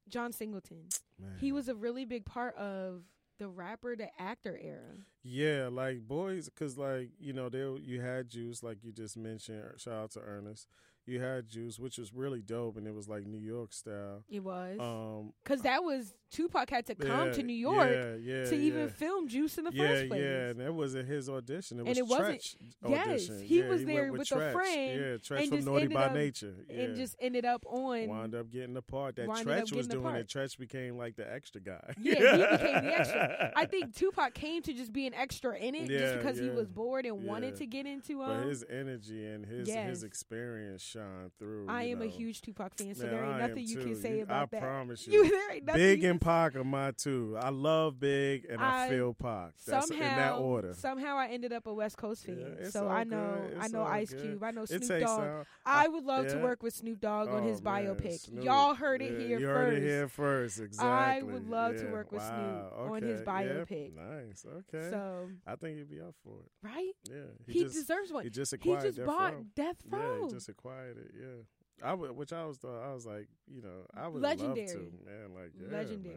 John 0.09 0.31
Singleton. 0.33 0.83
Man. 1.19 1.31
He 1.39 1.51
was 1.51 1.67
a 1.67 1.75
really 1.75 2.05
big 2.05 2.25
part 2.25 2.55
of 2.57 3.01
the 3.37 3.47
rapper 3.47 3.95
to 3.95 4.07
actor 4.19 4.57
era. 4.61 4.97
Yeah, 5.23 5.69
like 5.71 6.07
boys, 6.07 6.49
because 6.49 6.77
like 6.77 7.09
you 7.19 7.33
know, 7.33 7.49
they 7.49 7.65
you 7.81 8.01
had 8.01 8.29
Juice, 8.29 8.63
like 8.63 8.83
you 8.83 8.91
just 8.91 9.17
mentioned. 9.17 9.63
Shout 9.77 9.93
out 9.93 10.11
to 10.11 10.19
Ernest. 10.21 10.67
You 11.07 11.21
had 11.21 11.47
Juice, 11.47 11.77
which 11.77 11.99
was 11.99 12.13
really 12.13 12.41
dope, 12.41 12.77
and 12.77 12.87
it 12.87 12.93
was 12.95 13.07
like 13.07 13.27
New 13.27 13.37
York 13.39 13.73
style. 13.73 14.23
It 14.27 14.43
was 14.43 14.79
Um, 14.79 15.33
because 15.43 15.61
that 15.61 15.83
was 15.83 16.13
Tupac 16.31 16.69
had 16.69 16.85
to 16.87 16.95
come 16.95 17.27
yeah, 17.27 17.33
to 17.33 17.43
New 17.43 17.53
York 17.53 17.89
yeah, 17.91 18.15
yeah, 18.15 18.45
to 18.45 18.55
even 18.55 18.89
film 18.89 19.27
Juice 19.27 19.57
in 19.57 19.63
the 19.63 19.71
first 19.71 20.07
place. 20.09 20.21
yeah, 20.21 20.49
and 20.49 20.61
it 20.61 20.73
wasn't 20.73 21.07
his 21.07 21.29
audition. 21.29 21.77
It 21.77 21.81
And 21.81 21.89
was 21.89 21.97
it 21.97 22.07
wasn't- 22.07 22.41
Treach 22.41 22.55
Yes, 22.89 23.07
audition. 23.07 23.39
he 23.45 23.59
Yeah, 23.59 23.67
was 23.69 23.85
there 23.85 24.11
with 24.11 24.21
a 24.21 24.35
Treach. 24.35 24.51
friend 24.51 24.99
Yeah, 24.99 25.05
Treach 25.17 25.39
and 25.39 25.47
from 25.49 25.57
just 25.59 25.67
Naughty 25.67 25.87
by 25.87 26.05
up- 26.05 26.13
Nature. 26.13 26.53
Yeah. 26.69 26.81
and 26.81 26.95
just 26.95 27.15
ended 27.19 27.45
up 27.45 27.63
on. 27.67 28.07
wound 28.07 28.35
up 28.35 28.49
getting 28.49 28.73
the 28.73 28.81
part 28.81 29.15
that 29.17 29.27
Treach 29.29 29.73
was 29.75 29.87
doing. 29.87 30.15
It 30.15 30.27
Treach 30.27 30.57
became 30.57 30.97
like 30.97 31.15
the 31.15 31.31
extra 31.31 31.61
guy. 31.61 31.93
Yeah, 32.01 32.15
he 32.15 32.21
became 32.57 32.83
the 32.85 32.99
extra. 32.99 33.51
I 33.55 33.65
think 33.65 33.95
Tupac 33.95 34.33
came 34.33 34.61
to 34.63 34.73
just 34.73 34.91
be 34.91 35.07
an 35.07 35.13
extra 35.13 35.55
in 35.57 35.75
it, 35.75 35.87
just 35.87 36.17
because 36.17 36.37
he 36.37 36.49
was 36.49 36.67
bored 36.67 37.05
and 37.05 37.23
wanted 37.23 37.55
to 37.57 37.65
get 37.65 37.85
into. 37.85 38.17
But 38.19 38.29
Um, 38.31 38.49
his 38.49 38.65
energy 38.69 39.25
and 39.25 39.45
his 39.45 39.67
yes. 39.69 39.87
his 39.89 40.03
experience 40.03 40.81
shine 40.81 41.31
through. 41.39 41.67
I 41.69 41.83
am 41.83 42.01
a 42.01 42.07
huge 42.07 42.41
Tupac 42.41 42.75
fan, 42.77 42.93
so 42.95 43.03
Man, 43.03 43.11
there 43.13 43.23
ain't 43.25 43.33
I 43.35 43.47
nothing 43.47 43.65
you 43.67 43.75
too. 43.75 43.83
can 43.85 43.95
say 43.95 44.19
about 44.21 44.43
I 44.43 44.45
that. 44.51 44.63
I 44.63 44.65
promise 44.65 45.07
You 45.07 45.23
you. 45.23 45.29
there 45.29 45.51
ain't 45.53 45.65
nothing. 45.65 45.81
Big 45.81 46.03
you 46.03 46.09
and 46.15 46.21
Pac 46.21 46.55
are 46.55 46.63
my 46.63 46.91
two. 46.91 47.35
I 47.39 47.49
love 47.49 47.99
Big 47.99 48.45
and 48.49 48.61
I, 48.61 48.85
I- 48.85 48.89
feel 48.89 49.13
Pac. 49.13 49.51
That's 49.67 49.87
somehow, 49.87 50.03
in 50.09 50.15
that 50.17 50.33
order. 50.37 50.73
Somehow 50.73 51.17
I 51.17 51.27
ended 51.27 51.51
up 51.53 51.67
a 51.67 51.73
West 51.73 51.97
Coast 51.97 52.25
fan, 52.25 52.55
Yeah, 52.61 52.69
so 52.69 52.87
I 52.87 53.03
know. 53.03 53.41
I 53.59 53.67
know 53.67 53.83
Ice 53.83 54.11
good. 54.11 54.21
Cube, 54.21 54.43
I 54.43 54.51
know 54.51 54.65
Snoop 54.65 55.01
Dogg. 55.01 55.45
I 55.65 55.87
would 55.87 56.03
love 56.03 56.27
to 56.27 56.37
yeah. 56.37 56.43
work 56.43 56.63
with 56.63 56.73
Snoop 56.73 56.99
Dogg 57.01 57.29
on 57.29 57.43
Oh, 57.43 57.47
his 57.47 57.61
man, 57.61 57.85
biopic. 57.85 58.19
Snoop. 58.19 58.43
Y'all 58.43 58.73
heard 58.73 59.01
it 59.01 59.13
Yeah, 59.13 59.27
here 59.27 59.39
you 59.39 59.45
first. 59.47 59.55
heard 59.57 59.73
it 59.73 59.81
here 59.83 60.07
first. 60.07 60.59
Exactly. 60.59 60.89
I 60.89 61.21
would 61.21 61.49
love 61.49 61.77
to 61.77 61.85
work 61.87 62.11
with 62.11 62.21
Snoop 62.21 62.35
Wow. 62.37 62.87
on 62.91 63.03
his 63.03 63.21
biopic. 63.21 63.91
Yeah. 63.95 64.03
Nice. 64.03 64.45
Okay. 64.73 64.89
So 64.89 65.29
I 65.45 65.55
think 65.55 65.77
he'd 65.77 65.89
be 65.89 65.99
up 66.01 66.15
for 66.23 66.39
it. 66.39 66.51
right, 66.63 66.91
Yeah. 67.09 67.15
he, 67.47 67.61
just 67.63 67.75
deserves 67.75 68.11
one. 68.11 68.23
he 68.23 68.29
just 68.29 68.53
He 68.61 68.73
just 68.73 68.97
Death 68.97 69.05
bought 69.05 69.33
Row. 69.33 69.45
Death 69.55 69.77
Yeah, 69.91 69.97
Row. 69.97 70.25
he 70.27 70.31
just 70.33 70.49
acquired 70.49 70.97
it. 70.97 71.11
Yeah. 71.19 71.43
I 71.83 71.93
would, 71.93 72.11
which 72.11 72.31
I 72.33 72.45
was, 72.45 72.59
I 72.63 72.93
was 72.93 73.05
like, 73.05 73.27
you 73.47 73.61
know, 73.61 73.85
I 73.95 74.07
would 74.07 74.21
Legendary. 74.21 74.65
love 74.67 74.73
to, 74.73 74.91
man. 75.05 75.33
Like, 75.35 75.51
yeah, 75.59 75.77
Legendary. 75.77 76.15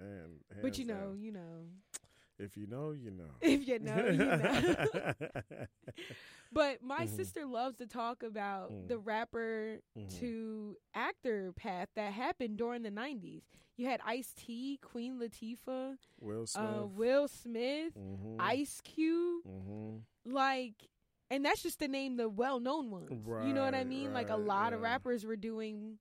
man. 0.00 0.30
man 0.50 0.62
but 0.62 0.78
you 0.78 0.84
know, 0.84 0.94
down. 0.94 1.18
you 1.20 1.32
know, 1.32 1.66
if 2.38 2.56
you 2.56 2.66
know, 2.66 2.90
you 2.92 3.10
know. 3.10 3.30
if 3.40 3.66
you 3.68 3.78
know, 3.78 4.08
you 4.08 4.18
know. 4.18 5.14
but 6.52 6.82
my 6.82 7.04
Mhm. 7.06 7.10
sister 7.16 7.44
loves 7.46 7.76
to 7.78 7.86
talk 7.86 8.22
about 8.22 8.70
Mm. 8.72 8.88
the 8.88 8.98
rapper 8.98 9.80
Mhm. 9.96 10.18
to 10.20 10.76
actor 10.94 11.52
path 11.52 11.88
that 11.94 12.12
happened 12.12 12.56
during 12.56 12.82
the 12.82 12.90
'90s. 12.90 13.42
You 13.76 13.86
had 13.86 14.00
Ice 14.04 14.32
T, 14.34 14.78
Queen 14.82 15.18
Latifah, 15.18 15.98
Will 16.20 16.46
Smith. 16.46 16.64
uh, 16.64 16.86
Will 16.86 17.26
Smith, 17.28 17.92
mm-hmm. 17.98 18.36
Ice 18.40 18.80
Cube, 18.80 19.44
Mm-hmm. 19.44 20.32
like, 20.32 20.88
and 21.30 21.44
that's 21.44 21.62
just 21.62 21.78
to 21.80 21.88
name 21.88 22.16
the 22.16 22.28
well-known 22.28 22.90
ones. 22.90 23.08
you 23.10 23.52
know 23.52 23.64
what 23.64 23.74
I 23.74 23.78
Right, 23.78 23.86
mean? 23.86 24.12
like 24.12 24.28
a 24.30 24.36
right, 24.36 24.46
lot 24.46 24.72
of 24.72 24.80
rappers 24.80 25.24
were 25.24 25.36
doing 25.36 25.98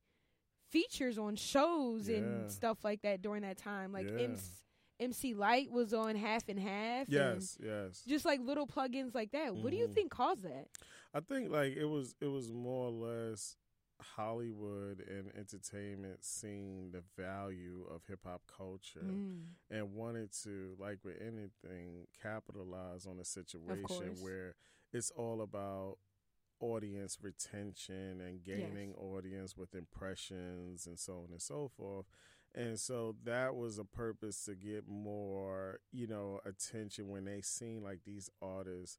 features 0.70 1.18
on 1.18 1.36
shows 1.36 2.10
Yeah. 2.10 2.18
and 2.18 2.52
stuff 2.52 2.84
like 2.84 3.02
that 3.04 3.22
during 3.22 3.42
that 3.44 3.58
time. 3.58 3.92
Like 3.92 4.08
Yeah. 4.10 4.20
MC, 4.20 4.52
MC 5.00 5.34
Lyte 5.34 5.72
was 5.72 5.94
on 5.94 6.16
Half 6.16 6.50
and 6.50 6.60
Half. 6.60 7.08
and 7.08 7.14
Yes, 7.14 7.58
yes. 7.62 8.04
just 8.06 8.26
like 8.26 8.40
little 8.42 8.68
plugins 8.68 9.14
like 9.14 9.32
that. 9.32 9.56
What 9.56 9.72
do 9.72 9.78
you 9.78 9.88
Mhm. 9.88 9.94
think 9.94 10.12
caused 10.12 10.44
that? 10.44 10.68
I 11.14 11.20
think 11.20 11.52
like 11.52 11.74
it 11.76 11.86
was 11.86 12.16
it 12.22 12.28
was 12.28 12.52
more 12.52 12.88
or 12.88 12.92
less 12.92 13.56
Hollywood 14.00 15.00
and 15.02 15.34
entertainment 15.36 16.24
seeing 16.24 16.92
the 16.92 17.02
value 17.16 17.86
of 17.90 18.06
hip 18.06 18.22
hop 18.26 18.46
culture 18.48 19.04
Mm. 19.04 19.46
and 19.70 19.94
wanted 19.94 20.32
to 20.44 20.76
like 20.80 21.04
with 21.04 21.22
anything 21.22 22.08
capitalize 22.22 23.06
on 23.06 23.20
a 23.20 23.26
situation 23.26 24.16
where 24.22 24.56
it's 24.94 25.12
all 25.12 25.42
about 25.42 25.98
audience 26.60 27.18
retention 27.22 28.22
and 28.22 28.44
gaining 28.44 28.94
audience 28.94 29.58
with 29.58 29.76
impressions 29.76 30.86
and 30.88 30.98
so 30.98 31.14
on 31.26 31.28
and 31.32 31.42
so 31.42 31.70
forth. 31.76 32.06
And 32.56 32.80
so 32.80 33.16
that 33.26 33.56
was 33.56 33.80
a 33.80 33.84
purpose 33.84 34.46
to 34.46 34.56
get 34.56 34.88
more, 34.88 35.80
you 35.92 36.08
know, 36.08 36.40
attention 36.46 37.10
when 37.10 37.26
they 37.26 37.42
seen 37.42 37.84
like 37.84 38.00
these 38.06 38.30
artists 38.42 38.98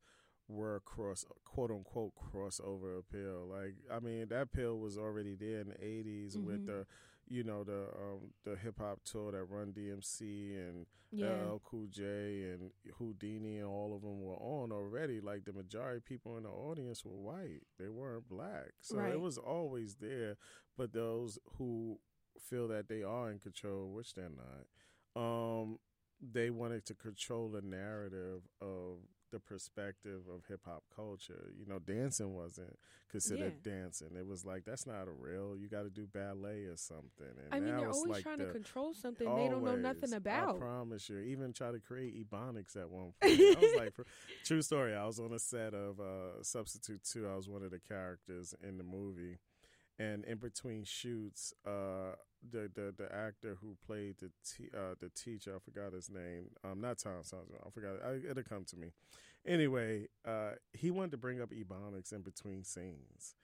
were 0.49 0.81
cross 0.85 1.25
quote 1.45 1.71
unquote 1.71 2.13
crossover 2.17 2.99
appeal. 2.99 3.47
Like 3.49 3.77
I 3.91 4.01
mean, 4.01 4.27
that 4.29 4.43
appeal 4.43 4.79
was 4.79 4.99
already 4.99 5.35
there 5.37 5.61
in 5.61 5.69
the 5.69 5.83
80s 5.85 6.37
Mhm. 6.37 6.45
with 6.45 6.67
the 6.67 6.87
you 7.29 7.43
know 7.45 7.65
the 7.65 7.85
um, 7.97 8.33
the 8.45 8.57
hip 8.57 8.79
hop 8.79 9.01
tour 9.05 9.33
that 9.33 9.45
Run 9.45 9.73
DMC 9.73 10.57
and 10.69 10.87
Yeah. 11.13 11.45
LL 11.53 11.61
Cool 11.65 11.87
J 11.89 12.03
and 12.53 12.71
Whodini 12.99 13.57
and 13.59 13.67
all 13.67 13.95
of 13.95 14.03
them 14.03 14.21
were 14.21 14.37
on 14.37 14.73
already. 14.73 15.21
Like 15.21 15.45
the 15.45 15.53
majority 15.53 15.99
of 15.99 16.05
people 16.05 16.37
in 16.37 16.43
the 16.43 16.51
audience 16.51 17.05
were 17.05 17.17
white; 17.17 17.63
they 17.79 17.89
weren't 17.89 18.29
black, 18.29 18.73
so 18.81 18.97
Right. 18.99 19.13
it 19.13 19.21
was 19.21 19.39
always 19.39 19.97
there. 19.97 20.37
But 20.77 20.93
those 20.93 21.39
who 21.57 21.99
feel 22.41 22.67
that 22.69 22.89
they 22.89 23.03
are 23.05 23.31
in 23.31 23.39
control, 23.39 23.93
which 23.93 24.15
they're 24.15 24.29
not, 24.29 24.67
um, 25.21 25.79
they 26.21 26.51
wanted 26.51 26.85
to 26.87 26.95
control 26.95 27.49
the 27.49 27.63
narrative 27.63 28.43
of 28.61 28.99
the 29.35 29.41
perspective 29.41 30.21
of 30.33 30.45
hip 30.49 30.61
hop 30.65 30.85
culture. 30.95 31.51
You 31.59 31.67
know, 31.67 31.81
dancing 31.81 32.35
wasn't 32.35 32.79
considered 33.11 33.65
dancing. 33.65 34.11
It 34.17 34.27
was 34.27 34.45
like 34.45 34.65
that's 34.65 34.87
not 34.87 35.09
a 35.09 35.11
real. 35.11 35.57
You 35.57 35.69
got 35.69 35.83
to 35.83 35.91
do 35.91 36.07
ballet 36.07 36.67
or 36.67 36.77
something. 36.77 37.27
And 37.27 37.53
I 37.53 37.59
mean, 37.59 37.77
they're 37.77 37.91
always 37.91 38.11
like 38.11 38.23
trying 38.23 38.39
the, 38.39 38.47
to 38.47 38.53
control 38.53 38.95
something 38.95 39.27
they 39.35 39.49
don't 39.49 39.65
know 39.65 39.75
nothing 39.75 40.15
about. 40.15 40.55
I 40.55 40.59
promise 40.59 41.09
you. 41.09 41.19
Even 41.19 41.53
try 41.53 41.73
to 41.73 41.81
create 41.81 42.15
ebonics 42.15 42.77
at 42.77 42.89
one 42.89 43.13
point. 43.21 43.41
I 43.41 43.57
was 43.61 43.75
like, 43.77 43.95
for, 43.95 44.07
true 44.45 44.63
story. 44.63 44.95
I 44.95 45.05
was 45.05 45.19
on 45.19 45.33
a 45.33 45.39
set 45.41 45.75
of 45.75 45.99
uh, 45.99 46.43
Substitute 46.43 47.03
Two. 47.03 47.29
I 47.29 47.35
was 47.35 47.49
one 47.49 47.65
of 47.65 47.73
the 47.73 47.81
characters 47.81 48.55
in 48.67 48.79
the 48.79 48.85
movie, 48.85 49.39
and 49.99 50.25
in 50.25 50.39
between 50.39 50.85
shoots, 50.85 51.53
uh, 51.67 52.13
the 52.51 52.71
the 52.75 52.95
the 52.97 53.15
actor 53.15 53.57
who 53.61 53.77
played 53.87 54.17
the 54.19 54.31
te- 54.45 54.71
uh, 54.77 54.95
the 55.01 55.09
teacher, 55.11 55.55
I 55.57 55.59
forgot 55.59 55.93
his 55.93 56.11
name. 56.11 56.51
Um, 56.65 56.81
not 56.81 56.99
Tom 56.99 57.23
Sanzio. 57.23 57.67
I 57.67 57.71
forgot. 57.71 57.95
I, 58.05 58.31
it'll 58.31 58.43
come 58.43 58.65
to 58.67 58.77
me. 58.77 58.93
Anyway, 59.47 60.09
uh, 60.27 60.53
he 60.73 60.91
wanted 60.91 61.11
to 61.13 61.17
bring 61.19 61.41
up 61.41 61.51
ebonics 61.51 62.13
in 62.13 62.23
between 62.23 62.65
scenes 62.65 63.35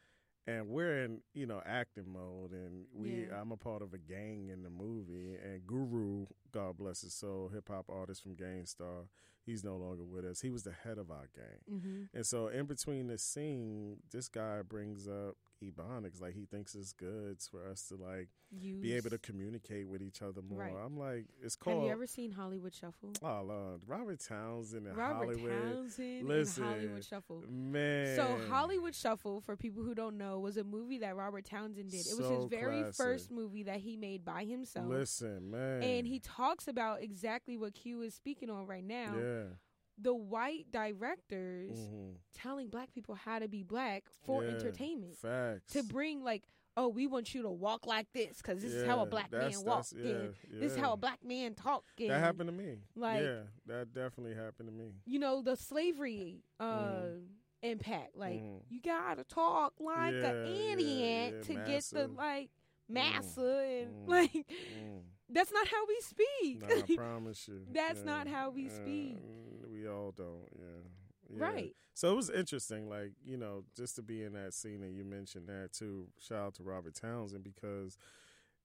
and 0.47 0.69
we're 0.71 1.05
in 1.05 1.21
you 1.35 1.45
know 1.45 1.61
acting 1.67 2.11
mode 2.11 2.53
and 2.53 2.87
we 2.95 3.27
Yeah. 3.27 3.39
i'm 3.43 3.53
a 3.53 3.59
part 3.59 3.83
of 3.83 3.93
a 3.93 3.99
gang 3.99 4.49
in 4.49 4.63
the 4.63 4.71
movie 4.71 5.35
and 5.45 5.67
guru 5.67 6.25
god 6.51 6.79
bless 6.79 7.03
his 7.03 7.13
soul 7.13 7.51
hip-hop 7.53 7.85
artist 7.91 8.23
from 8.23 8.37
Gang 8.37 8.65
Starr 8.65 9.05
he's 9.45 9.63
no 9.63 9.77
longer 9.77 10.03
with 10.03 10.25
us 10.25 10.41
he 10.41 10.49
was 10.49 10.63
the 10.63 10.73
head 10.73 10.97
of 10.97 11.11
our 11.11 11.29
gang 11.37 11.61
hmm 11.81 12.03
and 12.15 12.25
so 12.25 12.49
in 12.49 12.65
between 12.65 13.09
the 13.09 13.19
scene 13.19 13.99
this 14.11 14.29
guy 14.29 14.63
brings 14.67 15.07
up 15.07 15.37
ebonics 15.63 16.21
like 16.21 16.35
he 16.35 16.45
thinks 16.47 16.75
it's 16.75 16.93
good 16.93 17.39
for 17.51 17.69
us 17.69 17.89
to 17.89 17.97
like 17.97 18.29
be 18.83 18.95
able 18.95 19.11
to 19.11 19.19
communicate 19.19 19.87
with 19.87 20.03
each 20.03 20.23
other 20.23 20.41
more 20.43 20.61
Right. 20.61 20.73
i'm 20.85 20.99
like 20.99 21.27
it's 21.43 21.55
cool. 21.57 21.75
Have 21.75 21.83
you 21.85 21.91
ever 21.93 22.07
seen 22.07 22.33
Hollywood 22.33 22.75
Shuffle? 22.75 23.13
oh 23.23 23.43
Lord, 23.47 23.81
robert 23.87 24.21
townsend 24.27 24.87
and 24.87 24.97
Robert 24.97 25.27
hollywood 25.37 25.51
Townsend 25.63 26.27
Listen, 26.29 26.63
and 26.65 26.73
Hollywood 26.75 27.05
Shuffle. 27.05 27.45
man 27.49 28.17
So 28.17 28.39
Hollywood 28.49 28.95
Shuffle, 28.95 29.41
for 29.43 29.57
people 29.57 29.83
who 29.85 29.95
don't 29.95 30.17
know, 30.19 30.39
was 30.41 30.57
a 30.57 30.65
movie 30.65 30.99
that 30.99 31.15
Robert 31.17 31.45
Townsend 31.45 31.91
did. 31.91 32.01
It 32.07 32.17
was 32.17 32.27
So 32.27 32.37
his 32.41 32.45
very 32.47 32.81
classic. 32.83 32.95
first 32.97 33.31
movie 33.31 33.63
that 33.65 33.81
he 33.81 33.97
made 33.97 34.25
by 34.25 34.45
himself. 34.45 34.87
listen 34.89 35.51
man 35.51 35.83
And 35.83 36.07
he 36.07 36.19
talks 36.19 36.67
about 36.69 37.03
exactly 37.03 37.57
what 37.57 37.75
Q 37.75 38.03
is 38.03 38.15
speaking 38.15 38.51
on 38.51 38.67
right 38.67 38.85
now. 38.85 39.15
yeah 39.17 39.43
The 40.01 40.15
white 40.15 40.71
directors 40.71 41.73
Mhm. 41.79 42.17
telling 42.33 42.69
black 42.69 42.93
people 42.93 43.15
how 43.15 43.39
to 43.39 43.49
be 43.49 43.63
black 43.63 44.05
for 44.25 44.43
Yeah, 44.43 44.51
entertainment. 44.51 45.17
Facts. 45.19 45.73
To 45.73 45.83
bring 45.83 46.23
like, 46.23 46.45
oh, 46.77 46.89
we 46.89 47.07
want 47.07 47.35
you 47.35 47.43
to 47.43 47.51
walk 47.51 47.87
like 47.87 48.11
this 48.13 48.39
because 48.39 48.63
this 48.63 48.73
is 48.73 48.85
how 48.85 49.01
a 49.01 49.07
black 49.07 49.31
man 49.33 49.63
walks. 49.65 49.93
and 49.93 50.05
yeah, 50.05 50.59
This 50.61 50.73
is 50.73 50.79
how 50.79 50.93
a 50.95 50.97
black 50.97 51.23
man 51.25 51.55
talk. 51.55 51.85
That 51.99 52.19
happened 52.21 52.49
to 52.49 52.53
me. 52.53 52.79
like- 52.97 53.23
yeah, 53.23 53.43
that 53.67 53.93
definitely 53.93 54.35
happened 54.35 54.69
to 54.69 54.75
me. 54.75 54.95
You 55.05 55.19
know 55.19 55.43
the 55.43 55.57
slavery 55.57 56.43
uh, 56.59 56.65
Mhm. 56.65 57.27
impact. 57.63 58.17
Like 58.17 58.41
Mhm. 58.41 58.63
you 58.71 58.81
gotta 58.81 59.25
talk 59.25 59.75
like 59.81 60.15
Yeah, 60.15 60.31
an 60.31 60.47
yeah, 60.47 60.73
idiot 60.73 61.35
yeah, 61.37 61.43
to 61.43 61.55
get 61.71 61.85
the 61.91 62.09
like 62.09 62.51
massa 62.89 63.41
and 63.83 63.95
mm, 64.07 64.09
like 64.09 64.33
Mm. 64.73 65.03
that's 65.29 65.53
not 65.53 65.69
how 65.69 65.87
we 65.87 66.01
speak. 66.01 66.63
Nah, 66.63 66.69
I 66.69 66.83
promise 66.97 67.49
you. 67.49 67.67
That's 67.71 68.01
Yeah, 68.01 68.07
not 68.07 68.27
how 68.29 68.51
we 68.51 68.65
yeah, 68.65 68.71
speak. 68.77 69.19
Mm, 69.81 69.83
We 69.83 69.89
all 69.89 70.13
don't. 70.17 70.49
Yeah. 70.57 71.37
Yeah. 71.37 71.45
Right. 71.45 71.77
So 71.95 72.11
it 72.13 72.17
was 72.17 72.31
interesting, 72.31 72.89
like 72.89 73.13
you 73.25 73.37
know, 73.37 73.65
just 73.77 73.97
to 73.97 74.03
be 74.03 74.23
in 74.23 74.33
that 74.33 74.55
scene, 74.55 74.83
and 74.83 74.97
you 74.97 75.05
mentioned 75.05 75.49
that 75.49 75.73
too. 75.73 76.09
Shout 76.19 76.39
out 76.39 76.55
to 76.55 76.63
Robert 76.63 76.95
Townsend 76.95 77.45
because 77.45 77.99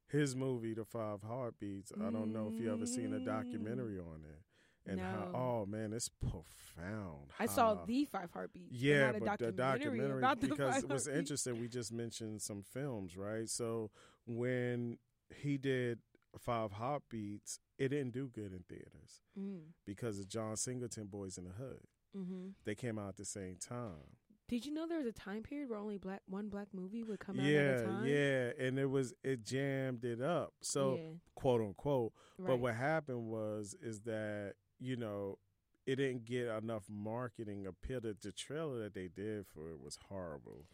his 0.08 0.36
movie, 0.36 0.74
The 0.74 0.86
Five 0.86 1.22
Heartbeats. 1.22 1.92
I 2.00 2.12
don't 2.12 2.32
know 2.32 2.52
if 2.54 2.60
you 2.60 2.72
ever 2.72 2.86
seen 2.86 3.14
a 3.14 3.20
documentary 3.20 4.00
on 4.00 4.22
it, 4.24 4.92
and 4.92 5.00
how 5.02 5.30
oh 5.34 5.66
man, 5.66 5.94
it's 5.94 6.10
profound. 6.10 7.32
I 7.40 7.48
saw 7.48 7.86
the 7.86 8.06
Five 8.06 8.32
Heartbeats. 8.32 8.72
but 8.72 8.80
Yeah, 8.80 9.12
but 9.12 9.40
the 9.40 9.52
documentary 9.52 9.98
documentary 9.98 10.18
about 10.20 10.42
the 10.42 10.48
because 10.48 10.74
Five 10.76 10.84
it 10.84 10.90
was 10.90 11.08
interesting. 11.08 11.60
We 11.60 11.68
just 11.68 11.92
mentioned 11.92 12.42
some 12.42 12.64
films, 12.64 13.18
right? 13.18 13.50
So 13.50 13.92
when 14.26 14.98
he 15.36 15.58
did 15.58 16.00
Five 16.40 16.74
Heartbeats, 16.74 17.60
it 17.78 17.90
didn't 17.90 18.12
do 18.14 18.28
good 18.28 18.54
in 18.54 18.64
theaters 18.70 19.22
Mm, 19.40 19.60
because 19.86 20.20
of 20.20 20.28
John 20.28 20.56
Singleton, 20.56 21.06
Boys 21.08 21.38
in 21.38 21.44
the 21.46 21.52
Hood. 21.52 21.82
hmm 22.16 22.50
They 22.66 22.76
came 22.76 22.98
out 22.98 23.10
at 23.10 23.18
the 23.18 23.26
same 23.26 23.58
time. 23.58 24.18
Did 24.48 24.66
you 24.66 24.72
know 24.74 24.88
there 24.88 25.00
was 25.00 25.08
a 25.08 25.12
time 25.12 25.42
period 25.42 25.70
where 25.70 25.80
only 25.80 25.98
black 25.98 26.22
one 26.28 26.50
black 26.50 26.68
movie 26.72 27.02
would 27.04 27.20
come 27.20 27.40
out 27.40 27.46
yeah, 27.48 27.60
at 27.60 27.80
a 27.82 27.84
time? 27.84 28.06
yeah, 28.06 28.50
and 28.60 28.78
it 28.78 28.90
was 28.90 29.14
it 29.24 29.44
jammed 29.44 30.06
it 30.06 30.22
up. 30.22 30.54
So 30.62 30.96
yeah, 31.02 31.10
quote 31.34 31.62
unquote. 31.62 32.14
But 32.40 32.58
what 32.58 32.76
happened 32.76 33.28
was 33.28 33.76
is 33.82 34.02
that 34.02 34.54
you 34.80 34.98
know 34.98 35.40
it 35.88 35.96
didn't 35.98 36.26
get 36.26 36.48
enough 36.48 36.84
marketing 36.90 37.66
appeal. 37.66 38.02
The 38.02 38.32
trailer 38.32 38.80
that 38.84 38.94
they 38.94 39.08
did 39.08 39.46
for 39.48 39.72
it 39.72 39.80
was 39.82 39.98
horrible. 40.10 40.66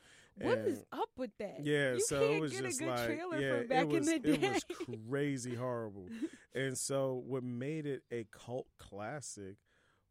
What 0.43 0.57
And- 0.59 0.67
is 0.67 0.83
up 0.91 1.09
with 1.17 1.31
that? 1.39 1.63
Yeah, 1.65 1.93
you 1.93 2.01
so 2.01 2.19
can't 2.19 2.31
it 2.33 2.41
was 2.41 2.51
get 2.53 2.63
just 2.63 2.81
a 2.81 2.83
good 2.83 2.89
like 2.89 3.05
trailer 3.05 3.39
yeah, 3.39 3.57
from 3.59 3.67
back 3.67 3.81
it 3.83 3.87
was, 3.87 4.07
in 4.09 4.21
the 4.21 4.37
day. 4.37 4.47
it 4.47 4.53
was 4.53 4.99
crazy 5.09 5.55
horrible. 5.55 6.07
and 6.53 6.77
so 6.77 7.21
what 7.25 7.43
made 7.43 7.85
it 7.85 8.03
a 8.11 8.25
cult 8.31 8.67
classic 8.79 9.55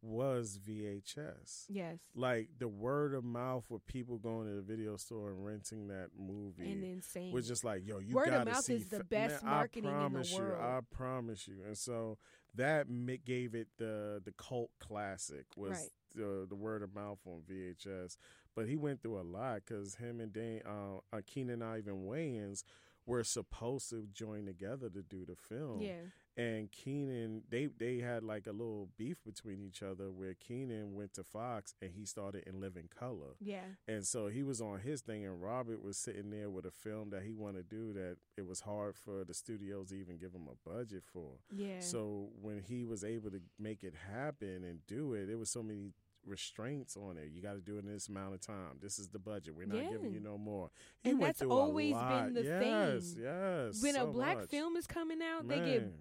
was 0.02 0.58
VHS. 0.66 1.66
yes, 1.68 1.98
Like 2.14 2.48
the 2.58 2.68
word 2.68 3.12
of 3.14 3.22
mouth 3.22 3.64
with 3.68 3.86
people 3.86 4.16
going 4.16 4.48
to 4.48 4.54
the 4.54 4.62
video 4.62 4.96
store 4.96 5.28
and 5.30 5.44
renting 5.44 5.88
that 5.88 6.08
movie 6.18 6.72
and 6.72 6.82
insane. 6.82 7.32
was 7.32 7.46
just 7.46 7.64
like, 7.64 7.86
yo, 7.86 7.98
you 7.98 8.14
Word 8.14 8.28
of 8.28 8.32
gotta 8.32 8.50
mouth 8.52 8.64
see 8.64 8.76
is 8.76 8.88
the 8.88 9.04
best 9.04 9.42
man, 9.44 9.52
marketing 9.52 9.84
in 9.84 9.90
the 9.90 9.98
promise 9.98 10.32
you, 10.32 10.38
world. 10.38 10.58
I 10.62 10.80
promise 10.90 11.46
you. 11.46 11.56
And 11.66 11.76
so 11.76 12.16
that 12.54 12.86
gave 13.26 13.54
it 13.54 13.68
the 13.76 14.22
the 14.24 14.32
cult 14.32 14.70
classic 14.80 15.44
was 15.54 15.72
Right. 15.72 15.88
the 16.14 16.46
the 16.48 16.56
word 16.56 16.82
of 16.82 16.94
mouth 16.94 17.18
on 17.26 17.42
VHS. 17.46 18.16
But 18.54 18.68
he 18.68 18.76
went 18.76 19.02
through 19.02 19.20
a 19.20 19.22
lot 19.22 19.62
because 19.66 19.94
him 19.96 20.20
and 20.20 20.32
Dan, 20.32 20.60
uh, 20.66 21.16
uh, 21.16 21.20
Keenen 21.26 21.62
Ivory 21.62 21.94
Wayans 21.94 22.64
were 23.06 23.24
supposed 23.24 23.90
to 23.90 24.06
join 24.12 24.46
together 24.46 24.88
to 24.90 25.02
do 25.02 25.24
the 25.24 25.34
film 25.34 25.80
yeah, 25.80 26.02
and 26.36 26.70
Keenen 26.70 27.42
they 27.48 27.66
they 27.66 27.98
had 27.98 28.22
like 28.22 28.46
a 28.46 28.52
little 28.52 28.88
beef 28.96 29.16
between 29.24 29.62
each 29.62 29.82
other 29.82 30.10
where 30.12 30.34
Keenen 30.34 30.94
went 30.94 31.14
to 31.14 31.24
Fox 31.24 31.74
and 31.80 31.90
he 31.92 32.04
started 32.04 32.44
in 32.46 32.60
Living 32.60 32.88
Color. 32.96 33.34
yeah, 33.40 33.64
And 33.88 34.06
so 34.06 34.28
he 34.28 34.42
was 34.42 34.60
on 34.60 34.80
his 34.80 35.00
thing 35.00 35.24
and 35.24 35.42
Robert 35.42 35.82
was 35.82 35.96
sitting 35.96 36.30
there 36.30 36.50
with 36.50 36.66
a 36.66 36.70
film 36.70 37.10
that 37.10 37.22
he 37.22 37.32
wanted 37.32 37.68
to 37.70 37.76
do 37.76 37.92
that 37.94 38.16
it 38.36 38.46
was 38.46 38.60
hard 38.60 38.94
for 38.94 39.24
the 39.24 39.34
studios 39.34 39.88
to 39.88 39.96
even 39.96 40.18
give 40.18 40.34
him 40.34 40.46
a 40.48 40.68
budget 40.68 41.02
for. 41.12 41.38
yeah. 41.50 41.80
So 41.80 42.28
when 42.40 42.60
he 42.60 42.84
was 42.84 43.02
able 43.02 43.30
to 43.30 43.40
make 43.58 43.82
it 43.82 43.94
happen 44.12 44.62
and 44.62 44.86
do 44.86 45.14
it, 45.14 45.26
there 45.26 45.38
was 45.38 45.50
so 45.50 45.62
many 45.62 45.94
restraints 46.30 46.96
on 46.96 47.16
it. 47.18 47.30
You 47.34 47.42
got 47.42 47.54
to 47.54 47.60
do 47.60 47.76
it 47.76 47.84
in 47.84 47.92
this 47.92 48.08
amount 48.08 48.34
of 48.34 48.40
time. 48.40 48.78
This 48.80 48.98
is 48.98 49.08
the 49.08 49.18
budget. 49.18 49.54
We're 49.54 49.66
not 49.66 49.90
giving 49.90 50.12
you 50.12 50.20
no 50.20 50.38
more. 50.38 50.70
He 51.02 51.10
And 51.10 51.20
that's 51.22 51.42
always 51.42 51.94
been 51.94 52.34
the 52.34 52.42
yes, 52.44 53.04
thing. 53.12 53.22
Yes, 53.24 53.82
when 53.82 53.96
a 53.96 54.06
black 54.06 54.38
much. 54.38 54.48
film 54.48 54.76
is 54.76 54.86
coming 54.86 55.18
out, 55.22 55.46
they 55.48 55.58
get 55.58 55.92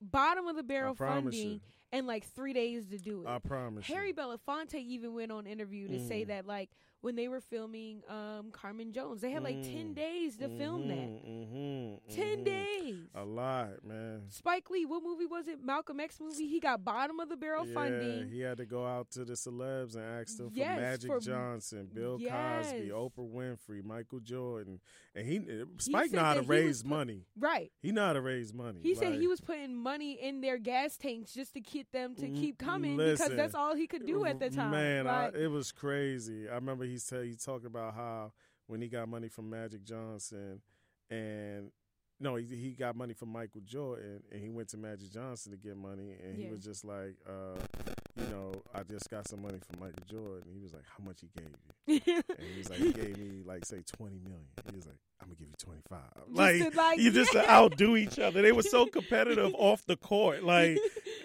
bottom 0.00 0.46
of 0.46 0.56
the 0.56 0.62
barrel 0.62 0.94
funding 0.94 1.32
you. 1.50 1.60
and 1.92 2.06
like 2.06 2.24
three 2.26 2.52
days 2.52 2.86
to 2.86 2.98
do 2.98 3.22
it. 3.22 3.26
I 3.28 3.38
promise 3.38 3.86
Harry 3.86 4.08
you. 4.08 4.14
Belafonte 4.14 4.74
even 4.74 5.14
went 5.14 5.32
on 5.32 5.46
interview 5.46 5.88
to 5.88 6.06
say 6.06 6.22
Mm. 6.24 6.28
that 6.28 6.46
like 6.46 6.70
when 7.06 7.14
they 7.14 7.28
were 7.28 7.40
filming 7.40 8.02
um 8.08 8.50
Carmen 8.50 8.92
Jones, 8.92 9.20
they 9.20 9.30
had 9.30 9.44
like 9.44 9.62
ten 9.62 9.92
Mm. 9.92 9.94
days 9.94 10.36
to 10.38 10.48
film 10.48 10.88
that. 10.88 11.24
Mhm, 11.24 12.00
10 12.10 12.38
mhm. 12.38 12.44
days. 12.44 12.96
A 13.14 13.24
lot, 13.24 13.84
man. 13.84 14.22
Spike 14.30 14.68
Lee, 14.70 14.84
what 14.84 15.04
movie 15.04 15.24
was 15.26 15.46
it? 15.46 15.62
Malcolm 15.62 16.00
X 16.00 16.18
movie. 16.20 16.48
He 16.48 16.58
got 16.58 16.82
bottom 16.84 17.20
of 17.20 17.28
the 17.28 17.36
barrel 17.36 17.64
yeah, 17.66 17.74
funding. 17.74 18.28
he 18.28 18.40
had 18.40 18.58
to 18.58 18.66
go 18.66 18.84
out 18.84 19.10
to 19.12 19.24
the 19.24 19.34
celebs 19.34 19.94
and 19.94 20.04
ask 20.04 20.36
them 20.36 20.50
for 20.50 20.58
Magic 20.58 21.08
for- 21.10 21.20
Johnson, 21.20 21.88
Bill 21.94 22.18
Yes. 22.20 22.72
Cosby, 22.72 22.88
Oprah 22.88 23.30
Winfrey, 23.32 23.84
Michael 23.84 24.18
Jordan, 24.20 24.80
and 25.14 25.26
he 25.26 25.40
Spike 25.78 26.10
said 26.10 26.16
know 26.16 26.24
how 26.24 26.34
to 26.34 26.42
raise 26.42 26.82
put- 26.82 26.88
money. 26.90 27.24
Right. 27.38 27.70
He 27.80 27.92
know 27.92 28.06
how 28.06 28.12
to 28.14 28.20
raise 28.20 28.52
money. 28.52 28.80
He 28.82 28.94
said 28.96 29.14
he 29.14 29.28
was 29.28 29.40
putting 29.40 29.76
money 29.76 30.12
in 30.20 30.40
their 30.40 30.58
gas 30.58 30.96
tanks 30.96 31.32
just 31.32 31.54
to 31.54 31.60
keep 31.60 31.92
them 31.92 32.16
to 32.16 32.28
keep 32.28 32.58
coming 32.58 32.96
because 32.96 33.30
that's 33.36 33.54
all 33.54 33.76
he 33.76 33.86
could 33.86 34.06
do 34.06 34.24
at 34.24 34.40
the 34.40 34.50
time. 34.50 34.72
Man, 34.72 35.06
I, 35.06 35.28
it 35.28 35.50
was 35.50 35.70
crazy. 35.70 36.48
I 36.48 36.54
remember 36.56 36.84
he 36.84 36.95
said 36.98 37.24
he 37.26 37.34
talked 37.36 37.64
about 37.66 37.94
how 37.94 38.32
when 38.66 38.80
he 38.80 38.88
got 38.88 39.08
money 39.08 39.28
from 39.28 39.48
Magic 39.50 39.84
Johnson, 39.84 40.60
and 41.10 41.70
no, 42.18 42.36
he 42.36 42.44
he 42.46 42.70
got 42.72 42.96
money 42.96 43.12
from 43.14 43.30
Michael 43.30 43.60
Jordan, 43.64 44.22
and 44.32 44.40
he 44.40 44.48
went 44.48 44.68
to 44.70 44.76
Magic 44.76 45.10
Johnson 45.10 45.52
to 45.52 45.58
get 45.58 45.76
money, 45.76 46.16
and 46.22 46.36
he 46.36 46.44
Yeah. 46.44 46.50
was 46.50 46.60
just 46.64 46.84
like, 46.84 47.16
uh, 47.28 47.58
you 48.16 48.26
know, 48.28 48.52
I 48.74 48.82
just 48.82 49.10
got 49.10 49.28
some 49.28 49.42
money 49.42 49.58
from 49.58 49.80
Michael 49.80 50.04
Jordan. 50.10 50.48
He 50.52 50.62
was 50.62 50.72
like, 50.72 50.84
how 50.96 51.04
much 51.04 51.20
he 51.20 51.28
gave 51.36 51.48
you? 51.48 52.00
and 52.28 52.46
he 52.52 52.58
was 52.58 52.70
like, 52.70 52.78
he 52.78 52.92
gave 52.92 53.18
me 53.18 53.42
like 53.44 53.64
say 53.64 53.82
twenty 53.96 54.18
million. 54.18 54.46
He 54.70 54.76
was 54.76 54.86
like, 54.86 54.96
I'm 55.20 55.28
gonna 55.28 55.36
give 55.36 55.48
you 55.48 55.54
twenty 55.58 55.82
five. 55.88 56.00
Like, 56.28 56.72
to, 56.72 56.76
like, 56.76 56.98
you 56.98 57.10
just 57.10 57.32
to 57.32 57.50
outdo 57.50 57.96
each 57.96 58.18
other. 58.18 58.42
They 58.42 58.52
were 58.52 58.62
so 58.62 58.86
competitive 58.86 59.54
off 59.58 59.84
the 59.86 59.96
court. 59.96 60.44
Like 60.44 60.78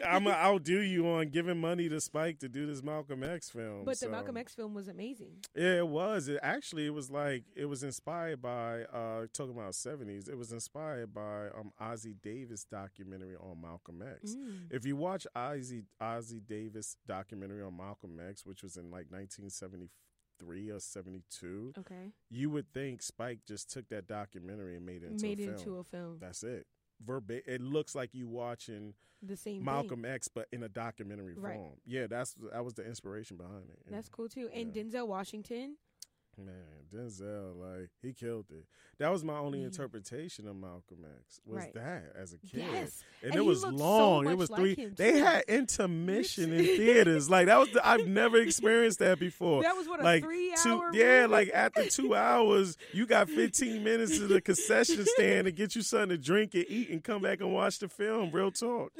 I'm 0.06 0.26
gonna 0.26 0.36
outdo 0.36 0.82
you 0.82 1.08
on 1.08 1.30
giving 1.30 1.60
money 1.60 1.88
to 1.90 2.02
Spike 2.02 2.40
to 2.40 2.50
do 2.50 2.66
this 2.66 2.84
Malcolm 2.84 3.24
X 3.24 3.50
film. 3.50 3.84
But 3.86 3.98
so. 3.98 4.06
the 4.06 4.12
Malcolm 4.12 4.38
X 4.38 4.54
film 4.54 4.74
was 4.74 4.88
amazing. 4.88 5.38
Yeah, 5.56 5.78
it 5.78 5.88
was. 5.88 6.28
It 6.28 6.40
actually 6.44 6.86
it 6.86 6.94
was 6.94 7.10
like 7.10 7.44
it 7.56 7.66
was 7.66 7.84
inspired 7.84 8.42
by 8.42 8.84
uh 8.84 9.28
talking 9.34 9.54
about 9.54 9.76
seventies. 9.76 10.28
It 10.28 10.38
was 10.38 10.52
inspired 10.52 11.14
by 11.14 11.48
um 11.58 11.72
Ossie 11.82 12.16
Davis 12.22 12.66
documentary 12.66 13.36
on 13.36 13.62
Malcolm 13.62 14.02
X. 14.02 14.36
Mm. 14.36 14.68
If 14.72 14.86
you 14.86 14.96
watch 14.96 15.26
Ossie 15.36 15.84
Ossie 16.02 16.46
Davis 16.46 16.81
documentary 17.08 17.62
on 17.64 17.76
Malcolm 17.78 18.20
X, 18.20 18.46
which 18.46 18.64
was 18.64 18.78
in 18.78 18.90
like 18.92 19.12
nineteen 19.12 19.50
seventy 19.50 19.90
three 20.40 20.70
or 20.72 20.80
seventy 20.80 21.24
two, 21.30 21.72
Okay. 21.78 22.14
you 22.30 22.50
would 22.50 22.66
think 22.74 23.02
Spike 23.02 23.40
just 23.48 23.72
took 23.72 23.88
that 23.90 24.08
documentary 24.08 24.76
and 24.76 24.86
made 24.86 25.04
it 25.04 25.12
into 25.12 25.26
Made 25.26 25.40
a 25.40 25.44
it 25.44 25.46
film. 25.46 25.58
into 25.58 25.78
a 25.78 25.84
film. 25.84 26.18
That's 26.20 26.44
it. 26.44 26.66
Verba- 27.04 27.52
it 27.52 27.62
looks 27.62 27.94
like 27.96 28.14
you 28.14 28.28
watching 28.28 28.94
the 29.22 29.38
same 29.38 29.64
Malcolm 29.64 30.02
thing. 30.04 30.12
X, 30.12 30.28
but 30.28 30.48
in 30.52 30.64
a 30.64 30.70
documentary 30.70 31.36
Right. 31.36 31.56
form. 31.56 31.80
Yeah, 31.86 32.08
that's 32.08 32.34
that 32.52 32.64
was 32.66 32.74
the 32.74 32.84
inspiration 32.86 33.38
behind 33.38 33.70
it. 33.70 33.80
That's 33.90 34.10
cool 34.10 34.30
too. 34.30 34.50
And 34.54 34.76
Yeah. 34.76 34.84
Denzel 34.84 35.08
Washington. 35.08 35.78
Man, 36.46 36.56
Denzel, 36.94 37.58
like 37.58 37.90
he 38.02 38.14
killed 38.14 38.46
it. 38.52 38.66
That 39.00 39.12
was 39.12 39.24
my 39.24 39.38
only 39.38 39.64
interpretation 39.64 40.48
of 40.48 40.56
Malcolm 40.56 41.06
X. 41.26 41.40
Was 41.46 41.64
Right. 41.64 41.74
that 41.74 42.14
as 42.16 42.34
a 42.34 42.38
kid? 42.38 42.66
Yes. 42.72 43.04
and, 43.24 43.32
And 43.32 43.40
it 43.40 43.44
was 43.44 43.64
looked 43.64 43.80
so 43.80 43.84
long. 43.84 44.28
it 44.30 44.38
was 44.38 44.50
like 44.50 44.60
three. 44.62 44.76
him, 44.76 44.94
they 44.96 45.18
had 45.20 45.44
intermission 45.48 46.54
in 46.54 46.66
theaters. 46.78 47.30
Like 47.30 47.48
that 47.48 47.58
was. 47.60 47.70
The, 47.72 47.88
I've 47.88 48.08
never 48.08 48.38
experienced 48.42 49.00
that 49.00 49.20
before. 49.20 49.64
That 49.64 49.76
was 49.76 49.88
what 49.88 50.02
a 50.02 50.04
like 50.04 50.24
three 50.24 50.54
two, 50.62 50.82
yeah. 50.94 51.28
Like 51.30 51.50
after 51.54 51.86
two 51.88 52.16
hours, 52.16 52.78
you 52.94 53.06
got 53.06 53.30
fifteen 53.30 53.84
minutes 53.84 54.18
to 54.18 54.28
the 54.28 54.42
concession 54.42 55.06
stand 55.06 55.46
to 55.46 55.52
get 55.52 55.76
you 55.76 55.82
something 55.82 56.10
to 56.10 56.18
drink 56.18 56.54
and 56.54 56.66
eat, 56.68 56.90
and 56.90 57.04
come 57.04 57.22
back 57.22 57.40
and 57.42 57.54
watch 57.54 57.80
the 57.80 57.88
film. 57.90 58.32
Real 58.32 58.52
talk. 58.52 58.92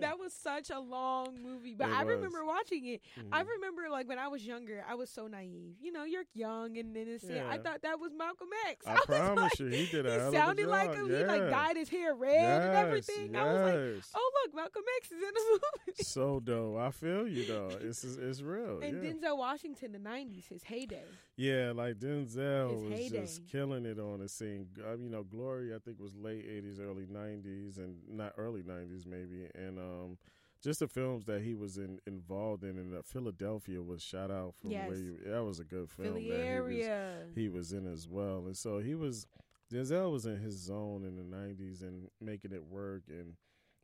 That 0.00 0.18
was 0.18 0.32
such 0.32 0.70
a 0.70 0.78
long 0.78 1.40
movie, 1.42 1.74
but 1.74 1.88
It 1.88 1.94
I 1.94 2.04
was. 2.04 2.14
remember 2.16 2.44
watching 2.44 2.86
it. 2.86 3.00
I 3.32 3.42
Mhm. 3.42 3.48
remember 3.48 3.88
like 3.90 4.08
when 4.08 4.18
I 4.18 4.28
was 4.28 4.46
younger, 4.46 4.84
I 4.88 4.94
was 4.94 5.10
so 5.10 5.26
naive. 5.26 5.76
You 5.80 5.92
know, 5.92 6.04
you're 6.04 6.24
young 6.34 6.76
and 6.78 6.96
innocent. 6.96 7.38
I 7.46 7.58
thought 7.58 7.82
that 7.82 7.98
was 8.00 8.12
Malcolm 8.16 8.48
X. 8.68 8.84
I 8.86 8.94
was 8.94 9.04
promise 9.06 9.42
like, 9.42 9.58
you, 9.60 9.66
he 9.68 9.86
did 9.86 10.06
a 10.06 10.10
he 10.12 10.18
hell 10.18 10.28
of 10.28 10.34
a 10.34 10.36
sounded 10.36 10.66
like 10.68 10.94
him. 10.94 11.08
He 11.08 11.24
like 11.24 11.48
dyed 11.50 11.76
his 11.76 11.88
hair 11.88 12.14
red 12.14 12.34
and 12.62 12.72
Yes, 12.72 12.84
everything. 12.86 13.36
I 13.36 13.44
was 13.44 13.62
like, 13.62 14.04
oh 14.14 14.30
look, 14.44 14.54
Malcolm 14.54 14.82
X 14.98 15.06
is 15.12 15.22
in 15.22 15.34
the 15.34 15.60
movie. 15.86 16.02
so 16.02 16.40
dope. 16.40 16.78
I 16.78 16.90
feel 16.90 17.26
you 17.28 17.44
though. 17.46 17.70
It's 17.80 18.04
it's 18.04 18.40
real. 18.42 18.80
and 18.82 19.02
yeah. 19.02 19.10
Denzel 19.12 19.38
Washington, 19.38 19.92
the 19.92 19.98
'90s, 19.98 20.48
his 20.48 20.62
heyday. 20.64 21.04
Yeah, 21.36 21.72
like 21.74 21.98
Denzel 21.98 22.70
His 22.72 22.82
was 22.82 22.92
heyday. 22.92 23.20
just 23.20 23.46
killing 23.46 23.86
it 23.86 23.98
on 23.98 24.20
the 24.20 24.28
scene. 24.28 24.66
Uh, 24.78 24.96
you 24.96 25.08
know, 25.08 25.22
Glory 25.22 25.74
I 25.74 25.78
think 25.78 25.98
was 26.00 26.14
late 26.16 26.46
'80s, 26.46 26.80
early 26.80 27.06
'90s, 27.06 27.78
and 27.78 27.96
not 28.08 28.34
early 28.36 28.62
'90s 28.62 29.06
maybe. 29.06 29.46
And 29.54 29.69
um, 29.78 30.18
just 30.62 30.80
the 30.80 30.88
films 30.88 31.24
that 31.26 31.42
he 31.42 31.54
was 31.54 31.78
in 31.78 32.00
involved 32.06 32.64
in, 32.64 32.76
and 32.78 33.04
Philadelphia 33.06 33.82
was 33.82 34.02
shout 34.02 34.30
out 34.30 34.54
from 34.56 34.70
Yes. 34.70 34.88
where 34.88 34.98
you, 34.98 35.16
that 35.26 35.42
was 35.44 35.58
a 35.60 35.64
good 35.64 35.88
film. 35.90 36.08
Philly 36.08 36.30
that 36.30 36.54
he 36.54 36.60
was- 36.60 37.34
he 37.34 37.48
was 37.48 37.72
in 37.72 37.86
as 37.86 38.08
well. 38.08 38.44
And 38.46 38.56
so 38.56 38.78
he 38.78 38.94
was 38.94 39.26
Denzel 39.72 40.10
was 40.10 40.26
in 40.26 40.36
his 40.38 40.54
zone 40.54 41.04
in 41.04 41.16
the 41.16 41.22
nineties 41.22 41.82
and 41.82 42.08
making 42.20 42.52
it 42.52 42.64
work 42.64 43.02
and 43.08 43.36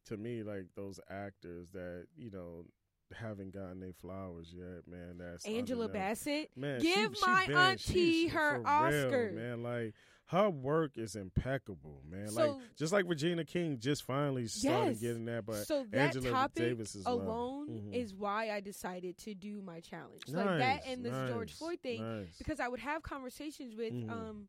to 0.07 0.17
me 0.17 0.43
like 0.43 0.67
those 0.75 0.99
actors 1.09 1.69
that, 1.73 2.07
you 2.17 2.31
know, 2.31 2.65
haven't 3.17 3.53
gotten 3.55 3.79
their 3.81 3.93
flowers 3.93 4.53
yet, 4.53 4.87
man. 4.89 5.17
That's 5.19 5.45
Angela. 5.47 5.89
Bassett. 5.89 6.51
Man, 6.57 6.81
Give 6.81 7.15
she, 7.15 7.21
she 7.25 7.31
my 7.31 7.47
been- 7.47 7.57
auntie 7.57 8.27
her 8.29 8.55
for 8.57 8.59
real, 8.59 8.67
Oscar. 9.07 9.33
man. 9.33 9.63
Like 9.63 9.95
her 10.31 10.51
work 10.51 10.99
is 10.99 11.15
impeccable, 11.15 12.03
man. 12.09 12.29
So- 12.29 12.53
like 12.53 12.63
just 12.77 12.93
like 12.93 13.05
Regina 13.09 13.45
King 13.45 13.79
just 13.79 14.03
finally 14.03 14.47
started 14.49 14.93
Yes. 14.95 15.01
getting 15.01 15.25
that, 15.27 15.47
but 15.47 15.67
so 15.67 15.85
that 15.91 15.99
Angela 16.17 16.31
topic 16.31 16.55
Davis 16.65 16.97
alone 17.07 17.69
Mhm. 17.69 17.95
is 17.95 18.13
why 18.15 18.51
I 18.51 18.61
decided 18.61 19.17
to 19.19 19.35
do 19.35 19.63
my 19.63 19.81
challenge. 19.81 20.23
nice, 20.29 20.35
like 20.47 20.59
that 20.59 20.87
and 20.87 21.05
this 21.05 21.31
George 21.31 21.53
Floyd 21.53 21.81
thing 21.81 22.01
nice. 22.03 22.37
because 22.39 22.59
I 22.61 22.67
would 22.69 22.81
have 22.81 23.03
conversations 23.03 23.75
with 23.77 23.93
Mhm. 23.93 24.11
um 24.11 24.49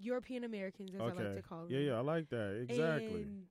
European 0.00 0.44
Americans 0.44 0.94
as 0.94 1.00
I 1.00 1.04
like 1.06 1.34
to 1.36 1.42
call 1.42 1.64
them. 1.64 1.72
Yeah, 1.72 1.80
yeah, 1.80 1.96
I 1.96 2.00
like 2.00 2.28
that. 2.28 2.66
Exactly. 2.68 3.22
And 3.22 3.46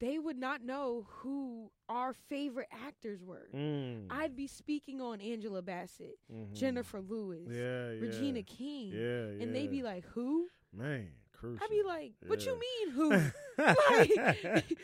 they 0.00 0.18
would 0.18 0.36
not 0.36 0.62
know 0.62 1.06
who 1.08 1.70
our 1.88 2.12
favorite 2.28 2.68
actors 2.86 3.22
were. 3.22 3.48
Mm. 3.54 4.06
I'd 4.10 4.36
be 4.36 4.46
speaking 4.46 5.00
on 5.00 5.20
Angela 5.20 5.62
Bassett, 5.62 6.18
Mhm. 6.32 6.52
Jennifer 6.54 7.00
Lewis, 7.00 7.48
yeah, 7.50 7.92
yeah. 7.92 8.00
Regina 8.00 8.42
King, 8.42 8.92
Yeah, 8.92 8.98
yeah. 9.00 9.42
and 9.42 9.54
they'd 9.54 9.70
be 9.70 9.82
like, 9.82 10.04
"Who?" 10.14 10.48
man, 10.72 11.08
crucial. 11.32 11.64
I'd 11.64 11.70
be 11.70 11.82
like, 11.82 12.12
"What 12.26 12.44
you 12.46 12.58
mean, 12.58 12.90
who? 12.90 13.10
like, 13.58 14.78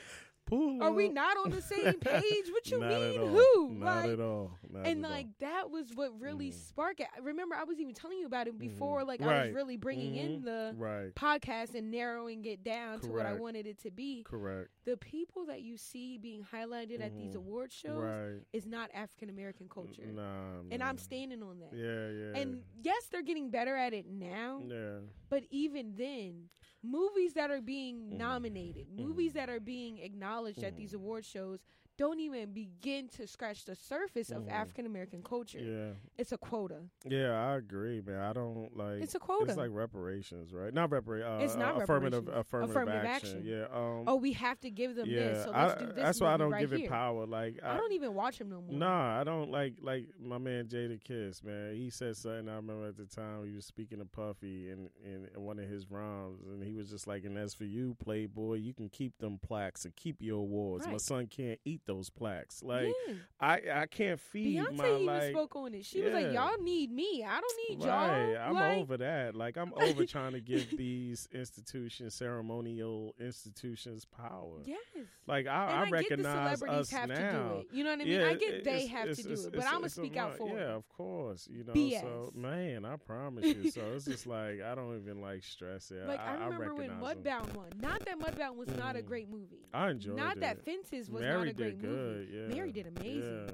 Pull 0.47 0.82
are 0.82 0.92
we 0.92 1.09
not 1.09 1.36
on 1.38 1.51
the 1.51 1.62
same 1.62 1.95
page? 1.95 2.51
What 2.51 2.70
you 2.70 2.78
mean, 2.80 3.20
who? 3.20 3.70
Not 3.76 4.03
like, 4.05 4.11
at 4.11 4.20
all. 4.20 4.59
Not 4.70 4.86
and 4.86 5.05
at 5.05 5.11
like 5.11 5.26
that 5.38 5.70
was 5.70 5.90
what 5.95 6.18
really 6.20 6.51
Mhm. 6.51 6.55
sparked 6.55 7.01
it. 7.01 7.07
Remember 7.22 7.55
I 7.55 7.64
was 7.64 7.80
even 7.80 7.95
telling 7.95 8.18
you 8.18 8.26
about 8.26 8.47
it 8.47 8.59
before, 8.59 9.03
Mhm. 9.03 9.07
like 9.07 9.22
I 9.22 9.47
was 9.47 9.55
really 9.55 9.76
bringing 9.78 10.16
in 10.16 10.40
Mhm. 10.40 10.45
the 10.45 10.66
all. 10.66 10.72
right. 10.74 11.14
podcast 11.14 11.74
and 11.74 11.90
narrowing 11.90 12.45
it 12.45 12.62
down 12.62 13.01
to 13.01 13.11
what 13.11 13.24
I 13.26 13.32
wanted 13.34 13.66
it 13.66 13.78
to 13.80 13.90
be. 13.90 14.22
Correct. 14.24 14.68
The 14.84 14.97
people 14.99 15.47
that 15.47 15.62
you 15.62 15.76
see 15.78 16.18
being 16.18 16.42
highlighted 16.45 17.01
at 17.01 17.16
these 17.16 17.32
Mhm. 17.32 17.36
award 17.38 17.72
shows 17.72 18.03
Right. 18.03 18.40
is 18.53 18.66
not 18.66 18.90
African 18.92 19.30
American 19.30 19.68
culture. 19.68 20.05
Nah. 20.07 20.61
And 20.70 20.82
I'm 20.82 20.99
standing 20.99 21.42
on 21.42 21.61
that. 21.61 21.72
Yeah, 21.72 22.11
yeah. 22.11 22.40
And 22.42 22.62
yes, 22.82 23.07
they're 23.09 23.22
getting 23.22 23.49
better 23.51 23.76
at 23.76 23.95
it 23.95 24.07
now, 24.07 24.62
yeah. 24.66 24.99
but 25.30 25.45
even 25.51 25.95
then, 25.97 26.51
movies 26.85 27.35
that 27.35 27.51
are 27.51 27.62
being 27.62 28.11
Mhm. 28.11 28.18
nominated, 28.18 28.89
movies 28.91 29.32
Mhm. 29.32 29.35
that 29.35 29.51
are 29.51 29.61
being 29.61 29.99
acknowledged 29.99 30.62
at 30.64 30.76
these 30.76 30.93
Mhm. 30.93 30.95
award 30.95 31.24
shows 31.24 31.61
don't 31.97 32.18
even 32.20 32.53
begin 32.53 33.09
to 33.09 33.26
scratch 33.26 33.64
the 33.64 33.74
surface 33.76 34.30
of 34.30 34.42
Mhm. 34.45 34.51
African 34.51 34.86
American 34.86 35.22
culture. 35.22 35.61
Yeah. 35.61 35.92
It's 36.18 36.32
a 36.32 36.38
quota. 36.38 36.82
Yeah, 37.05 37.30
I 37.32 37.57
agree, 37.57 38.01
man. 38.01 38.18
I 38.20 38.32
don't 38.32 38.76
like 38.76 39.01
It's 39.03 39.14
a 39.14 39.18
quota. 39.20 39.47
It's 39.51 39.57
like 39.57 39.70
reparations, 39.72 40.53
right? 40.53 40.72
Not 40.74 40.90
reparations. 40.90 41.42
Uh, 41.42 41.45
It's 41.45 41.57
not 41.57 41.76
uh, 41.76 41.80
affirmative 41.82 42.26
reparations. 42.26 42.47
affirmative, 42.47 42.70
Affirmative 42.76 43.05
action. 43.05 43.38
action. 43.38 43.47
Yeah. 43.47 43.64
Um 43.72 44.05
oh, 44.09 44.16
we 44.16 44.32
have 44.32 44.61
to 44.61 44.70
give 44.70 44.97
them 44.97 45.09
yeah, 45.09 45.28
this, 45.28 45.45
so 45.45 45.51
let's 45.53 45.74
I, 45.74 45.78
do 45.78 45.86
this. 45.86 45.95
that's 45.97 46.20
why 46.20 46.34
I 46.34 46.36
don't 46.36 46.51
right 46.51 46.61
give 46.61 46.72
here. 46.72 46.86
it 46.86 46.90
power. 46.90 47.26
Like 47.26 47.61
I 47.62 47.76
don't 47.76 47.92
even 47.92 48.14
watch 48.14 48.40
him 48.40 48.49
no 48.51 48.61
more. 48.61 48.76
Nah, 48.76 49.20
I 49.20 49.24
don't 49.24 49.51
like 49.51 49.74
like 49.80 50.09
my 50.20 50.38
man 50.38 50.66
Jadakiss, 50.66 51.45
man. 51.45 51.74
He 51.76 51.90
said 51.90 52.16
something 52.16 52.49
I 52.49 52.57
remember 52.57 52.86
at 52.88 52.97
the 52.97 53.07
time 53.07 53.45
he 53.47 53.55
was 53.55 53.66
speaking 53.66 53.99
to 53.99 54.05
Puffy 54.05 54.70
in, 54.70 54.90
in, 55.05 55.28
in 55.34 55.42
one 55.42 55.59
of 55.59 55.68
his 55.68 55.90
rhymes 55.90 56.40
and 56.47 56.62
he 56.62 56.74
was 56.74 56.90
just 56.90 57.07
like, 57.07 57.24
And 57.24 57.38
as 57.38 57.55
for 57.55 57.64
you, 57.64 57.95
Playboy, 58.03 58.55
you 58.55 58.74
can 58.74 58.88
keep 58.88 59.18
them 59.18 59.38
plaques 59.38 59.84
and 59.84 59.95
keep 59.95 60.20
your 60.20 60.40
awards. 60.40 60.86
My 60.88 60.97
son 60.97 61.26
can't 61.26 61.61
eat 61.64 61.82
those 61.87 62.11
plaques. 62.11 62.62
Like 62.62 62.93
yeah. 63.09 63.14
I 63.41 63.61
I 63.74 63.87
can't 63.87 64.18
feed 64.20 64.59
Beyonce 64.59 64.76
my 64.76 64.89
even 64.89 65.07
like 65.07 65.30
spoke 65.30 65.57
on 65.57 65.74
it. 65.74 65.85
She 65.85 66.01
was 66.01 66.12
like, 66.12 66.32
"Y'all 66.32 66.61
need 66.62 66.91
me. 66.91 67.24
I 67.26 67.41
don't 67.41 67.59
need 67.68 67.85
Right, 67.87 68.30
y'all." 68.32 68.39
I'm 68.49 68.55
like, 68.55 68.78
over 68.78 68.97
that. 68.99 69.35
Like 69.35 69.57
I'm 69.57 69.72
over 69.74 70.05
trying 70.07 70.32
to 70.32 70.41
give 70.41 70.68
these 70.76 71.28
institutions, 71.32 72.14
ceremonial 72.14 73.14
institutions, 73.20 74.05
power. 74.05 74.61
Yes. 74.64 74.78
Like 75.26 75.47
I, 75.47 75.66
I, 75.66 75.85
I, 75.87 75.91
recognize 75.91 76.59
celebrities 76.59 76.80
us 76.80 76.91
have 76.91 77.09
now. 77.09 77.14
to 77.16 77.22
do 77.32 77.59
it. 77.61 77.66
You 77.72 77.85
know 77.85 77.91
what 77.91 78.01
I 78.01 78.05
mean? 78.05 78.20
Yeah, 78.20 78.26
I 78.28 78.35
get 78.35 78.64
they 78.64 78.87
have 78.87 79.09
it's- 79.09 79.16
to 79.18 79.35
do 79.35 79.47
it, 79.47 79.53
but 79.55 79.64
I'm 79.66 79.74
gonna 79.74 79.89
speak 79.89 80.16
out 80.16 80.37
for 80.37 80.49
Yeah, 80.49 80.74
of 80.74 80.89
course. 80.89 81.49
You 81.51 81.64
know, 81.64 81.72
BS. 81.72 82.01
so 82.01 82.32
man, 82.35 82.85
I 82.85 82.97
promise 82.97 83.45
you. 83.45 83.70
So 83.70 83.82
it's 83.95 84.05
just 84.05 84.26
like 84.26 84.61
I 84.62 84.74
don't 84.74 84.97
even 85.01 85.20
like 85.20 85.43
stress 85.45 85.91
it. 85.91 86.07
Like 86.07 86.20
I, 86.20 86.35
remember 86.45 86.74
when. 86.74 86.91
Mudbound 86.91 87.55
won. 87.55 87.66
Not 87.80 88.05
that 88.05 88.18
Mudbound 88.20 88.57
was 88.57 88.68
not 88.76 88.97
a 88.97 89.01
Mhm. 89.01 89.07
great 89.07 89.30
movie. 89.30 89.66
I 89.72 89.91
enjoyed 89.91 90.16
not 90.16 90.37
it. 90.37 90.41
Not 90.41 90.41
that 90.41 90.64
Fences 90.64 91.11
was 91.11 91.22
Mary 91.22 91.39
not 91.39 91.49
a 91.49 91.53
great 91.53 91.74
did 91.75 91.91
movie. 91.91 92.27
good. 92.27 92.29
Yeah, 92.51 92.55
Mary 92.57 92.72
did 92.72 92.87
amazing. 92.87 93.51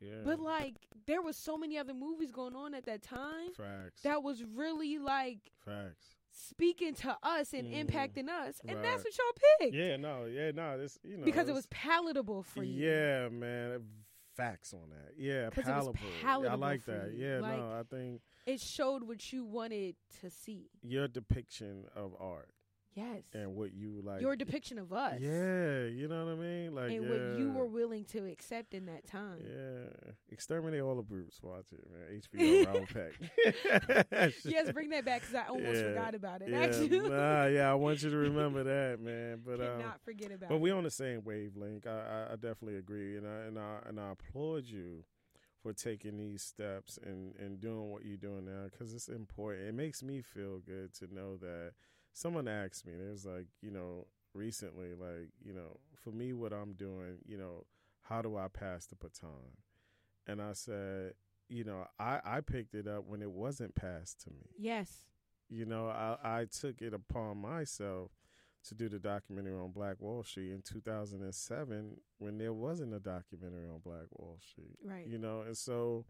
Yeah, 0.00 0.08
yeah. 0.10 0.20
But 0.24 0.40
like 0.40 0.74
there 1.06 1.22
was 1.22 1.36
so 1.36 1.56
many 1.56 1.78
other 1.78 1.94
movies 1.94 2.30
going 2.30 2.54
on 2.54 2.74
at 2.74 2.84
that 2.86 3.02
time 3.02 3.50
facts. 3.56 4.02
that 4.02 4.22
was 4.22 4.44
really 4.44 4.98
like 4.98 5.38
facts. 5.64 6.16
speaking 6.30 6.94
to 6.94 7.16
us 7.22 7.52
and 7.52 7.66
Mhm. 7.68 7.86
impacting 7.88 8.28
us, 8.28 8.60
and 8.66 8.76
Right. 8.76 8.82
that's 8.84 9.02
what 9.04 9.16
y'all 9.18 9.58
picked 9.60 9.74
Yeah, 9.74 9.96
no, 9.96 10.26
yeah, 10.26 10.50
no. 10.52 10.78
This 10.78 10.98
you 11.02 11.16
know 11.16 11.24
because 11.24 11.48
it 11.48 11.52
was 11.54 11.66
palatable 11.66 12.42
for 12.42 12.62
you. 12.62 12.86
Yeah, 12.86 13.28
man. 13.28 13.82
Facts 14.36 14.72
on 14.72 14.90
that. 14.90 15.14
Yeah, 15.16 15.46
was 15.46 15.52
palatable. 16.22 16.48
I 16.48 16.54
like 16.54 16.84
that. 16.84 17.12
you. 17.12 17.26
Yeah, 17.26 17.40
Like- 17.40 17.58
no, 17.58 17.72
I 17.72 17.82
think 17.82 18.22
It 18.46 18.60
showed 18.60 19.02
what 19.02 19.32
you 19.32 19.44
wanted 19.44 19.96
to 20.20 20.30
see. 20.30 20.70
your 20.82 21.08
depiction 21.08 21.86
of 21.96 22.14
art 22.20 22.50
Yes. 22.94 23.22
and 23.32 23.54
what 23.54 23.72
you 23.72 24.00
like. 24.04 24.20
Your 24.20 24.34
depiction 24.34 24.78
of 24.78 24.92
us. 24.92 25.18
Yeah, 25.20 25.84
you 25.84 26.08
know 26.08 26.24
what 26.24 26.32
I 26.32 26.36
mean. 26.36 26.74
Like 26.74 26.90
and 26.90 27.04
yeah, 27.04 27.10
what 27.10 27.38
you 27.38 27.50
were 27.52 27.66
willing 27.66 28.04
to 28.06 28.24
accept 28.26 28.74
in 28.74 28.86
that 28.86 29.06
time. 29.06 29.38
Yeah, 29.40 30.10
exterminate 30.30 30.80
all 30.80 30.96
the 30.96 31.02
brutes. 31.02 31.40
Watch 31.42 31.66
it, 31.72 31.84
man. 31.90 32.20
HBO 32.20 32.66
Raoul 32.66 32.86
Peck. 32.92 34.34
yes, 34.44 34.70
bring 34.72 34.90
that 34.90 35.04
back 35.04 35.20
because 35.22 35.34
I 35.34 35.48
almost 35.48 35.76
Yeah, 35.76 35.88
forgot 35.88 36.14
about 36.14 36.42
it. 36.42 36.48
Yeah, 36.50 36.58
Actually, 36.58 37.08
nah, 37.08 37.46
yeah. 37.46 37.70
I 37.70 37.74
want 37.74 38.02
you 38.02 38.10
to 38.10 38.16
remember 38.16 38.64
that, 38.64 39.00
man. 39.00 39.42
But 39.44 39.60
um, 39.60 39.78
cannot 39.78 40.00
forget 40.04 40.32
about 40.32 40.48
but 40.48 40.56
it. 40.56 40.60
we 40.60 40.70
on 40.70 40.84
the 40.84 40.90
same 40.90 41.22
wavelength. 41.24 41.86
I, 41.86 41.90
I, 41.90 42.32
I 42.32 42.36
definitely 42.36 42.76
agree, 42.76 43.16
and 43.16 43.26
I 43.26 43.46
and 43.46 43.58
I 43.58 43.78
and 43.86 44.00
I 44.00 44.10
applaud 44.12 44.66
you 44.66 45.04
for 45.62 45.72
taking 45.72 46.16
these 46.18 46.42
steps 46.42 46.98
and 47.02 47.34
and 47.36 47.60
doing 47.60 47.90
what 47.90 48.04
you're 48.04 48.16
doing 48.16 48.44
now 48.44 48.64
because 48.70 48.92
it's 48.92 49.08
important. 49.08 49.68
It 49.68 49.74
makes 49.74 50.02
me 50.02 50.20
feel 50.22 50.58
good 50.58 50.92
to 50.94 51.12
know 51.14 51.36
that 51.36 51.72
someone 52.18 52.48
asked 52.48 52.86
me. 52.86 52.92
There's 52.96 53.24
like 53.24 53.46
you 53.62 53.70
know 53.70 54.06
recently, 54.34 54.90
like 54.94 55.30
you 55.44 55.52
know, 55.52 55.78
for 55.96 56.10
me, 56.10 56.32
what 56.32 56.52
I'm 56.52 56.72
doing, 56.74 57.18
you 57.26 57.38
know, 57.38 57.64
how 58.02 58.22
do 58.22 58.36
I 58.36 58.48
pass 58.48 58.86
the 58.86 58.96
baton? 58.96 59.56
And 60.26 60.42
I 60.42 60.52
said, 60.52 61.14
you 61.48 61.64
know, 61.64 61.86
I 61.98 62.20
I 62.24 62.40
picked 62.40 62.74
it 62.74 62.86
up 62.86 63.04
when 63.06 63.22
it 63.22 63.30
wasn't 63.30 63.74
passed 63.74 64.20
to 64.22 64.30
me 64.30 64.50
yes. 64.58 65.04
you 65.48 65.64
know, 65.64 65.88
I, 65.88 66.16
I 66.22 66.44
took 66.46 66.82
it 66.82 66.92
upon 66.92 67.38
myself 67.38 68.10
to 68.66 68.74
do 68.74 68.88
the 68.88 68.98
documentary 68.98 69.54
on 69.54 69.70
Black 69.70 70.00
Wall 70.00 70.22
Street 70.24 70.52
in 70.52 70.62
2007 70.62 71.96
when 72.18 72.38
there 72.38 72.52
wasn't 72.52 72.92
a 72.92 72.98
documentary 72.98 73.66
on 73.66 73.80
Black 73.82 74.06
Wall 74.12 74.36
Street. 74.40 74.76
Right. 74.84 75.06
You 75.06 75.18
know, 75.18 75.42
and 75.42 75.56
so 75.56 76.04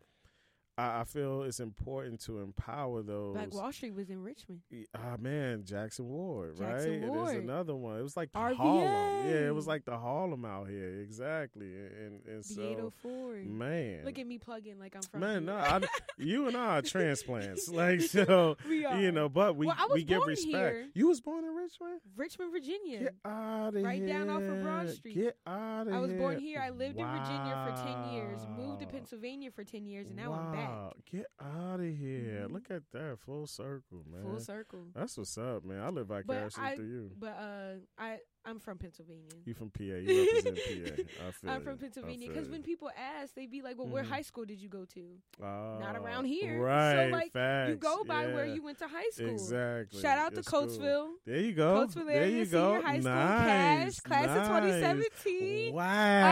I, 0.79 1.01
I 1.01 1.05
feel 1.05 1.43
it's 1.43 1.61
important 1.61 2.21
to 2.23 2.39
empower 2.39 3.03
those. 3.03 3.35
Black 3.35 3.53
Wall 3.53 3.73
Street 3.73 3.95
was 3.95 4.09
in 4.11 4.23
Richmond. 4.23 4.61
Ah 4.95 5.17
man, 5.19 5.65
Jackson 5.65 6.09
Ward, 6.09 6.57
Jackson 6.57 7.01
right? 7.03 7.11
Ward. 7.11 7.29
there's 7.29 7.39
another 7.45 7.75
one. 7.75 7.99
It 7.99 8.03
was 8.03 8.17
like 8.17 8.33
the 8.33 8.39
RVA. 8.39 8.55
Harlem. 8.57 8.85
Yeah, 9.29 9.49
it 9.49 9.55
was 9.55 9.67
like 9.67 9.85
the 9.85 9.99
Harlem 9.99 10.45
out 10.45 10.69
here, 10.69 11.01
exactly. 11.01 11.67
And 11.67 12.21
and 12.27 12.45
so 12.45 12.63
804. 12.63 13.35
man, 13.45 14.05
Look 14.05 14.19
at 14.19 14.27
me 14.27 14.39
plugging 14.39 14.79
like 14.79 14.95
I'm 14.95 15.03
from 15.03 15.21
man, 15.21 15.45
no, 15.47 15.57
I, 15.57 15.81
you 16.19 16.47
and 16.47 16.57
I 16.57 16.79
are 16.79 16.83
transplants, 16.83 17.69
like 17.73 18.01
so. 18.03 18.57
we 18.69 18.85
are. 18.85 19.01
You 19.01 19.11
know, 19.13 19.29
but 19.29 19.57
we 19.57 19.67
Well, 19.67 19.77
we 19.93 20.05
give 20.05 20.23
respect. 20.27 20.55
here. 20.55 20.87
You 20.95 21.09
was 21.09 21.21
born 21.21 21.45
in 21.45 21.55
Richmond. 21.55 22.01
Richmond, 22.17 22.53
Virginia. 22.53 23.01
Get 23.01 23.15
out 23.25 23.75
of 23.75 23.83
Right 23.83 23.99
here! 23.99 24.09
down 24.09 24.31
off 24.31 24.43
of 24.43 24.63
Broad 24.63 24.91
Street. 24.91 25.15
Get 25.17 25.37
out 25.47 25.83
of 25.83 25.89
here! 25.89 25.97
I 25.97 26.01
was 26.01 26.13
born 26.13 26.39
here. 26.39 26.61
I 26.61 26.71
lived 26.71 26.99
in 26.99 27.07
Virginia 27.07 27.67
for 27.67 27.85
10 27.85 28.13
years, 28.13 28.41
moved 28.57 28.81
to 28.81 28.87
Pennsylvania 28.87 29.51
for 29.51 29.65
10 29.65 29.87
years, 29.87 30.07
and 30.07 30.17
now 30.17 30.33
I'm 30.33 30.53
back. 30.53 30.68
Wow. 30.69 30.93
Get 31.11 31.27
out 31.41 31.81
of 31.81 31.97
here! 31.97 32.47
Mhm. 32.49 32.53
Look 32.53 32.71
at 32.71 32.83
that 32.93 33.19
full 33.21 33.47
circle, 33.47 34.05
man. 34.11 34.23
Full 34.23 34.41
circle. 34.41 34.87
That's 34.95 35.17
what's 35.17 35.37
up, 35.39 35.65
man. 35.65 35.81
I 35.81 35.89
live 35.89 36.07
vicariously 36.09 36.63
I- 36.65 36.77
through 36.77 36.87
you. 36.87 37.11
But 37.19 37.37
uh, 37.39 37.75
I 37.99 38.19
I'm 38.49 38.59
from 38.59 38.79
Pennsylvania. 38.79 39.25
You 39.45 39.55
from 39.55 39.71
PA? 39.71 39.83
You 39.85 40.27
represent 40.27 40.57
PA. 40.57 41.03
I 41.51 41.55
I'm 41.55 41.63
from 41.63 41.77
Pennsylvania 41.79 42.29
because 42.29 42.49
when 42.49 42.63
people 42.63 42.91
ask, 42.97 43.35
they'd 43.35 43.51
be 43.51 43.63
like, 43.63 43.77
"Well, 43.79 43.89
where 43.89 44.03
Mhm. 44.03 44.09
high 44.09 44.23
school 44.23 44.45
did 44.45 44.61
you 44.61 44.69
go 44.69 44.85
to?" 44.87 45.01
not 45.39 45.97
Ah, 45.97 45.99
around 45.99 46.25
here. 46.25 46.61
right? 46.61 47.07
So, 47.11 47.13
like, 47.13 47.33
facts, 47.33 47.71
you 47.71 47.77
go 47.77 48.05
by 48.05 48.27
where 48.27 48.47
you 48.47 48.63
went 48.63 48.79
to 48.79 48.89
high 48.89 49.11
school. 49.13 49.29
Exactly. 49.29 50.01
Shout 50.01 50.19
out 50.19 50.33
Your 50.33 50.43
to 50.43 50.49
school. 50.49 50.67
Coatesville. 50.67 51.09
There 51.27 51.41
you 51.41 51.53
go. 51.53 51.87
Coatesville 51.87 52.07
there 52.07 52.23
area 52.23 52.39
you 52.39 52.45
senior 52.47 52.61
go. 52.81 52.83
high 52.83 53.01
school 53.01 53.13
nice. 53.13 53.47
cash 53.47 54.01
class 54.01 54.29
of 54.39 54.47
2017. 54.49 55.75
Wow. 55.75 55.85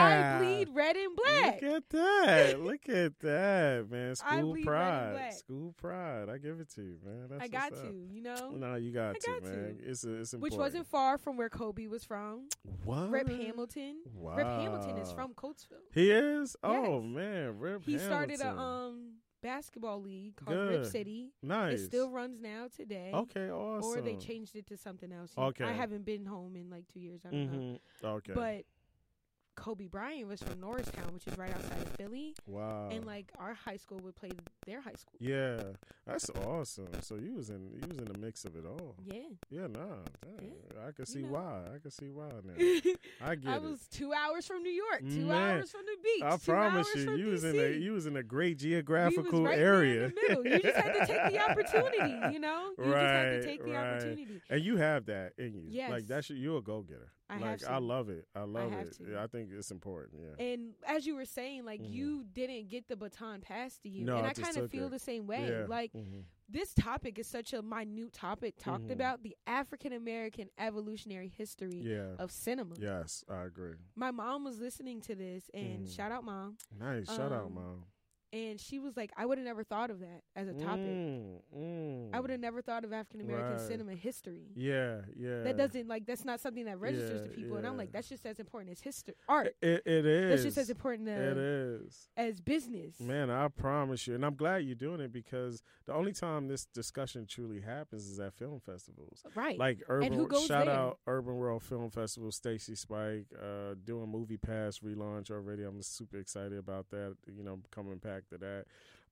I 0.05 0.37
bleed 0.39 0.69
red 0.73 0.95
and 0.97 1.15
black. 1.15 1.61
Look 1.61 1.71
at 1.75 1.89
that. 1.89 2.61
Look 2.61 2.89
at 2.89 3.19
that, 3.19 3.87
man. 3.89 4.15
School 4.17 4.51
bleed 4.53 4.65
red 4.67 4.81
and 4.81 5.15
pride. 5.17 5.33
School 5.33 5.73
pride. 5.77 6.29
I 6.29 6.37
give 6.37 6.59
it 6.59 6.69
to 6.75 6.81
you, 6.81 6.97
man. 7.05 7.27
That's 7.29 7.43
I 7.43 7.47
got 7.47 7.73
to, 7.75 7.93
you 8.11 8.21
know, 8.21 8.51
No, 8.55 8.75
you 8.75 8.91
got, 8.91 9.15
I 9.15 9.19
to, 9.19 9.41
man. 9.41 9.77
It's 9.83 10.03
a, 10.03 10.19
it's 10.19 10.33
important. 10.33 10.41
which 10.41 10.53
wasn't 10.57 10.87
far 10.87 11.17
from 11.17 11.37
where 11.37 11.49
Kobe 11.49 11.87
was 11.87 12.03
from. 12.07 12.49
what? 12.85 13.09
Rip 13.09 13.29
Hamilton. 13.29 14.01
Wow. 14.15 14.35
Rip 14.35 14.47
Hamilton 14.47 14.97
is 14.97 15.11
from 15.11 15.33
Coatesville. 15.33 15.85
He 15.93 16.11
is. 16.11 16.55
Oh 16.63 17.01
Yes. 17.01 17.03
man, 17.15 17.59
Rip. 17.59 17.83
He 17.83 17.97
started 17.97 18.41
a 18.41 18.49
um 18.57 19.13
basketball 19.43 20.01
league 20.01 20.35
called 20.35 20.57
Rip 20.57 20.85
City. 20.85 21.31
nice. 21.43 21.79
It 21.79 21.85
still 21.85 22.09
runs 22.09 22.41
now 22.41 22.67
today. 22.75 23.11
Okay, 23.13 23.49
awesome. 23.49 23.99
Or 23.99 24.01
they 24.01 24.15
changed 24.15 24.55
it 24.55 24.65
to 24.67 24.77
something 24.77 25.11
else. 25.11 25.31
Okay. 25.37 25.63
I 25.63 25.73
haven't 25.73 26.05
been 26.05 26.25
home 26.25 26.55
in 26.55 26.69
like 26.69 26.85
two 26.91 26.99
years. 26.99 27.21
I 27.25 27.29
don't 27.31 27.51
know. 27.51 27.57
Mm-hmm. 28.03 28.05
Okay. 28.07 28.33
But 28.33 28.65
Kobe 29.57 29.87
Bryant 29.87 30.27
was 30.29 30.39
from 30.41 30.59
Norristown, 30.61 31.13
which 31.13 31.25
is 31.27 31.37
right 31.37 31.51
outside 31.53 31.81
of 31.81 31.89
Philly. 31.97 32.35
wow. 32.45 32.87
And 32.91 33.05
like 33.05 33.31
our 33.39 33.53
high 33.53 33.75
school 33.77 33.99
would 34.03 34.15
play 34.15 34.29
their 34.65 34.79
high 34.81 34.93
school. 34.93 35.15
yeah, 35.19 35.57
that's 36.05 36.29
awesome. 36.45 36.87
So 37.01 37.15
you 37.15 37.33
was 37.33 37.49
in 37.49 37.71
you 37.73 37.87
was 37.89 37.97
in 37.97 38.05
the 38.05 38.17
mix 38.19 38.45
of 38.45 38.55
it 38.55 38.65
all. 38.65 38.95
Yeah. 39.03 39.21
Yeah, 39.49 39.67
nah. 39.67 40.03
dang. 40.23 40.53
I 40.87 40.91
can 40.91 41.05
see 41.07 41.23
know. 41.23 41.29
why. 41.29 41.61
I 41.75 41.79
can 41.79 41.91
see 41.91 42.09
why 42.09 42.29
now. 42.45 42.53
I 43.27 43.35
get 43.35 43.51
I 43.51 43.55
it. 43.55 43.61
was 43.63 43.87
two 43.91 44.13
hours 44.13 44.45
from 44.45 44.61
New 44.63 44.71
York, 44.71 44.99
two 45.01 45.25
Man, 45.25 45.57
hours 45.57 45.71
from 45.71 45.81
the 45.85 45.97
beach. 46.03 46.23
I 46.23 46.37
promise 46.37 46.87
you, 46.95 47.15
you 47.15 47.25
was 47.31 47.43
in 47.43 47.55
a 47.59 47.71
you 47.77 47.93
was 47.93 48.05
in 48.05 48.15
a 48.15 48.23
great 48.23 48.59
geographical 48.59 49.43
right 49.43 49.57
area, 49.57 50.05
in 50.05 50.13
the 50.15 50.21
middle. 50.29 50.45
You 50.47 50.59
just 50.59 50.75
had 50.77 50.93
to 50.93 51.05
take 51.07 51.31
the 51.33 51.49
opportunity, 51.49 52.33
you 52.33 52.39
know. 52.39 52.69
You 52.77 52.83
just 52.85 52.95
had 52.95 53.23
to 53.31 53.35
Right, 53.37 53.43
take 53.43 53.63
the 53.65 53.71
right. 53.71 53.93
opportunity. 53.95 54.41
and 54.49 54.63
you 54.63 54.77
have 54.77 55.05
that 55.07 55.33
in 55.39 55.55
you. 55.55 55.63
Yes. 55.67 55.89
like 55.91 56.05
that's 56.07 56.29
you're 56.29 56.59
a 56.59 56.61
go 56.61 56.81
getter. 56.83 57.11
I 57.29 57.37
like. 57.39 57.63
I 57.65 57.77
love 57.77 58.09
it. 58.09 58.25
I 58.35 58.43
love 58.43 58.71
have 58.71 58.87
it. 58.87 58.97
Yeah, 59.11 59.23
I 59.23 59.27
think 59.27 59.49
it's 59.51 59.69
important. 59.71 60.21
Yeah. 60.23 60.45
And 60.45 60.73
as 60.85 61.05
you 61.05 61.15
were 61.15 61.25
saying, 61.25 61.65
like 61.65 61.81
Mhm. 61.81 61.91
you 61.91 62.23
didn't 62.31 62.69
get 62.69 62.87
the 62.87 62.95
baton 62.95 63.41
passed 63.41 63.81
to 63.83 63.89
you, 63.89 64.05
No, 64.05 64.17
and 64.17 64.25
I 64.25 64.29
I 64.29 64.33
kind 64.33 64.55
of 64.57 64.71
feel 64.71 64.87
it. 64.87 64.91
the 64.91 64.99
same 64.99 65.27
way. 65.27 65.49
yeah. 65.49 65.65
Like 65.67 65.91
Mhm. 65.93 66.23
this 66.47 66.73
topic 66.73 67.19
is 67.19 67.27
such 67.27 67.51
a 67.53 67.61
minute 67.61 68.13
topic 68.13 68.55
talked 68.57 68.87
Mhm. 68.87 68.91
about 68.93 69.23
the 69.23 69.35
African 69.45 69.91
American 69.91 70.49
evolutionary 70.57 71.27
history 71.27 71.81
yeah. 71.81 72.15
of 72.17 72.31
cinema. 72.31 72.75
Yes, 72.79 73.25
I 73.27 73.43
agree. 73.43 73.75
My 73.95 74.11
mom 74.11 74.45
was 74.45 74.59
listening 74.61 75.01
to 75.01 75.15
this, 75.15 75.49
and 75.53 75.85
Mhm. 75.85 75.93
shout 75.95 76.11
out 76.13 76.23
mom, 76.23 76.57
Nice. 76.79 77.07
Shout 77.07 77.33
out, 77.33 77.47
Um, 77.47 77.53
mom. 77.55 77.85
And 78.45 78.59
she 78.59 78.79
was 78.79 78.95
like, 78.95 79.11
"I 79.17 79.25
would 79.25 79.37
have 79.37 79.45
never 79.45 79.63
thought 79.63 79.89
of 79.89 79.99
that 80.01 80.21
as 80.35 80.47
a 80.47 80.53
topic. 80.53 80.85
Mm, 80.85 81.39
mm. 81.57 82.09
I 82.13 82.19
would 82.19 82.29
have 82.29 82.39
never 82.39 82.61
thought 82.61 82.83
of 82.85 82.93
African 82.93 83.21
American 83.21 83.53
Right. 83.57 83.61
cinema 83.67 83.93
history. 83.93 84.47
Yeah, 84.55 85.01
yeah. 85.15 85.43
That 85.43 85.57
doesn't 85.57 85.87
like 85.87 86.05
that's 86.05 86.25
not 86.25 86.39
something 86.39 86.65
that 86.65 86.79
registers 86.79 87.21
to 87.23 87.29
Yeah, 87.29 87.35
people, 87.35 87.57
and 87.57 87.65
I'm 87.67 87.77
like, 87.77 87.91
that's 87.91 88.09
just 88.09 88.25
as 88.25 88.39
important 88.39 88.71
as 88.71 88.79
history, 88.81 89.15
art. 89.27 89.55
It, 89.61 89.83
it 89.85 90.05
is. 90.05 90.29
That's 90.29 90.43
just 90.43 90.57
as 90.57 90.69
important 90.69 91.07
It 91.09 91.37
uh, 91.37 91.85
is. 91.85 92.09
as 92.15 92.39
business. 92.39 92.99
Man, 92.99 93.29
I 93.29 93.47
promise 93.49 94.07
you, 94.07 94.15
and 94.15 94.25
I'm 94.25 94.35
glad 94.35 94.57
you're 94.57 94.75
doing 94.75 95.01
it 95.01 95.11
because 95.11 95.63
the 95.85 95.93
only 95.93 96.13
time 96.13 96.47
this 96.47 96.65
discussion 96.65 97.25
truly 97.27 97.61
happens 97.61 98.05
is 98.07 98.19
at 98.19 98.33
film 98.33 98.59
festivals. 98.59 99.23
right? 99.35 99.57
Like 99.57 99.79
urban, 99.89 100.27
shout 100.45 100.65
there? 100.65 100.69
out 100.75 100.99
Urban 101.07 101.35
World 101.35 101.63
Film 101.63 101.89
Festival, 101.89 102.31
Stacy 102.31 102.75
Spike, 102.75 103.25
uh, 103.41 103.75
doing 103.83 104.09
Movie 104.09 104.37
Pass 104.37 104.79
relaunch 104.79 105.31
already. 105.31 105.63
I'm 105.63 105.81
super 105.81 106.17
excited 106.17 106.57
about 106.57 106.89
that. 106.89 107.15
You 107.27 107.43
know, 107.43 107.59
coming 107.71 107.97
back 107.97 108.23
to 108.29 108.37
that. 108.37 108.65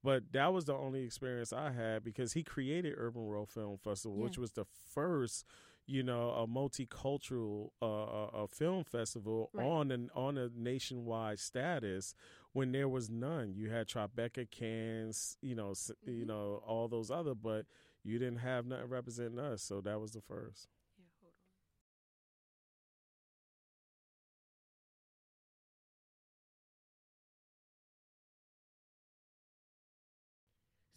But 0.04 0.32
that 0.34 0.54
was 0.54 0.66
the 0.66 0.74
only 0.76 1.04
experience 1.04 1.52
I 1.52 1.72
had 1.72 2.04
because 2.04 2.34
he 2.34 2.44
created 2.44 2.94
Urban 2.98 3.26
World 3.26 3.50
Film 3.50 3.78
Festival, 3.78 4.18
which 4.18 4.38
was 4.38 4.52
the 4.52 4.66
first, 4.94 5.46
you 5.88 6.04
know, 6.04 6.30
a 6.30 6.46
multicultural 6.48 7.70
uh, 7.82 7.86
uh, 8.04 8.26
uh, 8.44 8.48
film 8.48 8.84
festival 8.84 9.50
Right. 9.54 9.66
on 9.66 9.92
an 9.92 10.10
on 10.14 10.38
a 10.38 10.50
nationwide 10.56 11.40
status 11.40 12.14
when 12.54 12.72
there 12.72 12.88
was 12.88 13.10
none. 13.10 13.54
You 13.56 13.70
had 13.72 13.88
Tribeca, 13.88 14.50
Cannes, 14.52 15.38
you 15.42 15.56
know, 15.56 15.72
s 15.72 15.92
you 16.06 16.26
know, 16.26 16.62
all 16.68 16.88
those 16.88 17.10
other, 17.10 17.34
but 17.34 17.66
you 18.04 18.20
didn't 18.20 18.40
have 18.40 18.68
nothing 18.68 18.90
representing 18.90 19.40
us, 19.40 19.64
so 19.64 19.82
that 19.82 20.00
was 20.00 20.12
the 20.12 20.22
first. 20.22 20.68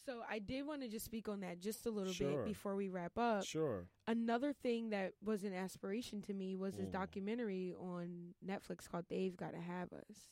So 0.09 0.23
I 0.27 0.39
did 0.39 0.67
want 0.67 0.81
to 0.81 0.89
just 0.89 1.05
speak 1.05 1.29
on 1.29 1.41
that 1.41 1.61
just 1.61 1.85
a 1.85 1.91
little 1.91 2.15
Sure. 2.15 2.37
bit 2.39 2.45
before 2.47 2.75
we 2.77 2.89
wrap 2.89 3.19
up. 3.19 3.45
Sure. 3.45 3.87
Another 4.07 4.55
thing 4.55 4.89
that 4.89 5.13
was 5.23 5.45
an 5.45 5.53
aspiration 5.53 6.23
to 6.23 6.33
me 6.33 6.57
was 6.57 6.77
this 6.77 6.89
Mm. 6.89 6.93
documentary 6.93 7.75
on 7.75 8.35
Netflix 8.43 8.89
called 8.89 9.05
"They've 9.09 9.37
Got 9.37 9.51
to 9.51 9.61
Have 9.61 9.93
Us." 9.93 10.31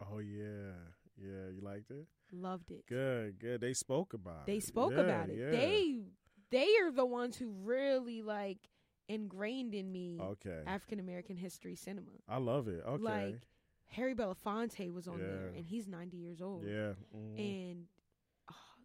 Oh 0.00 0.18
yeah, 0.18 0.72
yeah. 1.18 1.48
You 1.50 1.60
liked 1.60 1.90
it? 1.90 2.06
Loved 2.32 2.70
it. 2.70 2.86
Good, 2.86 3.38
good. 3.38 3.60
They 3.60 3.74
spoke 3.74 4.14
about 4.14 4.42
it. 4.42 4.46
They 4.46 4.60
spoke 4.60 4.92
Yeah, 4.92 5.00
about 5.00 5.28
it. 5.28 5.36
yeah. 5.38 5.50
They 5.50 6.04
they 6.48 6.78
are 6.78 6.90
the 6.90 7.04
ones 7.04 7.36
who 7.36 7.50
really 7.50 8.22
like 8.22 8.70
ingrained 9.08 9.74
in 9.74 9.92
me 9.92 10.18
Okay. 10.20 10.62
African 10.66 11.00
American 11.00 11.36
history 11.36 11.74
cinema. 11.74 12.12
I 12.26 12.38
love 12.38 12.66
it. 12.68 12.82
Okay. 12.86 13.02
Like 13.02 13.48
Harry 13.88 14.14
Belafonte 14.14 14.90
was 14.90 15.06
on 15.06 15.18
there, 15.20 15.48
and 15.48 15.66
he's 15.66 15.86
ninety 15.86 16.16
years 16.16 16.40
old. 16.40 16.64
yeah. 16.64 16.94
mhm. 17.14 17.38
And 17.38 17.88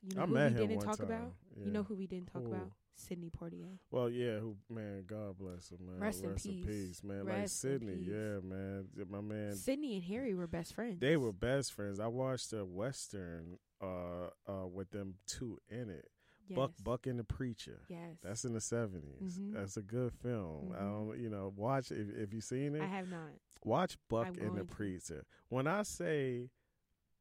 you 0.04 0.16
know 0.16 0.24
I 0.24 0.26
who 0.26 0.34
met 0.34 0.54
we 0.54 0.62
him 0.62 0.68
didn't 0.68 0.78
one 0.78 0.86
talk 0.86 0.98
time. 0.98 1.08
about? 1.08 1.32
Yeah. 1.58 1.66
You 1.66 1.72
know 1.72 1.84
who 1.84 1.96
we 1.96 2.08
didn't 2.08 2.32
talk 2.32 2.44
Who? 2.44 2.50
about? 2.50 2.72
Sidney 2.96 3.32
Poitier. 3.32 3.80
Well, 3.90 4.08
yeah. 4.10 4.38
Who? 4.38 4.56
Man, 4.70 5.04
God 5.08 5.38
bless 5.40 5.72
him, 5.72 5.80
man. 5.88 6.00
Rest 6.00 6.24
in 6.24 6.36
peace. 6.36 7.04
man. 7.04 7.26
like 7.26 7.28
Rest 7.38 7.64
in 7.66 7.72
Sidney, 7.80 8.06
yeah, 8.08 8.40
man. 8.44 8.88
My 9.10 9.22
man. 9.22 9.56
Sidney 9.56 9.96
and 9.96 10.04
Harry 10.04 10.36
were 10.36 10.46
best 10.48 10.76
friends. 10.76 11.00
They 11.00 11.18
were 11.18 11.34
best 11.34 11.74
friends. 11.74 12.00
I 12.00 12.08
watched 12.08 12.54
a 12.54 12.64
western 12.64 13.58
uh 13.82 14.28
uh 14.48 14.68
with 14.68 14.92
them 14.92 15.16
two 15.28 15.60
in 15.70 15.90
it. 15.90 16.08
Yes. 16.48 16.56
Buck 16.58 16.72
Buck 16.84 17.08
and 17.08 17.18
the 17.18 17.24
Preacher. 17.24 17.80
Yes. 17.90 18.18
That's 18.22 18.44
in 18.46 18.54
the 18.54 18.60
70s. 18.60 19.40
Mhm. 19.40 19.54
That's 19.54 19.78
a 19.78 19.82
good 19.82 20.12
film. 20.22 20.74
I 20.74 20.82
Mhm. 20.84 21.08
don't, 21.08 21.20
you 21.20 21.30
know, 21.30 21.52
watch 21.56 21.92
if 21.92 22.10
if 22.16 22.32
you've 22.34 22.44
seen 22.44 22.76
it. 22.76 22.82
I 22.82 22.86
have 22.86 23.10
not. 23.10 23.32
Watch 23.64 23.98
Buck 24.10 24.28
I'm 24.28 24.38
and 24.40 24.56
the 24.56 24.66
to. 24.66 24.66
Preacher. 24.66 25.26
When 25.50 25.66
I 25.68 25.82
say 25.84 26.50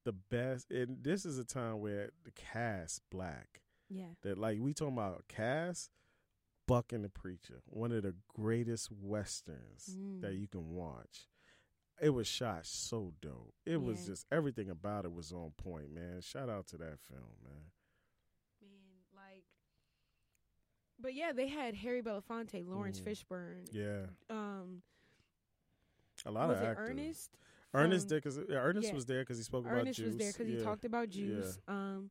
the 0.04 0.12
best, 0.12 0.70
and 0.70 1.02
this 1.02 1.24
is 1.24 1.38
a 1.38 1.44
time 1.44 1.80
where 1.80 2.10
the 2.24 2.30
cast 2.32 3.02
black. 3.10 3.60
Yeah. 3.88 4.14
That 4.22 4.38
like 4.38 4.58
we 4.60 4.72
talking 4.74 4.94
about 4.94 5.24
cast, 5.28 5.90
Buck 6.66 6.92
and 6.92 7.04
the 7.04 7.08
Preacher, 7.08 7.60
one 7.66 7.92
of 7.92 8.02
the 8.02 8.14
greatest 8.34 8.90
westerns 8.90 9.86
that 10.20 10.32
Mm. 10.32 10.40
you 10.40 10.48
can 10.48 10.70
watch. 10.70 11.28
It 12.00 12.10
was 12.10 12.26
shot 12.26 12.66
so 12.66 13.12
dope. 13.20 13.54
It 13.66 13.76
was 13.80 14.06
just 14.06 14.26
everything 14.32 14.70
about 14.70 15.04
it 15.04 15.12
was 15.12 15.30
on 15.32 15.52
point, 15.52 15.90
man. 15.92 16.20
Shout 16.20 16.48
out 16.48 16.66
to 16.68 16.78
that 16.78 16.98
film, 17.00 17.36
man. 17.44 17.70
Man, 18.62 18.70
like. 19.14 19.44
But 20.98 21.14
yeah, 21.14 21.32
they 21.32 21.48
had 21.48 21.74
Harry 21.76 22.02
Belafonte, 22.02 22.66
Laurence 22.66 23.00
Mhm. 23.00 23.04
Fishburne. 23.04 23.68
Yeah, 23.72 24.06
Um, 24.30 24.82
a 26.24 26.30
lot 26.30 26.48
was 26.48 26.58
of 26.58 26.64
actors. 26.64 26.90
Ernest? 26.90 27.36
Ernest 27.74 28.08
from- 28.08 28.16
did 28.16 28.22
because 28.24 28.38
Ernest 28.50 28.88
yeah. 28.88 28.94
was 28.94 29.06
there 29.06 29.20
because 29.22 29.38
he 29.38 29.44
spoke 29.44 29.64
about 29.66 29.84
Juice. 29.86 29.98
Ernest 29.98 30.02
was 30.04 30.16
there 30.16 30.32
because 30.32 30.46
he 30.48 30.56
Yeah. 30.58 30.62
talked 30.64 30.84
about 30.84 31.08
juice. 31.08 31.58
Um, 31.68 32.10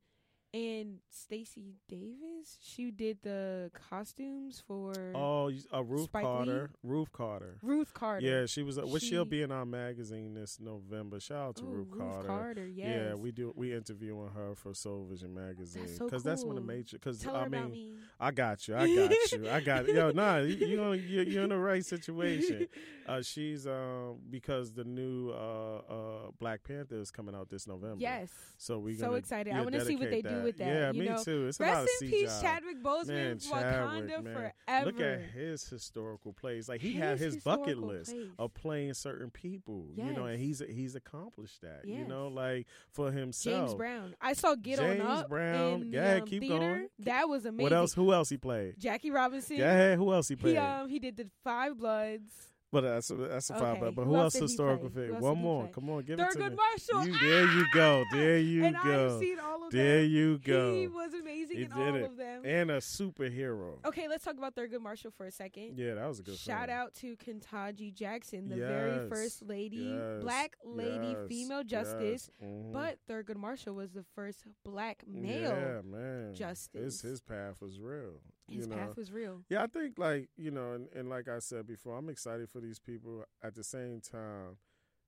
and 0.53 0.97
Stacy 1.09 1.75
Davis, 1.87 2.57
she 2.61 2.91
did 2.91 3.19
the 3.23 3.71
costumes 3.89 4.61
for 4.67 4.93
Oh, 5.15 5.49
uh, 5.73 5.81
Ruth 5.83 6.03
Spike 6.05 6.23
Carter. 6.23 6.69
Lee? 6.83 6.89
Ruth 6.89 7.11
Carter. 7.13 7.57
Ruth 7.61 7.93
Carter. 7.93 8.25
Yeah, 8.25 8.45
she 8.47 8.61
was. 8.61 8.77
Uh, 8.77 8.81
well, 8.85 8.97
she'll 8.97 9.23
She- 9.23 9.29
be 9.29 9.41
in 9.43 9.51
our 9.51 9.65
magazine 9.65 10.33
this 10.33 10.59
November. 10.59 11.19
Shout 11.21 11.37
out 11.49 11.55
to 11.57 11.63
Ooh, 11.63 11.67
Ruth, 11.67 11.87
Ruth 11.91 12.27
Carter. 12.27 12.67
yes. 12.67 12.87
Yeah, 12.87 13.13
we 13.15 13.31
do. 13.31 13.53
We 13.55 13.73
interviewing 13.73 14.29
her 14.35 14.53
for 14.55 14.73
Soul 14.73 15.05
Vision 15.09 15.33
magazine 15.33 15.83
That's 15.85 15.97
so 15.97 16.09
that's 16.09 16.43
when 16.43 16.55
the 16.55 16.61
cool. 16.61 16.67
major. 16.67 16.97
Because 16.97 17.25
I 17.25 17.31
her 17.43 17.49
mean, 17.49 17.59
about 17.59 17.71
me. 17.71 17.91
I 18.19 18.31
got 18.31 18.67
you. 18.67 18.75
I 18.75 18.93
got 18.95 19.11
you. 19.31 19.49
I 19.49 19.59
got 19.61 19.87
yo. 19.87 20.11
Nah, 20.11 20.37
you 20.39 20.55
you 20.67 20.83
on- 20.83 21.03
you're, 21.07 21.23
you're 21.23 21.43
in 21.43 21.49
the 21.49 21.57
right 21.57 21.85
situation. 21.85 22.67
Uh, 23.07 23.21
she's 23.21 23.65
um 23.67 24.17
because 24.29 24.71
the 24.73 24.83
new 24.83 25.31
uh 25.31 25.77
uh 25.89 26.31
Black 26.39 26.63
Panther 26.63 26.95
is 26.99 27.09
coming 27.09 27.35
out 27.35 27.49
this 27.49 27.67
November. 27.67 27.97
yes. 27.99 28.29
So 28.57 28.79
we 28.79 28.95
So 28.95 29.13
excited. 29.15 29.53
I 29.53 29.61
wanna 29.61 29.83
see 29.85 29.95
what 29.95 30.09
they 30.09 30.21
do 30.21 30.40
with 30.43 30.57
that, 30.57 30.67
Yeah, 30.67 30.91
you 30.91 30.99
me 30.99 31.09
know. 31.09 31.23
too. 31.23 31.47
It's 31.47 31.59
a 31.59 31.63
lot 31.63 31.71
of 31.73 31.77
Rest 31.85 32.01
in 32.01 32.09
peace, 32.09 32.31
CGI. 32.31 32.41
Chadwick 32.41 32.83
Boseman. 32.83 33.07
Man, 33.07 33.37
Wakanda 33.37 34.07
Chadwick, 34.09 34.23
man. 34.23 34.51
forever. 34.67 34.85
Look 34.85 34.99
at 35.01 35.21
his 35.21 35.63
historical 35.69 36.33
plays. 36.33 36.67
Like 36.69 36.81
he 36.81 36.93
had 36.93 37.17
His 37.19 37.35
his 37.35 37.43
bucket 37.43 37.77
list 37.77 38.11
plays. 38.11 38.27
of 38.39 38.53
playing 38.53 38.93
certain 38.93 39.29
people. 39.29 39.87
You 39.95 40.13
know, 40.13 40.25
and 40.25 40.39
he's 40.39 40.61
he's 40.69 40.95
accomplished 40.95 41.61
that. 41.61 41.81
You 41.85 42.05
know, 42.05 42.27
like 42.27 42.67
for 42.93 43.11
himself. 43.11 43.67
James 43.69 43.75
Brown. 43.75 44.15
I 44.21 44.33
saw 44.33 44.55
Get 44.55 44.79
James 44.79 45.01
On 45.01 45.07
Up 45.07 45.17
James 45.17 45.29
Brown. 45.29 45.81
in 45.83 45.95
ahead, 45.95 46.21
um, 46.21 46.27
keep 46.27 46.41
theater. 46.41 46.59
going. 46.59 46.87
That 46.99 47.29
was 47.29 47.45
amazing. 47.45 47.63
What 47.63 47.73
else? 47.73 47.93
Who 47.93 48.13
else 48.13 48.29
he 48.29 48.37
played? 48.37 48.75
Jackie 48.79 49.11
Robinson. 49.11 49.61
Ahead. 49.61 49.97
Who 49.97 50.13
else 50.13 50.27
he 50.27 50.35
played? 50.35 50.51
He 50.53 50.57
um 50.57 50.89
he 50.89 50.99
did 50.99 51.17
the 51.17 51.27
Five 51.43 51.77
Bloods. 51.77 52.31
But 52.71 52.81
that's 52.81 53.11
that's 53.13 53.49
a 53.49 53.53
five. 53.55 53.79
But, 53.81 53.95
but 53.95 54.05
who 54.05 54.11
who, 54.11 54.17
else 54.21 54.33
historical 54.35 54.89
figure? 54.89 55.19
One 55.19 55.37
more. 55.39 55.67
Come 55.67 55.89
on, 55.89 56.03
give 56.03 56.17
it 56.19 56.31
to 56.31 56.37
Thurgood 56.37 56.51
me. 56.51 56.55
Marshall. 56.55 57.07
You, 57.07 57.19
there 57.29 57.51
you 57.51 57.65
go. 57.73 58.03
There 58.13 58.37
you 58.37 58.65
and 58.65 58.77
go. 58.81 59.05
I've 59.15 59.19
seen 59.19 59.39
all 59.39 59.65
of 59.65 59.71
There 59.73 60.01
them. 60.03 60.09
you 60.11 60.37
go. 60.37 60.73
He 60.73 60.87
was 60.87 61.13
amazing 61.13 61.57
He 61.57 61.63
in 61.63 61.71
all 61.73 61.95
it. 61.95 62.03
of 62.03 62.15
them. 62.17 62.43
and 62.45 62.71
a 62.71 62.77
superhero. 62.77 63.73
okay, 63.85 64.07
let's 64.07 64.23
talk 64.23 64.37
about 64.37 64.55
Thurgood 64.55 64.79
Marshall 64.81 65.11
for 65.11 65.25
a 65.25 65.31
second. 65.31 65.77
Yeah, 65.77 65.95
that 65.95 66.07
was 66.07 66.19
a 66.19 66.23
good. 66.23 66.37
Shout 66.37 66.67
film. 66.69 66.79
out 66.79 66.93
to 66.95 67.17
Ketanji 67.17 67.93
Jackson, 67.93 68.47
the 68.47 68.55
very 68.55 69.09
first 69.09 69.41
lady, 69.45 69.75
yes, 69.99 70.21
black 70.23 70.55
lady, 70.63 71.07
yes, 71.09 71.27
female 71.27 71.63
justice. 71.65 72.29
yes, 72.41 72.49
mhm. 72.49 72.71
But 72.71 72.99
Thurgood 73.09 73.35
Marshall 73.35 73.75
was 73.75 73.91
the 73.91 74.05
first 74.15 74.45
black 74.63 75.03
male. 75.05 75.49
yeah, 75.57 75.81
man, 75.83 76.33
justice. 76.33 76.81
His 76.81 77.01
his 77.01 77.21
path 77.21 77.61
was 77.61 77.79
real. 77.81 78.21
His 78.51 78.65
you 78.67 78.69
know? 78.69 78.75
path 78.81 78.97
was 78.97 79.11
real. 79.11 79.41
Yeah, 79.49 79.63
I 79.63 79.67
think 79.67 79.97
like 79.97 80.29
you 80.37 80.51
know, 80.51 80.73
and, 80.73 80.87
and 80.95 81.09
like 81.09 81.27
I 81.27 81.39
said 81.39 81.65
before, 81.67 81.97
I'm 81.97 82.09
excited 82.09 82.49
for 82.49 82.59
these 82.59 82.79
people. 82.79 83.23
At 83.43 83.55
the 83.55 83.63
same 83.63 84.01
time, 84.01 84.57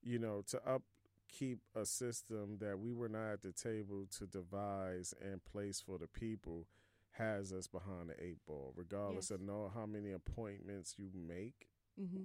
you 0.01 0.19
know, 0.19 0.43
to 0.47 0.59
upkeep 0.67 1.59
a 1.75 1.85
system 1.85 2.57
that 2.59 2.79
we 2.79 2.93
were 2.93 3.09
not 3.09 3.33
at 3.33 3.41
the 3.41 3.51
table 3.51 4.05
to 4.17 4.25
devise 4.25 5.13
and 5.21 5.43
place 5.43 5.81
for 5.85 5.97
the 5.97 6.07
people 6.07 6.67
has 7.11 7.53
us 7.53 7.67
behind 7.67 8.09
the 8.09 8.23
eight 8.23 8.39
ball, 8.47 8.73
regardless 8.75 9.29
Yes. 9.29 9.35
of 9.39 9.41
know 9.41 9.69
how 9.73 9.85
many 9.85 10.11
appointments 10.11 10.95
you 10.97 11.09
make. 11.13 11.67
hmm 11.97 12.23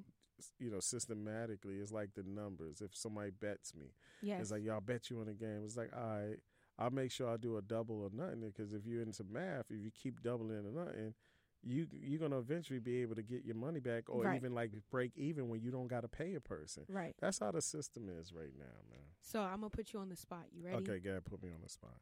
You 0.58 0.70
know, 0.70 0.80
systematically, 0.80 1.76
it's 1.78 1.92
like 1.92 2.14
the 2.14 2.22
numbers. 2.22 2.80
If 2.80 2.96
somebody 2.96 3.30
bets 3.30 3.74
me, 3.74 3.92
Yes. 4.22 4.40
it's 4.40 4.50
like 4.50 4.62
y'all 4.64 4.80
bet 4.80 5.10
you 5.10 5.20
on 5.20 5.28
a 5.28 5.34
game. 5.34 5.62
It's 5.64 5.76
like, 5.76 5.90
all 5.94 6.00
right, 6.08 6.38
I'll 6.78 6.90
make 6.90 7.10
sure 7.10 7.28
I 7.28 7.36
do 7.36 7.56
a 7.56 7.62
double 7.62 8.02
or 8.02 8.10
nothing. 8.12 8.40
Because 8.54 8.72
if 8.72 8.86
you're 8.86 9.02
into 9.02 9.24
math, 9.24 9.70
if 9.70 9.82
you 9.82 9.90
keep 9.90 10.22
doubling 10.22 10.64
or 10.66 10.84
nothing, 10.84 11.14
you 11.62 11.88
you're 11.92 12.20
gonna 12.20 12.38
eventually 12.38 12.78
be 12.78 13.02
able 13.02 13.16
to 13.16 13.22
get 13.22 13.44
your 13.44 13.56
money 13.56 13.80
back, 13.80 14.04
or 14.08 14.22
Right. 14.24 14.36
even 14.36 14.54
like 14.54 14.70
break 14.90 15.10
even 15.16 15.48
when 15.48 15.60
you 15.60 15.70
don't 15.72 15.88
got 15.88 16.02
to 16.02 16.08
pay 16.08 16.34
a 16.34 16.40
person. 16.40 16.84
right. 16.88 17.16
That's 17.20 17.40
how 17.40 17.50
the 17.50 17.60
system 17.62 18.08
is 18.08 18.32
right 18.32 18.52
now, 18.56 18.76
man. 18.88 19.00
So 19.20 19.40
I'm 19.42 19.56
gonna 19.60 19.70
put 19.70 19.92
you 19.92 19.98
on 19.98 20.08
the 20.08 20.16
spot. 20.16 20.46
You 20.52 20.62
ready? 20.62 20.76
Okay, 20.76 21.00
God, 21.00 21.24
put 21.24 21.42
me 21.42 21.48
on 21.50 21.60
the 21.62 21.68
spot. 21.68 21.96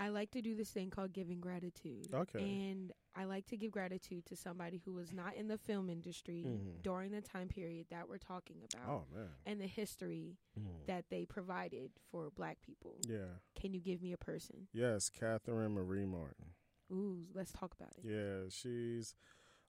I 0.00 0.08
like 0.08 0.30
to 0.30 0.40
do 0.40 0.54
this 0.56 0.70
thing 0.70 0.88
called 0.88 1.12
giving 1.12 1.40
gratitude. 1.40 2.08
Okay. 2.12 2.40
And 2.40 2.90
I 3.14 3.24
like 3.24 3.46
to 3.48 3.56
give 3.58 3.70
gratitude 3.70 4.24
to 4.26 4.36
somebody 4.36 4.80
who 4.82 4.94
was 4.94 5.12
not 5.12 5.34
in 5.36 5.46
the 5.48 5.58
film 5.58 5.90
industry 5.90 6.42
Mhm. 6.46 6.82
during 6.82 7.10
the 7.12 7.20
time 7.20 7.48
period 7.48 7.86
that 7.90 8.08
we're 8.08 8.16
talking 8.18 8.62
about 8.72 8.88
Oh 8.88 9.14
man. 9.14 9.28
and 9.44 9.60
the 9.60 9.66
history 9.66 10.38
Mhm. 10.58 10.86
that 10.86 11.10
they 11.10 11.26
provided 11.26 11.90
for 12.10 12.30
black 12.30 12.62
people. 12.62 12.98
Yeah. 13.06 13.40
Can 13.54 13.74
you 13.74 13.80
give 13.80 14.00
me 14.00 14.12
a 14.12 14.18
person? 14.18 14.68
Yes, 14.72 15.10
Catherine 15.10 15.72
Marie 15.72 16.06
Martin. 16.06 16.54
Ooh, 16.90 17.26
let's 17.34 17.52
talk 17.52 17.74
about 17.74 17.92
it. 17.98 18.04
Yeah, 18.06 18.48
she's 18.48 19.14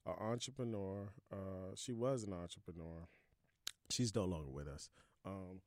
an 0.06 0.14
entrepreneur. 0.14 1.12
Uh, 1.30 1.74
she 1.74 1.92
was 1.92 2.24
an 2.24 2.32
entrepreneur. 2.32 3.06
She's 3.90 4.14
no 4.14 4.24
longer 4.24 4.50
with 4.50 4.66
us. 4.66 4.88
Um, 5.26 5.60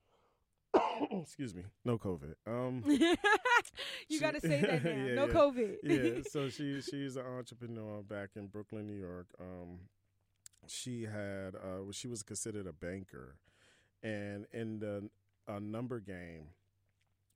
excuse 1.21 1.53
me, 1.53 1.63
no 1.83 1.97
COVID. 1.97 2.35
Um, 2.47 2.83
you 4.07 4.19
got 4.19 4.35
to 4.35 4.41
say 4.41 4.61
that 4.61 4.83
now. 4.83 4.91
Yeah, 4.95 5.15
no 5.15 5.25
yeah. 5.25 5.33
COVID. 5.33 5.75
yeah, 5.83 6.21
so 6.29 6.49
she 6.49 6.81
she's 6.81 7.15
an 7.15 7.25
entrepreneur 7.25 8.01
back 8.01 8.31
in 8.35 8.47
Brooklyn, 8.47 8.87
New 8.87 8.99
York. 8.99 9.27
Um, 9.39 9.79
she 10.67 11.03
had 11.03 11.55
uh, 11.55 11.83
well, 11.83 11.91
she 11.91 12.07
was 12.07 12.23
considered 12.23 12.67
a 12.67 12.73
banker, 12.73 13.37
and 14.03 14.45
in 14.53 14.79
the 14.79 15.09
a 15.47 15.59
number 15.59 15.99
game, 15.99 16.49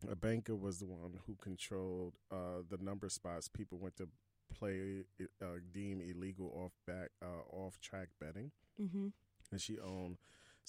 a 0.10 0.16
banker 0.16 0.56
was 0.56 0.80
the 0.80 0.88
one 0.88 1.20
who 1.26 1.36
controlled 1.36 2.14
uh, 2.32 2.64
the 2.70 2.78
number 2.82 3.10
spots 3.10 3.48
people 3.48 3.78
went 3.78 3.96
to 3.98 4.08
play 4.54 5.04
uh, 5.42 5.46
deem 5.72 6.02
illegal 6.02 6.52
off 6.56 6.74
back 6.88 7.10
uh, 7.22 7.56
off 7.56 7.80
track 7.82 8.10
betting, 8.20 8.52
mm-hmm. 8.82 9.08
and 9.52 9.62
she 9.62 9.78
owned 9.80 10.18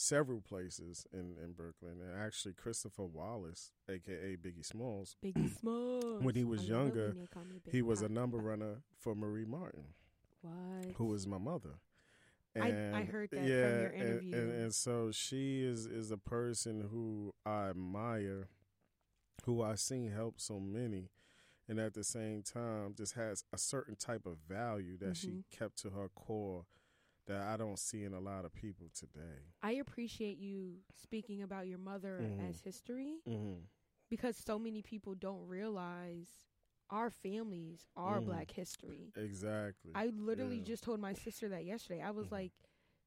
several 0.01 0.41
places 0.41 1.07
in 1.13 1.37
in 1.43 1.53
Brooklyn. 1.53 2.01
And 2.01 2.19
actually, 2.21 2.55
Christopher 2.55 3.05
Wallace, 3.05 3.73
aka 3.89 4.37
Biggie 4.37 4.65
Smalls, 4.65 5.17
Biggie 5.25 5.57
Smalls. 5.59 6.23
When 6.23 6.35
he 6.35 6.45
was 6.45 6.63
I 6.63 6.65
younger, 6.65 7.09
when 7.09 7.19
they 7.19 7.27
call 7.27 7.45
me 7.45 7.61
Big 7.65 7.73
he 7.73 7.83
was 7.83 8.03
a 8.03 8.09
number 8.09 8.39
runner 8.39 8.83
for 8.99 9.15
Marie 9.15 9.45
Martin. 9.45 9.85
What? 10.43 10.95
who 10.97 11.05
was 11.05 11.27
my 11.27 11.37
mother. 11.39 11.81
I- 12.57 12.61
I 12.61 12.69
And, 12.69 13.09
heard 13.11 13.31
that 13.31 13.37
from 13.41 13.47
your 13.47 13.91
interview. 13.93 14.35
And, 14.37 14.53
and, 14.53 14.75
so 14.75 15.13
she 15.13 15.63
is 15.63 15.85
is 15.87 16.11
a 16.11 16.17
person 16.17 16.89
who 16.91 17.35
I 17.45 17.69
admire, 17.69 18.49
who 19.45 19.63
I've 19.63 19.79
seen 19.81 20.11
help 20.11 20.41
so 20.41 20.59
many, 20.59 21.11
and 21.69 21.79
at 21.79 21.93
the 21.95 22.03
same 22.05 22.43
time 22.43 22.95
just 22.97 23.15
has 23.15 23.45
a 23.53 23.59
certain 23.59 23.97
type 23.97 24.25
of 24.27 24.39
value 24.49 24.97
that 24.99 25.17
she 25.19 25.29
Mhm. 25.29 25.45
kept 25.51 25.77
to 25.83 25.91
her 25.91 26.09
core 26.09 26.65
that 27.27 27.43
I 27.43 27.57
don't 27.57 27.79
see 27.79 28.05
in 28.05 28.13
a 28.15 28.21
lot 28.21 28.45
of 28.45 28.55
people 28.55 28.91
today. 28.95 29.53
I 29.63 29.73
appreciate 29.73 30.39
you 30.39 30.79
speaking 31.03 31.43
about 31.43 31.67
your 31.67 31.79
mother 31.79 32.21
Mhm. 32.23 32.49
as 32.49 32.61
history 32.61 33.21
Mm-hmm. 33.27 33.61
because 34.09 34.37
so 34.37 34.59
many 34.59 34.83
people 34.83 35.15
don't 35.15 35.47
realize 35.47 36.29
our 36.91 37.11
families 37.11 37.87
are 37.97 38.21
Mhm. 38.21 38.25
black 38.25 38.51
history. 38.51 39.13
Exactly. 39.15 39.93
I 39.95 40.07
literally 40.07 40.59
Yeah. 40.59 40.65
just 40.65 40.83
told 40.83 40.99
my 41.01 41.13
sister 41.13 41.49
that 41.51 41.65
yesterday. 41.65 42.03
I 42.03 42.11
was 42.11 42.29
Mhm. 42.29 42.33
like, 42.33 42.53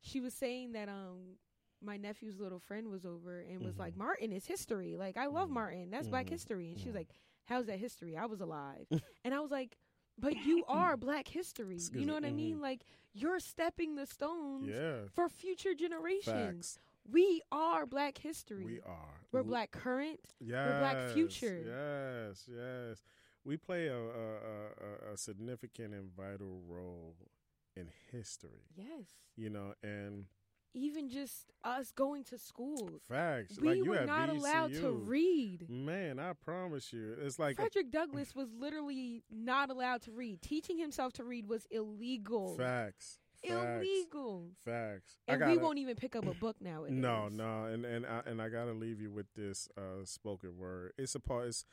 she 0.01 0.20
was 0.22 0.34
saying 0.34 0.72
that 0.74 0.88
um 0.89 1.38
my 1.82 1.97
nephew's 1.97 2.39
little 2.39 2.59
friend 2.61 2.88
was 2.89 3.05
over 3.05 3.41
and 3.41 3.59
was 3.61 3.78
like, 3.78 3.97
Martin 3.97 4.32
is 4.32 4.45
history. 4.45 4.95
Like 4.95 5.18
I 5.18 5.26
love. 5.26 5.49
Martin. 5.49 5.89
That's 5.89 6.07
black 6.07 6.30
history. 6.30 6.70
And 6.70 6.80
she 6.80 6.88
was 6.88 6.95
like, 6.95 7.09
How's 7.45 7.66
that 7.66 7.78
history? 7.78 8.16
I 8.16 8.26
was 8.26 8.39
alive. 8.39 8.88
and 9.26 9.34
I 9.34 9.41
was 9.41 9.51
like, 9.51 9.78
But 10.18 10.38
you 10.45 10.64
are 10.68 10.97
black 10.97 11.28
history. 11.28 11.76
Excuse 11.76 12.01
you 12.01 12.07
know 12.07 12.14
me. 12.14 12.22
what 12.22 12.30
I 12.30 12.32
mean? 12.32 12.57
Mhm. 12.57 12.61
Like 12.61 12.82
you're 13.14 13.39
stepping 13.39 13.95
the 13.95 14.05
stones 14.05 14.68
yeah. 14.70 15.07
for 15.14 15.30
future 15.30 15.74
generations. 15.74 16.74
Facts. 16.74 16.80
We 17.11 17.41
are 17.51 17.86
black 17.86 18.18
history. 18.18 18.64
We 18.66 18.80
are. 18.86 19.20
We're 19.32 19.43
black 19.43 19.72
current. 19.72 20.20
Yes, 20.39 20.70
we're 20.70 20.80
black 20.80 21.09
future. 21.09 21.61
Yes, 21.66 22.47
yes. 22.47 23.03
We 23.43 23.57
play 23.57 23.88
a, 23.88 23.97
a, 23.97 25.09
a, 25.09 25.14
a 25.14 25.18
significant 25.18 25.93
and 25.93 26.09
vital 26.16 26.61
role 26.68 27.16
in 27.76 27.89
history. 28.11 28.70
Yes. 28.78 29.05
You 29.36 29.49
know, 29.49 29.74
and 29.84 30.26
even 30.74 31.09
just 31.09 31.45
us 31.63 31.91
going 31.91 32.24
to 32.26 32.38
school. 32.38 32.99
Facts. 33.07 33.57
We 33.59 33.67
like 33.69 33.78
you 33.78 33.86
were 33.86 34.05
not 34.05 34.30
allowed 34.30 34.74
to 34.76 34.91
read. 34.91 35.69
Man, 35.69 36.19
I 36.19 36.34
promise 36.34 36.91
you, 36.91 37.15
it's 37.21 37.38
like 37.39 37.53
a 37.59 37.61
Frederick 37.61 37.91
Douglass 37.91 38.36
was 38.36 38.49
literally 38.57 39.24
not 39.32 39.69
allowed 39.69 40.01
to 40.03 40.11
read. 40.11 40.41
Teaching 40.41 40.78
himself 40.78 41.13
to 41.13 41.24
read 41.24 41.47
was 41.47 41.65
illegal. 41.71 42.55
facts. 42.57 43.19
Facts. 43.45 43.51
Illegal. 43.51 44.47
Facts. 44.63 45.17
And 45.28 45.41
we 45.41 45.47
gotta- 45.47 45.59
won't 45.59 45.78
even 45.78 45.95
pick 45.97 46.15
up 46.15 46.26
a 46.26 46.34
book 46.34 46.55
now. 46.61 46.86
No, 46.89 47.28
no, 47.28 47.65
and 47.65 47.84
and 47.86 48.05
I, 48.05 48.21
and 48.26 48.41
I 48.41 48.47
gotta 48.49 48.71
leave 48.74 49.01
you 49.01 49.11
with 49.11 49.26
this 49.36 49.67
uh, 49.78 50.05
spoken 50.05 50.57
word. 50.57 50.93
It's 50.97 51.13
a 51.15 51.19
part. 51.19 51.47
It's 51.47 51.65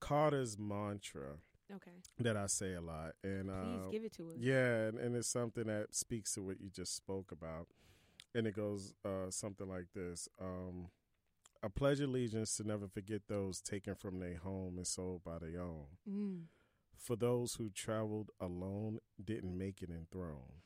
Carter's 0.00 0.56
mantra 0.58 1.36
Okay. 1.74 1.90
that 2.20 2.36
I 2.36 2.46
say 2.46 2.72
a 2.74 2.80
lot, 2.80 3.12
and 3.22 3.48
Please 3.50 3.86
uh, 3.86 3.90
give 3.90 4.04
it 4.04 4.12
to 4.14 4.30
us. 4.30 4.36
yeah, 4.38 4.86
and, 4.86 4.98
and 4.98 5.14
it's 5.16 5.28
something 5.28 5.64
that 5.66 5.94
speaks 5.94 6.32
to 6.34 6.42
what 6.42 6.60
you 6.62 6.70
just 6.70 6.96
spoke 6.96 7.30
about, 7.30 7.66
and 8.34 8.46
it 8.46 8.54
goes 8.54 8.94
uh, 9.04 9.30
something 9.30 9.68
like 9.68 9.86
this: 9.94 10.28
um, 10.40 10.88
"I 11.62 11.68
pledge 11.68 12.00
allegiance 12.00 12.56
to 12.56 12.64
never 12.64 12.88
forget 12.88 13.22
those 13.28 13.60
taken 13.60 13.94
from 13.94 14.20
their 14.20 14.36
home 14.36 14.76
and 14.76 14.86
sold 14.86 15.24
by 15.24 15.38
their 15.38 15.60
own. 15.60 15.86
Mm. 16.08 16.42
For 16.96 17.16
those 17.16 17.54
who 17.54 17.70
traveled 17.70 18.30
alone, 18.40 18.98
didn't 19.22 19.56
make 19.56 19.82
it 19.82 19.90
enthroned. 19.90 20.62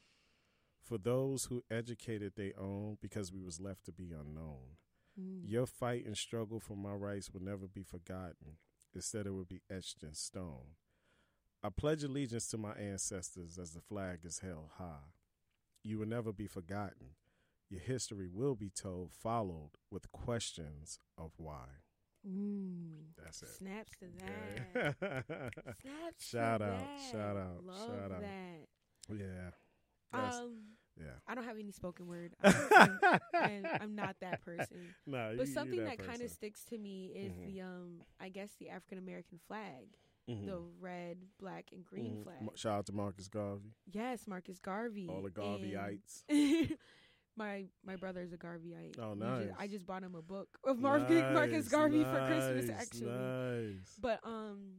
For 0.83 0.99
those 0.99 1.45
who 1.45 1.63
educated 1.71 2.33
their 2.37 2.59
own, 2.59 2.99
because 3.01 3.33
we 3.33 3.43
was 3.43 3.61
left 3.61 3.85
to 3.87 3.93
be 3.93 4.13
unknown." 4.13 4.77
Mm. 5.21 5.43
Your 5.45 5.67
fight 5.67 6.07
and 6.07 6.17
struggle 6.17 6.59
for 6.59 6.77
my 6.77 6.93
rights 6.93 7.31
will 7.31 7.43
never 7.43 7.69
be 7.69 7.83
forgotten. 7.83 8.59
Instead, 8.95 9.27
it 9.27 9.31
will 9.31 9.45
be 9.45 9.63
etched 9.71 10.03
in 10.03 10.15
stone. 10.15 10.77
I 11.63 11.69
pledge 11.69 12.03
allegiance 12.03 12.49
to 12.49 12.59
my 12.59 12.73
ancestors 12.73 13.59
as 13.59 13.73
the 13.73 13.81
flag 13.81 14.21
is 14.25 14.41
held 14.41 14.71
high. 14.79 15.13
You 15.85 15.99
will 15.99 16.07
never 16.07 16.33
be 16.33 16.47
forgotten. 16.47 17.15
Your 17.73 17.81
history 17.81 18.29
will 18.31 18.55
be 18.55 18.69
told, 18.69 19.13
followed 19.15 19.71
with 19.91 20.13
questions 20.13 20.99
of 21.17 21.33
why. 21.39 21.65
Mm. 22.29 23.15
That's 23.25 23.43
it. 23.43 23.49
Snaps 23.49 23.93
to 24.01 24.07
that. 24.19 24.95
Yeah. 25.01 25.23
Snaps 25.81 26.29
Shout 26.29 26.61
to 26.61 26.67
out, 26.67 26.79
that. 26.79 27.01
shout 27.11 27.37
out, 27.39 27.65
Love 27.65 27.79
shout 27.89 28.13
out. 28.13 28.21
that. 28.21 28.67
yeah. 29.11 29.51
That's- 30.13 30.35
Um, 30.35 30.57
yeah. 31.01 31.13
I 31.27 31.35
don't 31.35 31.45
have 31.45 31.59
any 31.59 31.73
spoken 31.73 32.07
word, 32.07 32.35
I'm, 32.45 32.99
and 33.33 33.67
I'm 33.81 33.95
not 33.97 34.17
that 34.21 34.43
person. 34.45 34.95
no, 35.07 35.33
But 35.39 35.47
you- 35.47 35.53
something 35.55 35.83
that, 35.83 35.99
kind 35.99 36.21
of 36.21 36.31
sticks 36.31 36.65
to 36.67 36.77
me 36.77 37.07
is 37.17 37.33
Mhm. 37.33 37.47
the 37.47 37.61
um, 37.63 38.03
I 38.21 38.29
guess 38.29 38.51
the 38.61 38.69
African 38.69 38.99
American 38.99 39.41
flag, 39.49 39.97
Mhm. 40.29 40.45
the 40.47 40.61
red, 40.79 41.17
black, 41.41 41.71
and 41.73 41.83
green 41.87 42.19
Mhm. 42.19 42.23
flag. 42.25 42.37
Shout 42.59 42.79
out 42.81 42.87
to 42.87 42.93
Marcus 42.93 43.29
Garvey, 43.29 43.73
Yes, 43.91 44.27
Marcus 44.29 44.59
Garvey. 44.59 45.09
all 45.09 45.23
the 45.23 45.31
Garveyites. 45.31 46.25
My 47.37 47.65
my 47.85 47.97
brother's 47.97 48.33
a 48.33 48.37
Garveyite. 48.37 48.99
Oh, 48.99 49.15
nice. 49.15 49.47
just- 49.49 49.61
I 49.61 49.67
just 49.67 49.87
bought 49.87 50.03
him 50.03 50.15
a 50.15 50.23
book 50.23 50.49
of 50.65 50.79
Marcus 50.81 51.23
Marcus 51.33 51.65
Nice, 51.65 51.69
Garvey 51.69 52.05
for 52.05 52.21
Christmas. 52.27 52.71
Actually, 52.71 53.11
nice. 53.11 53.97
but 54.01 54.21
um, 54.25 54.73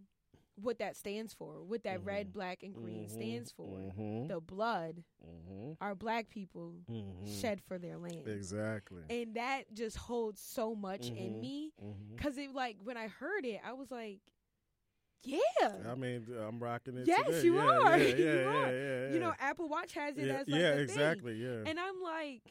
what 0.55 0.77
that 0.79 0.95
stands 0.95 1.33
for, 1.33 1.63
what 1.63 1.83
that 1.83 2.03
red, 2.05 2.27
Mhm. 2.29 2.33
black, 2.33 2.61
and 2.63 2.75
green 2.75 3.05
Mhm, 3.07 3.09
stands 3.11 3.51
for, 3.51 3.65
mhm, 3.97 4.27
the 4.27 4.39
blood 4.39 5.03
mhm, 5.25 5.75
our 5.81 5.95
black 5.95 6.29
people 6.29 6.75
mhm. 6.89 7.41
shed 7.41 7.59
for 7.61 7.79
their 7.79 7.97
land. 7.97 8.27
Exactly. 8.27 9.01
And 9.09 9.33
that 9.35 9.63
just 9.73 9.97
holds 9.97 10.39
so 10.39 10.75
much 10.75 11.09
in 11.09 11.33
Mhm. 11.35 11.41
me 11.41 11.73
because 12.15 12.37
it 12.37 12.53
like 12.53 12.77
when 12.83 12.97
I 12.97 13.07
heard 13.07 13.45
it, 13.45 13.61
I 13.65 13.73
was 13.73 13.89
like, 13.89 14.21
yeah. 15.23 15.71
I 15.89 15.95
mean, 15.95 16.25
I'm 16.47 16.59
rocking 16.59 16.97
it. 16.97 17.07
Yes, 17.07 17.25
today. 17.25 17.41
you 17.43 17.55
yeah, 17.55 17.61
are. 17.61 17.97
Yeah, 17.97 18.05
You 18.15 18.25
yeah, 18.25 18.33
yeah, 18.33 18.47
are. 18.49 19.09
You 19.13 19.19
know. 19.19 19.33
Apple 19.39 19.69
Watch 19.69 19.93
has 19.93 20.17
it 20.17 20.29
as 20.29 20.47
like 20.47 20.59
yeah, 20.59 20.69
a 20.69 20.73
thing. 20.75 20.83
exactly. 20.83 21.33
Yeah. 21.35 21.63
And 21.65 21.79
I'm 21.79 22.01
like, 22.01 22.41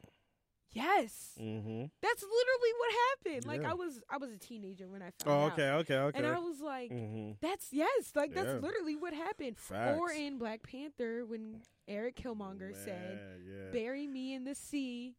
yes, 0.72 1.32
mm-hmm. 1.40 1.84
that's 2.00 2.22
literally 2.22 2.72
what 2.78 2.92
happened. 3.08 3.46
Like. 3.46 3.64
I 3.70 3.74
was, 3.74 4.00
I 4.10 4.16
was 4.16 4.30
a 4.30 4.38
teenager 4.38 4.88
when 4.88 5.02
I 5.02 5.10
found 5.22 5.26
Oh, 5.26 5.46
out, 5.46 5.52
okay, 5.52 5.70
okay, 5.70 5.94
okay. 5.96 6.18
and 6.18 6.26
I 6.26 6.38
was 6.38 6.60
like, 6.60 6.90
mm-hmm. 6.90 7.32
that's 7.40 7.68
yes, 7.72 8.12
like 8.14 8.34
that's 8.34 8.62
literally 8.62 8.96
what 8.96 9.12
happened. 9.14 9.58
Facts. 9.58 9.98
Or 9.98 10.10
in 10.10 10.38
Black 10.38 10.62
Panther 10.62 11.24
when 11.26 11.60
Erik 11.88 12.16
Killmonger 12.16 12.74
said, 12.74 13.18
Man, 13.18 13.40
yeah. 13.46 13.72
"Bury 13.72 14.06
me 14.06 14.34
in 14.34 14.44
the 14.44 14.54
sea." 14.54 15.14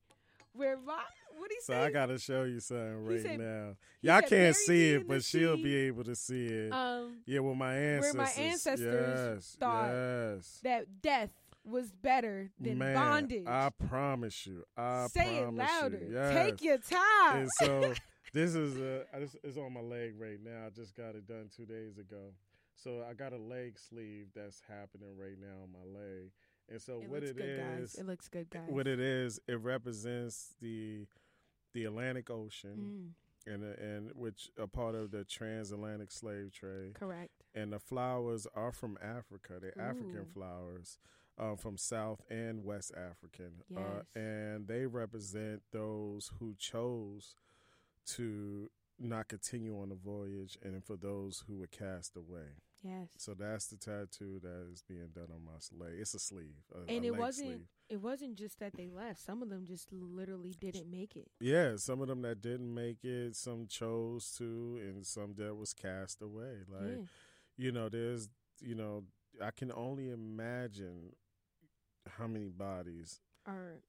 Where 0.54 0.78
my 0.78 1.02
what 1.38 1.52
he 1.52 1.58
So 1.62 1.74
say? 1.74 1.80
I 1.80 1.92
gotta 1.92 2.18
show 2.20 2.44
you 2.44 2.60
something 2.60 3.06
right 3.06 3.22
said- 3.22 3.40
now. 3.40 3.76
Y'all 4.02 4.22
can't 4.22 4.30
"Bury 4.32 4.54
see 4.54 4.90
it, 4.92 5.08
but 5.08 5.24
she'll 5.24 5.58
be 5.58 5.76
able 5.76 6.04
to 6.04 6.16
see 6.16 6.46
it. 6.46 6.72
um, 6.72 7.18
yeah, 7.26 7.40
well, 7.40 7.56
my 7.56 7.74
ancestors. 7.76 8.16
my 8.16 8.44
ancestors 8.44 9.36
yes, 9.36 9.58
thought 9.60 9.90
yes. 9.90 10.60
that 10.64 11.02
death 11.02 11.30
was 11.66 11.92
better 11.92 12.52
than 12.60 12.78
Man, 12.78 12.94
bondage. 12.94 13.48
I 13.48 13.70
promise 13.88 14.46
you. 14.46 14.64
I 14.78 15.08
Say 15.08 15.38
it 15.38 15.54
louder. 15.54 15.98
You. 16.02 16.14
Yes. 16.14 16.34
Take 16.34 16.62
your 16.62 16.78
time. 16.78 17.38
and 17.38 17.50
so 17.60 17.94
this 18.34 18.54
is 18.56 18.78
uh, 18.78 19.06
I 19.14 19.20
just, 19.22 19.38
it's 19.44 19.58
on 19.58 19.74
my 19.74 19.80
leg 19.82 20.16
right 20.20 20.40
now. 20.44 20.68
I 20.68 20.70
just 20.70 20.96
got 20.96 21.16
it 21.16 21.26
done 21.28 21.50
two 21.56 21.66
days 21.66 21.98
ago. 21.98 22.34
So 22.76 23.02
I 23.10 23.14
got 23.14 23.32
a 23.32 23.38
leg 23.38 23.80
sleeve 23.80 24.28
that's 24.36 24.62
happening 24.68 25.16
right 25.18 25.38
now 25.40 25.64
on 25.64 25.72
my 25.72 26.00
leg. 26.00 26.32
And 26.70 26.82
so 26.82 27.02
it 27.02 27.10
what 27.10 27.24
it 27.24 27.36
good, 27.38 27.60
guys. 27.60 27.96
It 27.96 28.06
looks 28.06 28.28
good, 28.28 28.50
guys. 28.50 28.64
what 28.68 28.88
it 28.88 29.00
is, 29.00 29.40
it 29.48 29.60
represents 29.60 30.56
the 30.62 31.06
the 31.74 31.86
Atlantic 31.86 32.30
Ocean 32.30 33.14
Mm, 33.48 33.54
and 33.54 33.64
uh, 33.64 33.84
and 33.84 34.12
which 34.16 34.50
a 34.58 34.68
part 34.68 34.96
of 34.96 35.12
the 35.12 35.24
transatlantic 35.24 36.12
slave 36.12 36.52
trade. 36.54 36.94
correct. 36.94 37.32
And 37.56 37.74
the 37.74 37.80
flowers 37.80 38.48
are 38.56 38.72
from 38.72 38.98
Africa. 39.04 39.54
They're 39.62 39.80
African 39.80 40.26
flowers. 40.34 40.98
Um, 41.40 41.58
from 41.58 41.78
South 41.78 42.22
and 42.30 42.64
West 42.64 42.92
African, 42.96 43.64
uh, 43.76 44.04
and 44.14 44.68
they 44.68 44.86
represent 44.86 45.64
those 45.72 46.30
who 46.40 46.54
chose 46.60 47.34
to 48.10 48.70
not 49.00 49.30
continue 49.30 49.82
on 49.82 49.90
the 49.90 49.96
voyage, 49.96 50.60
and 50.62 50.84
for 50.86 50.96
those 50.96 51.44
who 51.48 51.56
were 51.56 51.66
cast 51.66 52.16
away. 52.16 52.50
Yes. 52.84 53.08
So 53.18 53.34
that's 53.34 53.68
the 53.68 53.78
tattoo 53.78 54.40
that 54.44 54.68
is 54.72 54.84
being 54.88 55.08
done 55.16 55.30
on 55.34 55.44
my 55.46 55.54
leg. 55.86 55.96
It's 56.00 56.14
a 56.14 56.20
sleeve, 56.20 56.58
a, 56.76 56.80
And 56.92 57.06
a 57.06 57.08
it 57.08 57.16
wasn't- 57.16 57.48
sleeve. 57.48 57.68
It 57.90 58.02
wasn't 58.02 58.36
just 58.36 58.60
that 58.60 58.74
they 58.76 58.90
left. 58.90 59.20
Some 59.20 59.44
of 59.44 59.50
them 59.50 59.66
just 59.66 59.92
literally 59.92 60.56
didn't 60.60 60.90
make 60.90 61.16
it. 61.16 61.30
Yeah, 61.40 61.76
some 61.76 62.02
of 62.02 62.08
them 62.08 62.22
that 62.24 62.42
didn't 62.42 62.74
make 62.74 63.04
it, 63.04 63.36
some 63.36 63.68
chose 63.68 64.34
to, 64.38 64.80
and 64.82 65.06
some 65.06 65.36
that 65.36 65.56
was 65.56 65.74
cast 65.74 66.22
away. 66.22 66.64
Like 66.68 66.90
yeah. 66.90 67.04
you 67.58 67.72
know, 67.72 67.90
there's 67.90 68.30
you 68.62 68.76
know, 68.76 69.04
I 69.42 69.52
can 69.52 69.72
only 69.72 70.10
imagine 70.10 71.14
how 72.18 72.28
many 72.28 72.50
bodies 72.50 73.20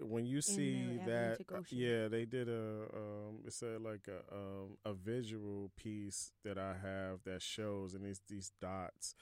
When 0.01 0.27
you 0.27 0.41
see 0.43 0.99
that 1.05 1.39
uh, 1.53 1.59
yeah 1.71 2.09
they 2.09 2.25
did 2.25 2.49
a 2.49 2.87
um 2.95 3.41
it's 3.47 3.63
a 3.63 3.79
like 3.79 4.09
a 4.09 4.35
um 4.35 4.77
a 4.85 4.93
visual 4.93 5.71
piece 5.77 6.33
that 6.45 6.59
i 6.59 6.75
have 6.83 7.21
that 7.25 7.41
shows 7.43 7.95
and 7.95 8.05
it's 8.05 8.21
these 8.29 8.51
dots 8.61 9.15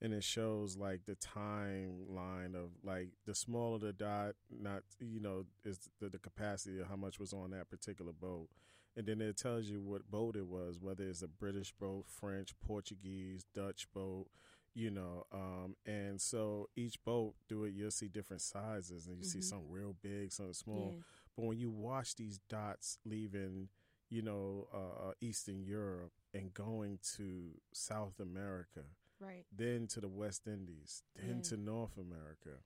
and 0.00 0.12
it 0.12 0.22
shows 0.22 0.76
like 0.76 1.00
the 1.06 1.16
timeline 1.16 2.54
of 2.54 2.70
like 2.84 3.08
the 3.26 3.34
smaller 3.34 3.78
the 3.78 3.92
dot 3.92 4.34
not 4.50 4.82
you 5.00 5.20
know 5.20 5.44
is 5.64 5.88
the, 6.00 6.08
the 6.08 6.18
capacity 6.18 6.78
of 6.80 6.88
how 6.88 6.96
much 6.96 7.18
was 7.18 7.32
on 7.32 7.50
that 7.50 7.68
particular 7.70 8.12
boat. 8.12 8.48
And 8.96 9.06
then 9.06 9.20
it 9.20 9.36
tells 9.36 9.66
you 9.66 9.80
what 9.80 10.10
boat 10.10 10.36
it 10.36 10.46
was 10.46 10.78
whether 10.80 11.04
it's 11.04 11.22
a 11.22 11.28
british 11.28 11.72
boat 11.72 12.04
french 12.08 12.54
portuguese 12.66 13.44
dutch 13.54 13.86
boat 13.94 14.26
you 14.74 14.90
know 14.90 15.24
um 15.32 15.74
and 15.86 16.20
so 16.20 16.68
each 16.76 17.02
boat 17.04 17.34
do 17.48 17.64
it 17.64 17.72
you'll 17.74 17.90
see 17.90 18.08
different 18.08 18.42
sizes 18.42 19.06
and 19.06 19.16
you 19.16 19.24
see 19.24 19.38
Mhm. 19.38 19.42
some 19.44 19.62
real 19.68 19.94
big 20.02 20.30
some 20.32 20.52
small 20.52 20.94
yeah. 20.96 21.02
but 21.36 21.44
when 21.46 21.58
you 21.58 21.70
watch 21.70 22.14
these 22.16 22.38
dots 22.48 22.98
leaving 23.04 23.68
you 24.10 24.22
know 24.22 24.68
uh, 24.72 25.08
uh, 25.08 25.12
eastern 25.20 25.60
europe 25.62 26.12
and 26.34 26.52
going 26.54 26.98
to 27.16 27.52
south 27.72 28.20
america 28.20 28.82
Right. 29.20 29.44
then 29.50 29.86
to 29.88 30.00
the 30.00 30.08
west 30.08 30.46
indies 30.46 31.02
then 31.16 31.36
Yeah. 31.36 31.40
to 31.50 31.56
north 31.56 31.96
america 31.98 32.60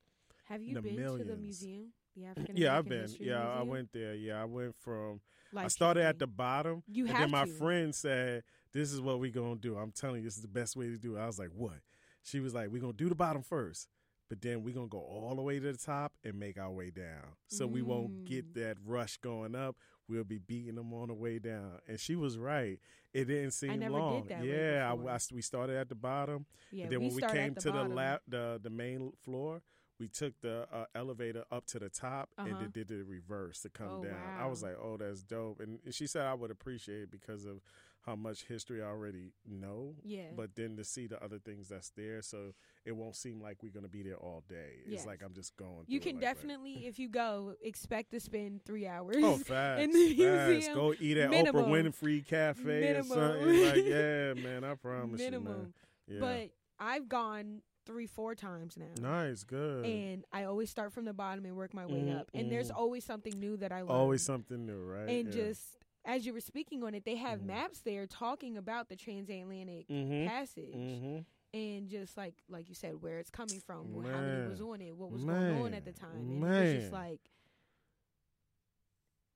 Have 0.44 0.62
you 0.62 0.80
been 0.82 0.96
to 0.96 1.24
the 1.24 1.36
museum? 1.36 1.92
The 2.14 2.52
yeah 2.54 2.76
i've 2.76 2.84
been 2.88 3.02
History 3.02 3.26
yeah 3.28 3.48
i 3.58 3.62
went 3.62 3.90
there 3.92 4.14
yeah 4.14 4.42
i 4.42 4.44
went 4.44 4.74
from 4.76 5.20
i 5.56 5.68
started 5.68 6.04
at 6.04 6.18
the 6.18 6.26
bottom 6.26 6.82
You 6.86 7.04
and 7.06 7.14
have 7.14 7.20
then 7.20 7.30
my 7.30 7.44
to. 7.46 7.52
friend 7.52 7.94
said 7.94 8.42
this 8.72 8.92
is 8.92 9.00
what 9.00 9.18
we're 9.18 9.30
gonna 9.32 9.56
do 9.56 9.76
i'm 9.78 9.92
telling 9.92 10.16
you 10.16 10.24
this 10.24 10.36
is 10.36 10.42
the 10.42 10.48
best 10.48 10.76
way 10.76 10.86
to 10.88 10.98
do 10.98 11.16
it 11.16 11.20
i 11.20 11.26
was 11.26 11.38
like 11.38 11.50
what 11.54 11.80
she 12.22 12.40
was 12.40 12.54
like 12.54 12.68
we're 12.70 12.80
gonna 12.80 12.92
do 12.92 13.08
the 13.08 13.14
bottom 13.14 13.42
first 13.42 13.88
but 14.28 14.40
then 14.40 14.62
we're 14.62 14.74
gonna 14.74 14.86
go 14.86 14.98
all 15.00 15.34
the 15.36 15.42
way 15.42 15.58
to 15.58 15.72
the 15.72 15.78
top 15.78 16.12
and 16.24 16.38
make 16.38 16.58
our 16.58 16.70
way 16.70 16.90
down 16.90 17.24
so 17.48 17.66
we 17.66 17.82
won't 17.82 18.24
get 18.24 18.46
Mm. 18.50 18.54
that 18.54 18.76
rush 18.84 19.16
going 19.18 19.54
up 19.54 19.76
we'll 20.08 20.24
be 20.24 20.38
beating 20.38 20.74
them 20.76 20.92
on 20.94 21.08
the 21.08 21.14
way 21.14 21.38
down 21.38 21.78
and 21.86 21.98
she 22.00 22.16
was 22.16 22.38
right 22.38 22.78
it 23.12 23.26
didn't 23.26 23.50
seem 23.52 23.80
long 23.90 24.26
yeah 24.42 24.90
I. 24.90 24.94
I- 25.14 25.18
we 25.32 25.42
started 25.42 25.76
at 25.76 25.88
the 25.88 25.94
bottom 25.94 26.46
Yeah, 26.70 26.84
and 26.84 26.92
then 26.92 27.00
we 27.00 27.06
when 27.08 27.16
we 27.16 27.22
came 27.22 27.54
the 27.54 27.60
to 27.62 27.70
the 27.72 27.84
lap 27.84 28.22
the 28.26 28.58
the 28.62 28.70
main 28.70 29.12
floor 29.24 29.62
we 30.00 30.08
took 30.08 30.34
the 30.40 30.66
uh, 30.72 30.86
elevator 30.96 31.44
up 31.52 31.64
to 31.66 31.78
the 31.78 31.88
top 31.88 32.28
Uh-huh. 32.36 32.48
and 32.48 32.58
then 32.60 32.70
did 32.70 32.88
the 32.88 33.02
reverse 33.04 33.60
to 33.60 33.68
come 33.70 33.88
Oh, 34.00 34.02
down. 34.04 34.16
I 34.36 34.46
was 34.46 34.60
like, 34.60 34.74
oh, 34.82 34.96
that's 34.96 35.22
dope. 35.22 35.60
And 35.60 35.78
she 35.94 36.08
said 36.08 36.22
I 36.26 36.34
would 36.34 36.50
appreciate 36.50 37.02
it 37.02 37.10
because 37.12 37.44
of 37.44 37.60
how 38.04 38.16
much 38.16 38.44
history 38.44 38.82
I 38.82 38.86
already 38.86 39.32
know. 39.48 39.94
Yeah. 40.04 40.30
But 40.36 40.56
then 40.56 40.76
to 40.76 40.84
see 40.84 41.06
the 41.06 41.22
other 41.22 41.38
things 41.38 41.68
that's 41.68 41.90
there, 41.90 42.20
so 42.22 42.52
it 42.84 42.92
won't 42.96 43.14
seem 43.14 43.40
like 43.40 43.62
we're 43.62 43.70
going 43.72 43.84
to 43.84 43.88
be 43.88 44.02
there 44.02 44.16
all 44.16 44.42
day. 44.48 44.80
It's 44.84 44.90
Yes. 44.92 45.06
like 45.06 45.22
I'm 45.24 45.32
just 45.34 45.56
going. 45.56 45.84
you 45.86 46.00
can 46.00 46.16
like 46.16 46.20
that. 46.22 46.34
definitely, 46.34 46.86
if 46.86 46.98
you 46.98 47.08
go, 47.08 47.54
expect 47.62 48.10
to 48.10 48.18
spend 48.20 48.64
three 48.64 48.86
hours. 48.88 49.16
Oh, 49.20 49.36
fast, 49.38 49.82
in 49.84 49.92
the 49.92 50.08
fast. 50.16 50.50
museum. 50.50 50.74
Go 50.74 50.94
eat 50.98 51.16
at 51.16 51.30
Minimum. 51.30 51.64
Oprah 51.66 51.92
Winfrey 51.92 52.26
Cafe 52.26 52.62
Minimum. 52.62 53.12
or 53.18 53.38
something. 53.38 53.66
Like, 53.66 53.84
yeah, 53.84 54.34
man, 54.34 54.64
I 54.64 54.74
promise 54.74 55.20
minimum. 55.20 55.72
you, 56.08 56.18
man. 56.18 56.20
Yeah. 56.32 56.48
But 56.78 56.84
I've 56.84 57.08
gone 57.08 57.62
three, 57.86 58.06
four 58.06 58.34
times 58.34 58.76
now. 58.76 58.86
nice, 59.00 59.44
good. 59.44 59.84
And 59.86 60.24
I 60.32 60.44
always 60.44 60.70
start 60.70 60.92
from 60.92 61.04
the 61.04 61.12
bottom 61.12 61.44
and 61.44 61.56
work 61.56 61.72
my 61.74 61.86
way 61.86 62.02
Mhm, 62.02 62.18
up. 62.20 62.30
And 62.34 62.50
there's 62.50 62.70
mhm. 62.70 62.76
always 62.76 63.04
something 63.04 63.38
new 63.38 63.56
that 63.58 63.70
I 63.72 63.82
learn. 63.82 63.90
Always 63.90 64.22
something 64.22 64.66
new, 64.66 64.82
right? 64.84 65.08
And 65.08 65.26
yeah. 65.26 65.42
just 65.44 65.78
as 66.04 66.26
you 66.26 66.32
were 66.32 66.40
speaking 66.40 66.82
on 66.82 66.94
it, 66.94 67.04
they 67.04 67.16
have 67.16 67.40
Mhm. 67.40 67.46
maps 67.46 67.80
there 67.80 68.06
talking 68.06 68.56
about 68.56 68.88
the 68.88 68.96
transatlantic 68.96 69.88
Mhm. 69.88 70.26
passage. 70.26 70.74
hmm 70.74 71.18
And 71.54 71.88
just 71.90 72.16
like 72.16 72.42
like 72.48 72.68
you 72.70 72.74
said, 72.74 73.02
where 73.02 73.18
it's 73.18 73.30
coming 73.30 73.60
from, 73.60 73.92
wh- 73.94 74.06
how 74.10 74.20
many 74.22 74.48
was 74.48 74.60
on 74.62 74.80
it, 74.80 74.96
what 74.96 75.10
was 75.10 75.24
going 75.24 75.60
on 75.62 75.74
at 75.74 75.84
the 75.84 75.92
Man. 75.92 75.94
time. 76.00 76.18
And 76.18 76.44
it 76.44 76.46
was 76.74 76.82
just 76.82 76.92
like 76.92 77.20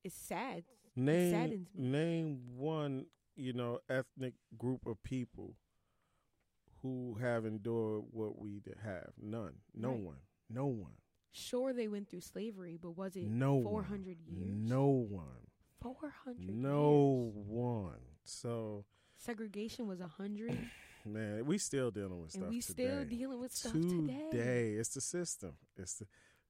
it's 0.04 0.14
sad. 0.16 0.64
Name 0.94 1.30
saddens 1.30 1.74
me. 1.74 1.88
name 1.88 2.56
one, 2.56 3.06
you 3.34 3.52
know, 3.52 3.80
ethnic 3.90 4.34
group 4.56 4.86
of 4.86 5.02
people 5.02 5.56
who 6.80 7.14
have 7.20 7.44
endured 7.44 8.04
what 8.12 8.38
we 8.38 8.62
have. 8.82 9.12
None. 9.18 9.60
No 9.74 9.90
Right. 9.92 10.00
one. 10.00 10.20
No 10.48 10.66
one. 10.66 10.96
Sure 11.32 11.72
they 11.74 11.88
went 11.88 12.08
through 12.08 12.20
slavery, 12.22 12.76
but 12.78 12.92
was 12.92 13.14
it 13.16 13.24
No 13.28 13.62
four 13.62 13.82
one. 13.82 13.84
years? 14.04 14.56
No 14.56 14.86
one. 14.86 15.45
Four 16.00 16.12
hundred 16.24 16.54
No 16.54 17.32
one. 17.34 18.00
So, 18.24 18.84
Segregation 19.18 19.86
was 19.86 20.00
a 20.00 20.06
hundred 20.08 20.58
man, 21.06 21.46
we 21.46 21.58
still 21.58 21.90
dealing 21.90 22.20
with 22.20 22.30
stuff 22.32 22.42
and 22.42 22.50
we 22.50 22.60
today. 22.60 22.84
still 22.88 23.04
dealing 23.04 23.40
with 23.40 23.52
stuff 23.52 23.72
today. 23.72 24.28
today. 24.30 24.70
It's 24.72 24.88
the 24.90 25.00
system. 25.00 25.52
It's 25.76 25.94
the 25.94 26.06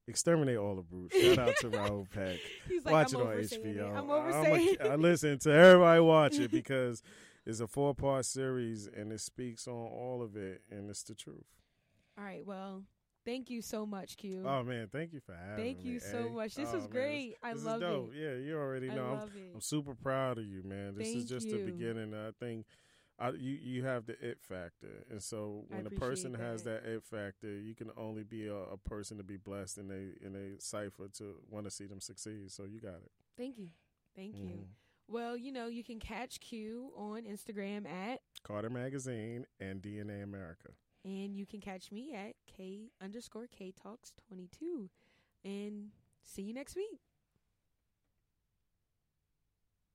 exterminate 0.09 0.57
all 0.57 0.76
the 0.76 0.82
brutes. 0.82 1.20
Shout 1.20 1.39
out 1.39 1.57
to 1.61 1.68
Raoul 1.68 2.07
Peck. 2.14 2.39
He's 2.68 2.84
like, 2.84 2.93
watch 2.93 3.14
I'm 3.14 3.20
it 3.20 3.24
on 3.26 3.32
oversaying 3.32 3.66
it. 3.66 3.76
HBO. 3.76 3.91
I'm 3.99 4.11
I'ma- 4.11 4.91
I 4.91 4.95
uh, 4.95 4.97
listen 4.97 5.39
to 5.41 5.51
everybody 5.53 6.01
watch 6.01 6.39
it 6.39 6.51
because 6.61 7.03
it's 7.45 7.61
a 7.61 7.66
four 7.66 7.95
part 7.95 8.24
series 8.24 8.87
and 8.89 9.12
it 9.12 9.20
speaks 9.20 9.66
on 9.68 9.74
all 9.74 10.22
of 10.22 10.37
it 10.37 10.62
and 10.70 10.89
it's 10.89 11.03
the 11.03 11.14
truth. 11.14 11.45
All 12.18 12.24
right, 12.24 12.45
well, 12.47 12.84
thank 13.27 13.51
you 13.51 13.61
so 13.61 13.85
much, 13.85 14.16
Q. 14.16 14.43
Oh 14.47 14.62
man, 14.62 14.89
thank 14.91 15.12
you 15.12 15.20
for 15.20 15.35
having 15.35 15.57
Thank 15.62 15.79
me. 15.79 15.83
Thank 15.83 15.85
you 15.85 16.01
so 16.01 16.27
A. 16.29 16.31
much. 16.31 16.55
This 16.55 16.70
Oh, 16.72 16.77
was 16.77 16.87
great. 16.87 17.31
This, 17.33 17.39
I 17.43 17.53
this 17.53 17.64
love 17.64 17.83
is 17.83 17.89
dope. 17.89 18.11
it. 18.14 18.18
Yeah, 18.18 18.35
you 18.47 18.57
already 18.57 18.91
I 18.91 18.95
know. 18.95 19.05
I'm, 19.05 19.18
love 19.18 19.37
it. 19.37 19.51
I'm 19.55 19.61
super 19.61 19.95
proud 19.95 20.39
of 20.39 20.47
you, 20.47 20.62
man. 20.64 20.95
This 20.97 21.09
Thank 21.09 21.18
is 21.18 21.24
just 21.29 21.47
you. 21.47 21.59
the 21.59 21.70
beginning. 21.70 22.14
I 22.14 22.31
think 22.41 22.64
I, 23.18 23.31
you 23.31 23.59
you 23.62 23.85
have 23.85 24.07
the 24.07 24.12
it 24.20 24.39
factor, 24.41 25.05
and 25.11 25.22
so 25.22 25.64
when 25.68 25.87
a 25.87 25.91
person 25.91 26.35
appreciate 26.35 26.51
has 26.53 26.62
that. 26.64 26.85
that 26.85 26.91
it 26.93 27.03
factor, 27.05 27.49
you 27.59 27.74
can 27.74 27.91
only 27.97 28.22
be 28.24 28.47
a, 28.47 28.55
a 28.55 28.77
person 28.77 29.16
to 29.18 29.22
be 29.22 29.37
blessed 29.37 29.79
in 29.79 29.91
a 29.91 30.27
in 30.27 30.35
a 30.37 30.61
cipher 30.61 31.09
to 31.18 31.37
want 31.51 31.64
to 31.66 31.70
see 31.70 31.87
them 31.87 32.01
succeed. 32.01 32.51
So 32.51 32.64
you 32.64 32.81
got 32.81 32.97
it. 32.97 33.11
Thank 33.37 33.59
you. 33.59 33.68
Thank 34.14 34.37
you. 34.39 34.45
Mhm. 34.45 34.64
Well, 35.09 35.37
you 35.37 35.53
know, 35.53 35.68
you 35.68 35.85
can 35.85 36.01
catch 36.01 36.41
Q 36.41 36.91
on 36.97 37.22
Instagram 37.24 37.87
at, 37.89 38.20
Carter 38.43 38.68
Magazine 38.70 39.47
and 39.61 39.81
DNA 39.81 40.22
America. 40.24 40.70
And 41.07 41.36
you 41.36 41.46
can 41.46 41.61
catch 41.61 41.92
me 41.92 42.12
at 42.14 42.34
K 42.46 42.90
underscore 43.00 43.46
K 43.46 43.72
Talks 43.80 44.12
22. 44.28 44.90
And 45.44 45.90
see 46.24 46.42
you 46.42 46.52
next 46.52 46.74
week. 46.74 47.00